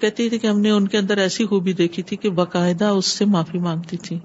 کہتی 0.00 0.28
تھی 0.28 0.38
کہ 0.38 0.46
ہم 0.46 0.60
نے 0.60 0.70
ان 0.70 0.88
کے 0.88 0.98
اندر 0.98 1.18
ایسی 1.18 1.46
خوبی 1.46 1.72
دیکھی 1.72 2.02
تھی 2.02 2.16
کہ 2.16 2.30
باقاعدہ 2.30 2.84
اس 2.84 3.06
سے 3.06 3.24
معافی 3.24 3.58
مانگتی 3.58 3.96
تھی 3.96 4.18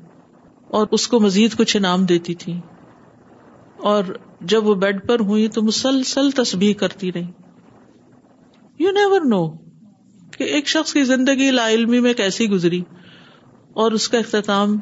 اور 0.68 0.88
اس 0.92 1.08
کو 1.08 1.20
مزید 1.20 1.56
کچھ 1.58 1.78
انعام 1.78 2.06
دیتی 2.06 2.36
تھی۔ 2.36 2.60
اور 3.78 4.04
جب 4.42 4.68
وہ 4.68 4.76
بیڈ 4.76 5.08
پر 5.08 5.20
ہوئی 5.20 5.48
تو 5.48 5.62
مسلسل 5.62 6.32
تسبیح 6.32 6.74
کرتی 6.74 7.14
رہی۔ 7.14 7.47
یو 8.80 8.92
نیور 8.92 9.22
نو 9.22 9.50
کہ 10.38 10.44
ایک 10.44 10.68
شخص 10.68 10.94
کی 10.94 11.04
زندگی 11.04 11.52
لا 11.52 11.70
علمی 11.70 12.00
میں 12.00 12.14
کیسی 12.14 12.50
گزری 12.50 12.82
اور 13.74 13.92
اس 13.92 14.10
کا 14.10 14.18
اختتام 14.18 14.78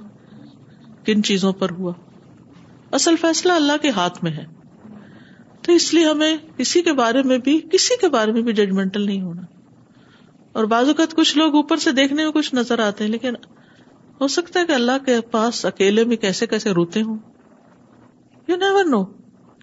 کن 1.05 1.23
چیزوں 1.23 1.53
پر 1.53 1.69
ہوا۔ 1.69 1.93
اصل 2.91 3.15
فیصلہ 3.21 3.53
اللہ 3.53 3.73
کے 3.81 3.89
ہاتھ 3.89 4.23
میں 4.23 4.31
ہے۔ 4.31 4.45
تو 5.61 5.71
اس 5.71 5.93
لیے 5.93 6.05
ہمیں 6.05 6.37
کسی 6.57 6.81
کے 6.81 6.93
بارے 6.93 7.23
میں 7.23 7.37
بھی، 7.37 7.61
کسی 7.71 7.97
کے 8.01 8.09
بارے 8.09 8.31
میں 8.31 8.41
بھی 8.41 8.53
ججمنٹل 8.53 9.01
نہیں 9.01 9.21
ہونا۔ 9.21 9.41
اور 10.53 10.63
بعض 10.63 10.87
اوقات 10.87 11.15
کچھ 11.15 11.37
لوگ 11.37 11.55
اوپر 11.55 11.77
سے 11.77 11.91
دیکھنے 11.91 12.23
میں 12.23 12.31
کچھ 12.31 12.55
نظر 12.55 12.79
آتے 12.79 13.03
ہیں، 13.03 13.11
لیکن 13.11 13.33
ہو 14.21 14.27
سکتا 14.27 14.59
ہے 14.59 14.65
کہ 14.65 14.71
اللہ 14.71 15.05
کے 15.05 15.21
پاس 15.21 15.65
اکیلے 15.65 16.03
میں 16.03 16.17
کیسے 16.17 16.47
کیسے 16.47 16.69
روتے 16.69 17.01
ہوں۔ 17.01 17.17
یو 18.47 18.55
نیور 18.55 18.83
نو 18.83 19.03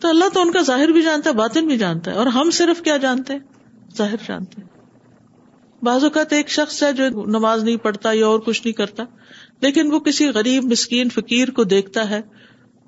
تو 0.01 0.09
اللہ 0.09 0.25
تو 0.33 0.41
ان 0.41 0.53
کا 0.53 0.61
ظاہر 0.61 0.89
بھی 0.89 1.03
جانتا 1.03 1.31
ہے، 1.31 1.35
باطن 1.35 1.67
بھی 1.67 1.77
جانتا 1.79 2.11
ہے، 2.11 2.17
اور 2.17 2.27
ہم 2.27 2.51
صرف 2.51 2.83
کیا 2.83 2.97
جانتے 2.97 3.33
ہیں؟ 3.33 3.41
ظاہر 3.97 4.17
جانتے 4.29 4.63
ہیں۔ 4.63 4.69
بعض 5.85 6.05
اوقات 6.05 6.33
ایک 6.33 6.51
شخص 6.51 6.83
ہے 6.83 6.93
جو 6.93 7.09
نماز 7.09 7.65
نہیں 7.65 7.77
پڑھتا 7.77 8.13
یا 8.13 8.27
اور 8.27 8.41
کچھ 8.41 8.63
نہیں 8.65 8.73
کرتا، 8.73 9.05
لیکن 9.61 9.93
وہ 9.93 9.99
کسی 9.99 10.29
غریب، 10.29 10.65
مسکین، 10.65 11.09
فقیر 11.09 11.51
کو 11.51 11.65
دیکھتا 11.65 12.11
ہے 12.11 12.21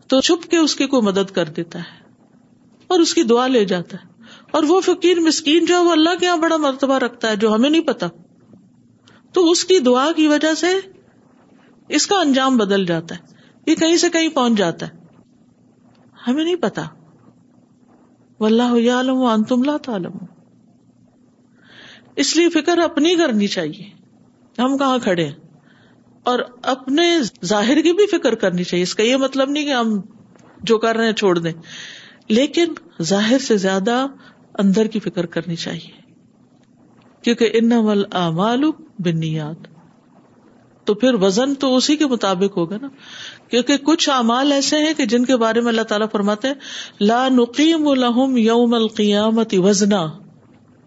تو 0.08 0.20
چھپ 0.20 0.50
کے 0.50 0.56
اس 0.56 0.76
کی 0.76 0.86
کوئی 0.86 1.02
مدد 1.02 1.30
کر 1.30 1.44
دیتا 1.44 1.78
ہے 1.78 2.12
اور 2.86 3.00
اس 3.00 3.14
کی 3.14 3.22
دعا 3.22 3.46
لے 3.46 3.64
جاتا 3.64 3.96
ہے۔ 3.96 4.22
اور 4.50 4.62
وہ 4.62 4.80
فقیر، 4.80 5.20
مسکین 5.20 5.64
جو 5.64 5.74
ہے، 5.74 5.80
وہ 5.80 5.92
اللہ 5.92 6.10
کے 6.20 6.26
یہاں 6.26 6.36
بڑا 6.36 6.56
مرتبہ 6.56 6.98
رکھتا 6.98 7.28
ہے 7.28 7.36
جو 7.36 7.54
ہمیں 7.54 7.70
نہیں 7.70 7.82
پتا۔ 7.82 8.06
تو 9.32 9.50
اس 9.50 9.64
کی 9.64 9.78
دعا 9.78 10.12
کی 10.16 10.26
وجہ 10.26 10.54
سے 10.54 10.66
اس 11.88 12.06
کا 12.06 12.16
انجام 12.16 12.56
بدل 12.56 12.86
جاتا 12.86 13.14
ہے۔ 13.14 13.20
یہ 13.66 13.74
کہیں 13.74 13.96
سے 13.96 14.10
کہیں 14.10 14.28
پہنچ 14.28 14.58
جاتا 14.58 14.86
ہے۔ 14.86 14.92
ہمیں 16.26 16.44
نہیں 16.44 16.56
پتا۔ 16.56 16.82
واللہ 18.40 18.90
عالم 18.90 19.16
و 19.16 19.44
تم 19.48 19.62
لا 19.62 19.76
تعلم 19.76 20.12
اس 22.16 22.37
لیے 22.37 22.48
فکر 22.48 22.79
اپنی 22.79 23.16
کرنی 23.16 23.46
چاہیے۔ 23.46 24.05
ہم 24.59 24.79
کہاں 24.79 24.98
کھڑے 24.98 25.25
ہیں؟ 25.25 25.33
اور 26.23 26.38
اپنے 26.62 27.19
ظاہر 27.44 27.81
کی 27.83 27.92
بھی 27.92 28.06
فکر 28.06 28.35
کرنی 28.35 28.65
چاہیے۔ 28.65 28.83
اس 28.83 28.94
کا 28.94 29.02
یہ 29.02 29.17
مطلب 29.17 29.50
نہیں 29.50 29.65
کہ 29.65 29.73
ہم 29.73 30.00
جو 30.62 30.79
کر 30.79 30.96
رہے 30.96 31.06
ہیں 31.06 31.12
چھوڑ 31.12 31.38
دیں۔ 31.38 31.52
لیکن 32.29 32.73
ظاہر 33.02 33.38
سے 33.38 33.56
زیادہ 33.56 34.06
اندر 34.58 34.87
کی 34.87 35.00
فکر 35.00 35.27
کرنی 35.27 35.56
چاہیے۔ 35.56 36.04
کیونکہ 37.23 37.50
ان 37.54 37.73
اعمال 38.12 38.65
بنیاد 38.98 39.67
تو 40.85 40.94
پھر 40.94 41.15
وزن 41.15 41.54
تو 41.54 41.77
اسی 41.77 41.96
کے 41.96 42.06
مطابق 42.06 42.56
ہوگا 42.56 42.77
نا۔ 42.83 42.88
کیونکہ 43.48 43.77
کچھ 43.77 44.10
اعمال 44.10 44.52
ایسے 44.52 44.77
ہیں 44.77 44.94
کہ 44.96 45.06
جن 45.06 45.25
کے 45.25 45.37
بارے 45.37 45.60
میں 45.60 45.69
اللہ 45.69 45.83
تعالیٰ 45.83 46.06
فرماتے 46.12 46.48
ہیں، 46.48 46.54
لا 47.00 47.29
نقیم 47.29 47.88
الحم 47.88 48.37
یوم 48.37 48.75
القیامت 48.75 49.54
وزنا۔ 49.58 50.06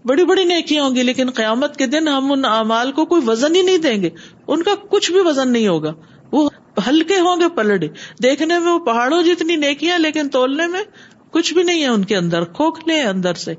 بڑی 0.05 0.25
بڑی 0.25 0.43
نیکیاں 0.43 0.83
ہوں 0.83 0.95
گی، 0.95 1.03
لیکن 1.03 1.29
قیامت 1.29 1.77
کے 1.77 1.87
دن 1.87 2.07
ہم 2.07 2.31
ان 2.31 2.45
اعمال 2.45 2.91
کو 2.91 3.05
کوئی 3.05 3.21
وزن 3.27 3.55
ہی 3.55 3.61
نہیں 3.61 3.77
دیں 3.77 4.01
گے۔ 4.01 4.09
ان 4.47 4.63
کا 4.63 4.71
کچھ 4.89 5.11
بھی 5.11 5.19
وزن 5.19 5.51
نہیں 5.51 5.67
ہوگا۔ 5.67 5.93
وہ 6.31 6.49
ہلکے 6.87 7.19
ہوں 7.19 7.35
گے 7.35 7.49
پلڑے۔ 7.55 7.87
دیکھنے 8.23 8.59
میں 8.59 8.71
وہ 8.71 8.79
پہاڑوں 8.79 9.23
جتنی 9.23 9.55
نیکیاں، 9.55 9.99
لیکن 9.99 10.29
تولنے 10.29 10.67
میں 10.67 10.83
کچھ 11.31 11.53
بھی 11.53 11.63
نہیں 11.63 11.81
ہے۔ 11.81 11.87
ان 11.87 12.05
کے 12.05 12.17
اندر 12.17 12.43
کھوکھلے 12.43 13.01
اندر 13.01 13.33
سے۔ 13.33 13.53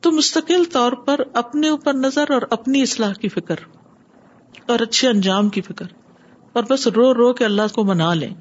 تو 0.00 0.12
مستقل 0.12 0.64
طور 0.64 0.92
پر 0.92 1.20
اپنے 1.34 1.68
اوپر 1.68 1.94
نظر 1.94 2.24
اور 2.30 2.42
اپنی 2.50 2.82
اصلاح 2.82 3.12
کی 3.12 3.28
فکر۔ 3.28 3.56
اور 4.66 4.80
اچھے 4.80 5.08
انجام 5.08 5.48
کی 5.48 5.60
فکر۔ 5.60 5.86
اور 6.52 6.64
بس 6.70 6.86
رو 6.86 7.14
رو 7.14 7.32
کے 7.32 7.44
اللہ 7.44 7.74
کو 7.74 7.84
منا 7.84 8.14
لیں۔ 8.14 8.34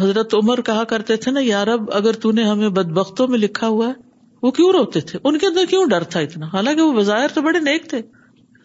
حضرت 0.00 0.34
عمر 0.34 0.60
کہا 0.60 0.84
کرتے 0.84 1.16
تھے 1.16 1.30
نا 1.30 1.40
یارب 1.42 1.90
اگر 1.92 2.12
تو 2.12 2.32
نے 2.32 2.44
ہمیں 2.44 2.68
بد 2.68 2.86
بختوں 2.86 3.28
میں 3.28 3.38
لکھا 3.38 3.66
ہوا 3.66 3.88
ہے 3.88 4.09
وہ 4.42 4.50
کیوں 4.50 4.72
روتے 4.72 5.00
تھے؟ 5.00 5.18
ان 5.24 5.38
کے 5.38 5.46
اندر 5.46 5.64
کیوں 5.70 5.86
ڈر 5.86 6.02
تھا 6.02 6.20
اتنا؟ 6.20 6.46
حالانکہ 6.46 6.82
وہ 6.82 6.92
بظاہر 6.92 7.26
تو 7.34 7.42
بڑے 7.42 7.58
نیک 7.58 7.90
تھے۔ 7.90 8.02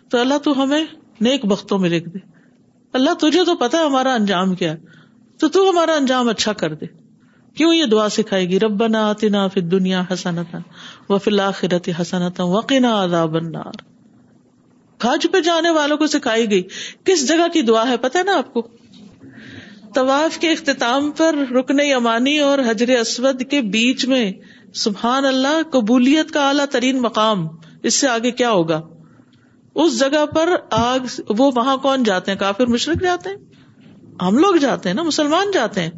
تو 0.09 0.19
اللہ 0.19 0.37
تو 0.37 0.63
ہمیں 0.63 0.85
نیک 1.21 1.45
بختوں 1.45 1.79
میں 1.79 1.89
لکھ 1.89 2.09
دے۔ 2.09 2.19
اللہ 2.93 3.13
تجھے 3.13 3.45
تو 3.45 3.55
پتا 3.55 3.85
ہمارا 3.85 4.13
انجام 4.13 4.55
کیا 4.55 4.75
تو 5.39 5.47
تو 5.47 5.69
ہمارا 5.69 5.93
انجام 5.93 6.29
اچھا 6.29 6.53
کر 6.53 6.73
دے۔ 6.73 6.85
کیوں 7.53 7.73
یہ 7.73 7.85
دعا 7.85 8.09
سکھائے 8.09 8.49
گی؟ 8.49 8.59
رب 8.59 8.87
نہ 8.87 8.97
آتی 8.97 9.29
نہ 9.29 9.37
پھر 9.53 9.61
دنیا 9.61 10.03
حسنتا 10.13 10.57
و 11.09 11.17
فی 11.17 11.31
الآخرت 11.31 11.89
حسنتا 12.01 12.43
وقنا 12.43 13.03
عذاب 13.03 13.35
النار۔ 13.35 13.71
حج 15.03 15.27
پہ 15.31 15.39
جانے 15.41 15.69
والوں 15.69 15.97
کو 15.97 16.07
سکھائی 16.07 16.51
گئی۔ 16.51 16.63
کس 17.03 17.27
جگہ 17.27 17.47
کی 17.53 17.61
دعا 17.61 17.87
ہے؟ 17.87 17.97
پتا 17.97 18.19
ہے 18.19 18.23
نا 18.23 18.37
آپ 18.37 18.53
کو؟ 18.53 18.67
طواف 19.95 20.37
کے 20.37 20.51
اختتام 20.51 21.11
پر 21.11 21.35
رکن 21.51 21.79
یمانی 21.79 22.39
اور 22.39 22.59
حجر 22.59 22.89
اسود 22.89 23.43
کے 23.49 23.61
بیچ 23.61 24.05
میں 24.05 24.31
سبحان 24.75 25.25
اللہ، 25.25 25.63
قبولیت 25.71 26.31
کا 26.31 26.47
اعلیٰ 26.47 26.65
ترین 26.65 27.01
مقام، 27.01 27.47
اس 27.83 27.93
سے 27.93 28.07
آگے 28.07 28.31
کیا 28.31 28.51
ہوگا؟ 28.51 28.81
اس 29.75 29.99
جگہ 29.99 30.25
پر 30.25 30.49
آگ، 30.71 30.99
وہ 31.29 31.51
وہاں 31.55 31.77
کون 31.77 32.03
جاتے 32.03 32.31
ہیں؟ 32.31 32.37
کافر 32.37 32.65
مشرق 32.65 33.03
جاتے 33.03 33.29
ہیں؟ 33.29 33.37
ہم 34.21 34.37
لوگ 34.37 34.55
جاتے 34.55 34.89
ہیں 34.89 34.93
نا، 34.93 35.03
مسلمان 35.03 35.51
جاتے 35.53 35.81
ہیں۔ 35.81 35.91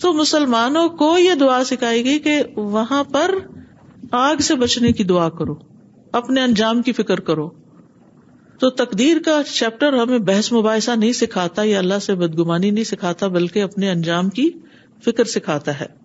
تو 0.00 0.12
مسلمانوں 0.12 0.88
کو 0.88 1.18
یہ 1.18 1.34
دعا 1.34 1.64
سکھائی 1.64 2.04
گئی 2.04 2.18
کہ 2.18 2.42
وہاں 2.56 3.04
پر 3.04 3.34
آگ 4.12 4.36
سے 4.36 4.54
بچنے 4.54 4.92
کی 4.92 5.04
دعا 5.04 5.28
کرو، 5.28 5.54
اپنے 6.12 6.40
انجام 6.40 6.82
کی 6.82 6.92
فکر 6.92 7.20
کرو۔ 7.20 7.50
تو 8.58 8.70
تقدیر 8.70 9.16
کا 9.24 9.42
چیپٹر 9.52 9.92
ہمیں 9.92 10.18
بحث 10.18 10.52
مباحثہ 10.52 10.90
نہیں 10.90 11.12
سکھاتا، 11.12 11.62
یا 11.62 11.78
اللہ 11.78 11.98
سے 11.98 12.14
بدگمانی 12.14 12.70
نہیں 12.70 12.84
سکھاتا، 12.84 13.28
بلکہ 13.28 13.62
اپنے 13.62 13.90
انجام 13.90 14.28
کی 14.28 14.50
فکر 15.04 15.24
سکھاتا 15.24 15.80
ہے۔ 15.80 15.99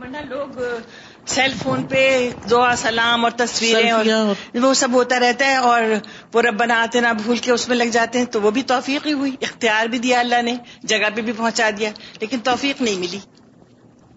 لوگ 0.00 0.58
سیل 1.26 1.52
فون 1.62 1.82
پہ 1.82 2.30
دعا 2.50 2.76
سلام 2.76 3.24
اور 3.24 3.32
تصویریں 3.36 3.92
وہ 4.54 4.74
سب 4.74 4.88
ہوتا 4.92 5.20
رہتا 5.20 5.46
ہے 5.46 5.56
اور 5.56 5.82
وہ 6.34 6.42
رب 6.42 6.60
بناتے 6.60 7.00
نہ 7.00 7.08
بھول 7.22 7.36
کے 7.36 7.52
اس 7.52 7.68
میں 7.68 7.76
لگ 7.76 7.84
جاتے 7.84 8.18
ہیں 8.18 8.26
تو 8.26 8.40
وہ 8.40 8.50
بھی 8.50 8.62
توفیق 8.62 9.06
ہی 9.06 9.12
ہوئی۔ 9.12 9.36
اختیار 9.40 9.86
بھی 9.86 9.98
دیا 9.98 10.20
اللہ 10.20 10.42
نے 10.42 10.56
جگہ 10.82 11.10
پہ 11.14 11.20
بھی 11.20 11.32
پہنچا 11.32 11.70
دیا 11.78 11.90
لیکن 12.20 12.38
توفیق 12.44 12.82
نہیں 12.82 12.98
ملی۔ 12.98 13.18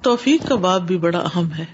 توفیق 0.02 0.48
کا 0.48 0.56
باب 0.56 0.88
بھی 0.88 0.98
بڑا 0.98 1.20
اہم 1.20 1.54
ہے۔ 1.58 1.66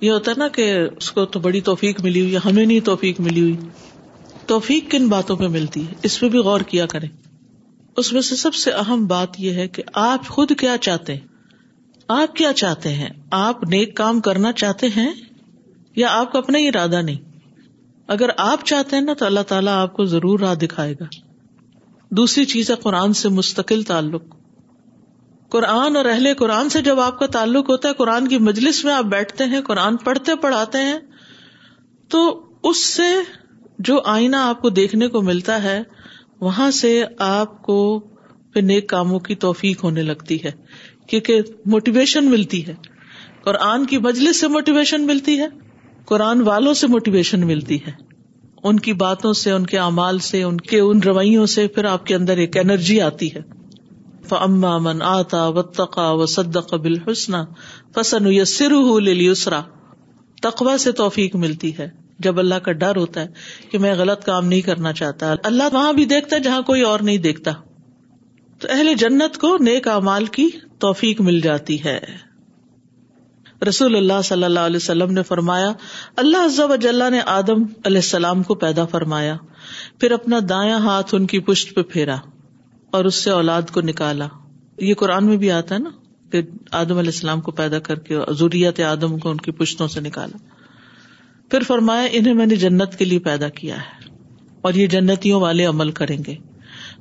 یہ 0.00 0.10
ہوتا 0.10 0.30
ہے 0.30 0.36
نا 0.38 0.48
کہ 0.48 0.78
اس 0.96 1.10
کو 1.10 1.24
تو 1.24 1.40
بڑی 1.40 1.60
توفیق 1.60 2.00
ملی 2.00 2.20
ہوئی 2.20 2.36
ہمیں 2.36 2.66
نہیں 2.66 2.80
توفیق 2.80 3.20
ملی 3.20 3.40
ہوئی۔ 3.40 3.56
توفیق 4.46 4.90
کن 4.90 5.08
باتوں 5.08 5.36
پہ 5.36 5.44
ملتی 5.44 5.88
ہے؟ 5.88 5.94
اس 6.02 6.20
پہ 6.20 6.28
بھی 6.28 6.38
غور 6.38 6.60
کیا 6.60 6.86
کریں۔ 6.86 7.08
اس 7.96 8.12
میں 8.12 8.22
سے 8.22 8.36
سب 8.36 8.54
سے 8.54 8.70
اہم 8.70 9.06
بات 9.06 9.40
یہ 9.40 9.54
ہے 9.54 9.68
کہ 9.68 9.82
آپ 9.94 10.28
خود 10.28 10.52
کیا 10.58 10.76
چاہتے 10.78 11.14
ہیں؟ 11.14 11.33
آپ 12.08 12.36
کیا 12.36 12.52
چاہتے 12.52 12.94
ہیں؟ 12.94 13.08
آپ 13.30 13.64
نیک 13.64 13.96
کام 13.96 14.20
کرنا 14.20 14.52
چاہتے 14.52 14.86
ہیں 14.86 15.12
یا 15.96 16.08
آپ 16.10 16.32
کا 16.32 16.38
اپنا 16.38 16.58
ارادہ 16.58 17.02
نہیں؟ 17.02 17.38
اگر 18.06 18.28
آپ 18.36 18.64
چاہتے 18.64 18.96
ہیں 18.96 19.02
نا 19.02 19.14
تو 19.14 19.26
اللہ 19.26 19.40
تعالیٰ 19.40 19.72
آپ 19.72 19.92
کو 19.92 20.04
ضرور 20.04 20.40
راہ 20.40 20.54
دکھائے 20.54 20.94
گا۔ 21.00 21.04
دوسری 22.10 22.44
چیز 22.44 22.70
ہے 22.70 22.76
قرآن 22.76 23.12
سے 23.12 23.28
مستقل 23.28 23.82
تعلق۔ 23.82 24.22
قرآن 25.48 25.96
اور 25.96 26.04
اہل 26.04 26.34
قرآن 26.38 26.68
سے 26.68 26.82
جب 26.82 27.00
آپ 27.00 27.18
کا 27.18 27.26
تعلق 27.26 27.70
ہوتا 27.70 27.88
ہے، 27.88 27.94
قرآن 27.94 28.28
کی 28.28 28.38
مجلس 28.38 28.84
میں 28.84 28.94
آپ 28.94 29.04
بیٹھتے 29.04 29.44
ہیں، 29.44 29.60
قرآن 29.60 29.96
پڑھتے 29.96 30.34
پڑھاتے 30.34 30.78
ہیں، 30.78 30.98
تو 32.08 32.46
اس 32.62 32.84
سے 32.84 33.14
جو 33.78 34.02
آئینہ 34.04 34.36
آپ 34.36 34.62
کو 34.62 34.70
دیکھنے 34.70 35.08
کو 35.08 35.22
ملتا 35.22 35.62
ہے، 35.62 35.82
وہاں 36.40 36.70
سے 36.70 37.04
آپ 37.18 37.62
کو 37.62 37.98
پھر 38.52 38.62
نیک 38.62 38.88
کاموں 38.88 39.20
کی 39.20 39.34
توفیق 39.34 39.84
ہونے 39.84 40.02
لگتی 40.02 40.44
ہے۔ 40.44 40.50
کیونکہ 41.06 41.40
موٹیویشن 41.66 42.30
ملتی 42.30 42.66
ہے۔ 42.66 42.74
قرآن 43.44 43.86
کی 43.86 43.98
مجلس 43.98 44.40
سے 44.40 44.48
موٹیویشن 44.48 45.06
ملتی 45.06 45.38
ہے۔ 45.38 45.46
قرآن 46.04 46.40
والوں 46.40 46.74
سے 46.74 46.86
موٹیویشن 46.86 47.46
ملتی 47.46 47.76
ہے۔ 47.76 47.92
ان 48.62 48.80
کی 48.80 48.92
باتوں 48.92 49.32
سے، 49.32 49.50
ان 49.50 49.66
کے 49.66 49.78
اعمال 49.78 50.18
سے، 50.18 50.42
ان 50.42 50.56
کے، 50.56 50.80
ان 50.80 51.00
رویوں 51.02 51.46
سے 51.46 51.68
پھر 51.68 51.84
آپ 51.84 52.06
کے 52.06 52.14
اندر 52.14 52.36
ایک 52.36 52.56
انرجی 52.56 53.00
آتی 53.00 53.34
ہے۔ 53.34 53.40
فما 54.28 54.78
من 54.78 55.02
آتا 55.02 55.48
و 55.48 55.62
تقا 55.62 56.10
و 56.10 56.26
صدق 56.26 56.74
بال 56.74 56.98
حسن 57.10 57.32
فسن 57.94 58.44
سر 58.44 58.72
یسرا 59.06 59.62
تقوا 60.42 60.78
سے 60.78 60.92
توفیق 60.92 61.36
ملتی 61.36 61.78
ہے۔ 61.78 61.90
جب 62.18 62.38
اللہ 62.38 62.54
کا 62.54 62.72
ڈر 62.72 62.96
ہوتا 62.96 63.20
ہے 63.20 63.26
کہ 63.70 63.78
میں 63.78 63.94
غلط 63.94 64.24
کام 64.24 64.46
نہیں 64.46 64.60
کرنا 64.60 64.92
چاہتا، 64.92 65.34
اللہ 65.44 65.62
وہاں 65.72 65.92
بھی 65.92 66.04
دیکھتا 66.04 66.36
ہے 66.36 66.40
جہاں 66.40 66.62
کوئی 66.62 66.82
اور 66.82 67.00
نہیں 67.00 67.18
دیکھتا۔ 67.18 67.50
تو 68.58 68.68
اہل 68.70 68.94
جنت 68.94 69.38
کو 69.38 69.56
نیک 69.60 69.88
امال 69.88 70.24
کی 70.24 70.48
توفیق 70.84 71.20
مل 71.20 71.40
جاتی 71.40 71.84
ہے۔ 71.84 71.98
رسول 73.68 73.96
اللہ 73.96 74.22
صلی 74.24 74.44
اللہ 74.44 74.60
علیہ 74.60 74.76
وسلم 74.76 75.12
نے 75.12 75.22
فرمایا، 75.22 75.72
اللہ 76.16 76.36
عز 76.36 76.60
و 76.60 76.76
جل 76.76 77.02
نے 77.10 77.20
آدم 77.26 77.62
علیہ 77.84 77.98
السلام 77.98 78.42
کو 78.42 78.54
پیدا 78.54 78.84
فرمایا، 78.84 79.36
پھر 80.00 80.12
اپنا 80.12 80.38
دایا 80.48 80.76
ہاتھ 80.76 81.14
ان 81.14 81.26
کی 81.26 81.38
پشت 81.38 81.74
پہ 81.74 81.82
پھیرا 81.82 82.16
اور 82.90 83.04
اس 83.04 83.14
سے 83.14 83.30
اولاد 83.30 83.62
کو 83.72 83.80
نکالا۔ 83.80 84.28
یہ 84.78 84.94
قرآن 84.94 85.26
میں 85.26 85.36
بھی 85.36 85.50
آتا 85.50 85.74
ہے 85.74 85.80
نا 85.80 85.90
کہ 86.32 86.42
آدم 86.70 86.98
علیہ 86.98 87.12
السلام 87.14 87.40
کو 87.40 87.52
پیدا 87.52 87.78
کر 87.78 87.98
کے 87.98 88.18
ضروریت 88.28 88.80
آدم 88.80 89.18
کو 89.18 89.30
ان 89.30 89.36
کی 89.36 89.50
پشتوں 89.50 89.88
سے 89.88 90.00
نکالا۔ 90.00 90.38
پھر 91.50 91.62
فرمایا، 91.62 92.08
انہیں 92.12 92.34
میں 92.34 92.46
نے 92.46 92.56
جنت 92.56 92.98
کے 92.98 93.04
لیے 93.04 93.18
پیدا 93.18 93.48
کیا 93.48 93.76
ہے 93.76 94.16
اور 94.60 94.74
یہ 94.74 94.86
جنتیوں 94.86 95.40
والے 95.40 95.64
عمل 95.64 95.90
کریں 95.90 96.18
گے۔ 96.26 96.34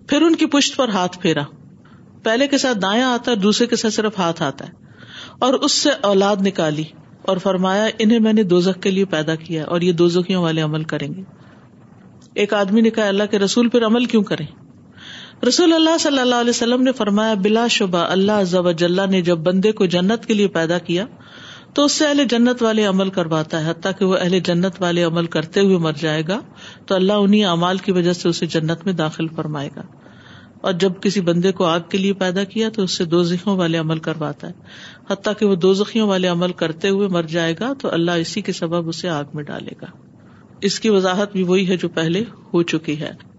پھر 0.07 0.21
ان 0.21 0.35
کی 0.35 0.45
پشت 0.45 0.77
پر 0.77 0.89
ہاتھ 0.89 1.19
پھیرا۔ 1.19 1.41
پہلے 2.23 2.47
کے 2.47 2.57
ساتھ 2.57 2.77
دایا 2.77 3.07
آتا 3.07 3.31
ہے، 3.31 3.35
دوسرے 3.35 3.67
کے 3.67 3.75
ساتھ 3.75 3.93
صرف 3.93 4.19
ہاتھ 4.19 4.43
آتا 4.43 4.67
ہے۔ 4.67 4.71
اور 5.39 5.53
اس 5.53 5.71
سے 5.71 5.89
اولاد 6.01 6.35
نکالی 6.41 6.83
اور 7.21 7.37
فرمایا، 7.37 7.87
انہیں 7.99 8.19
میں 8.19 8.33
نے 8.33 8.43
دوزخ 8.43 8.83
کے 8.83 8.91
لیے 8.91 9.05
پیدا 9.05 9.35
کیا 9.35 9.65
اور 9.65 9.81
یہ 9.81 9.91
دوزخیوں 9.91 10.43
والے 10.43 10.61
عمل 10.61 10.83
کریں 10.83 11.13
گے۔ 11.13 11.21
ایک 12.33 12.53
آدمی 12.53 12.81
نے 12.81 12.89
کہا، 12.89 13.07
اللہ 13.07 13.23
کے 13.31 13.39
رسول 13.39 13.69
پھر 13.69 13.85
عمل 13.85 14.05
کیوں 14.05 14.23
کرے 14.23 14.43
رسول 15.47 15.73
اللہ 15.73 15.97
صلی 15.99 16.19
اللہ 16.19 16.35
علیہ 16.35 16.49
وسلم 16.49 16.83
نے 16.83 16.91
فرمایا، 16.91 17.33
بلا 17.33 17.67
شبہ 17.67 17.97
اللہ 17.97 18.71
جل 18.77 19.09
نے 19.09 19.21
جب 19.21 19.37
بندے 19.37 19.71
کو 19.71 19.85
جنت 19.85 20.25
کے 20.25 20.33
لیے 20.33 20.47
پیدا 20.47 20.77
کیا، 20.77 21.05
تو 21.73 21.85
اس 21.85 21.91
سے 21.91 22.07
اہل 22.07 22.23
جنت 22.29 22.63
والے 22.63 22.85
عمل 22.85 23.09
کرواتا 23.09 23.65
ہے۔ 23.65 23.69
حتیٰ 23.69 23.91
کہ 23.99 24.05
وہ 24.05 24.17
اہل 24.21 24.39
جنت 24.39 24.73
والے 24.79 25.03
عمل 25.03 25.25
کرتے 25.25 25.59
ہوئے 25.59 25.77
مر 25.77 25.91
جائے 25.91 26.23
گا، 26.27 26.39
تو 26.85 26.95
اللہ 26.95 27.13
انہیں 27.13 27.43
اعمال 27.43 27.77
کی 27.77 27.91
وجہ 27.91 28.13
سے 28.13 28.29
اسے 28.29 28.45
جنت 28.45 28.85
میں 28.85 28.93
داخل 28.93 29.27
فرمائے 29.27 29.69
گا۔ 29.75 29.81
اور 30.63 30.73
جب 30.73 30.91
کسی 31.01 31.21
بندے 31.21 31.51
کو 31.51 31.65
آگ 31.65 31.79
کے 31.89 31.97
لیے 31.97 32.13
پیدا 32.13 32.43
کیا 32.43 32.69
تو 32.69 32.83
اس 32.83 32.91
سے 32.91 33.05
دو 33.05 33.23
زخیوں 33.23 33.57
والے 33.57 33.77
عمل 33.77 33.99
کرواتا 33.99 34.47
ہے۔ 34.47 34.53
حتیٰ 35.09 35.33
کہ 35.39 35.45
وہ 35.45 35.55
دو 35.55 35.73
زخیوں 35.73 36.07
والے 36.07 36.27
عمل 36.27 36.51
کرتے 36.51 36.89
ہوئے 36.89 37.07
مر 37.07 37.23
جائے 37.23 37.55
گا 37.59 37.73
تو 37.73 37.93
اللہ 37.93 38.11
اسی 38.11 38.41
کے 38.41 38.51
سبب 38.51 38.87
اسے 38.87 39.09
آگ 39.09 39.23
میں 39.33 39.43
ڈالے 39.43 39.71
گا۔ 39.81 39.85
اس 40.61 40.79
کی 40.79 40.89
وضاحت 40.89 41.31
بھی 41.31 41.43
وہی 41.43 41.67
ہے 41.67 41.77
جو 41.77 41.89
پہلے 41.89 42.23
ہو 42.53 42.63
چکی 42.63 42.99
ہے۔ 42.99 43.32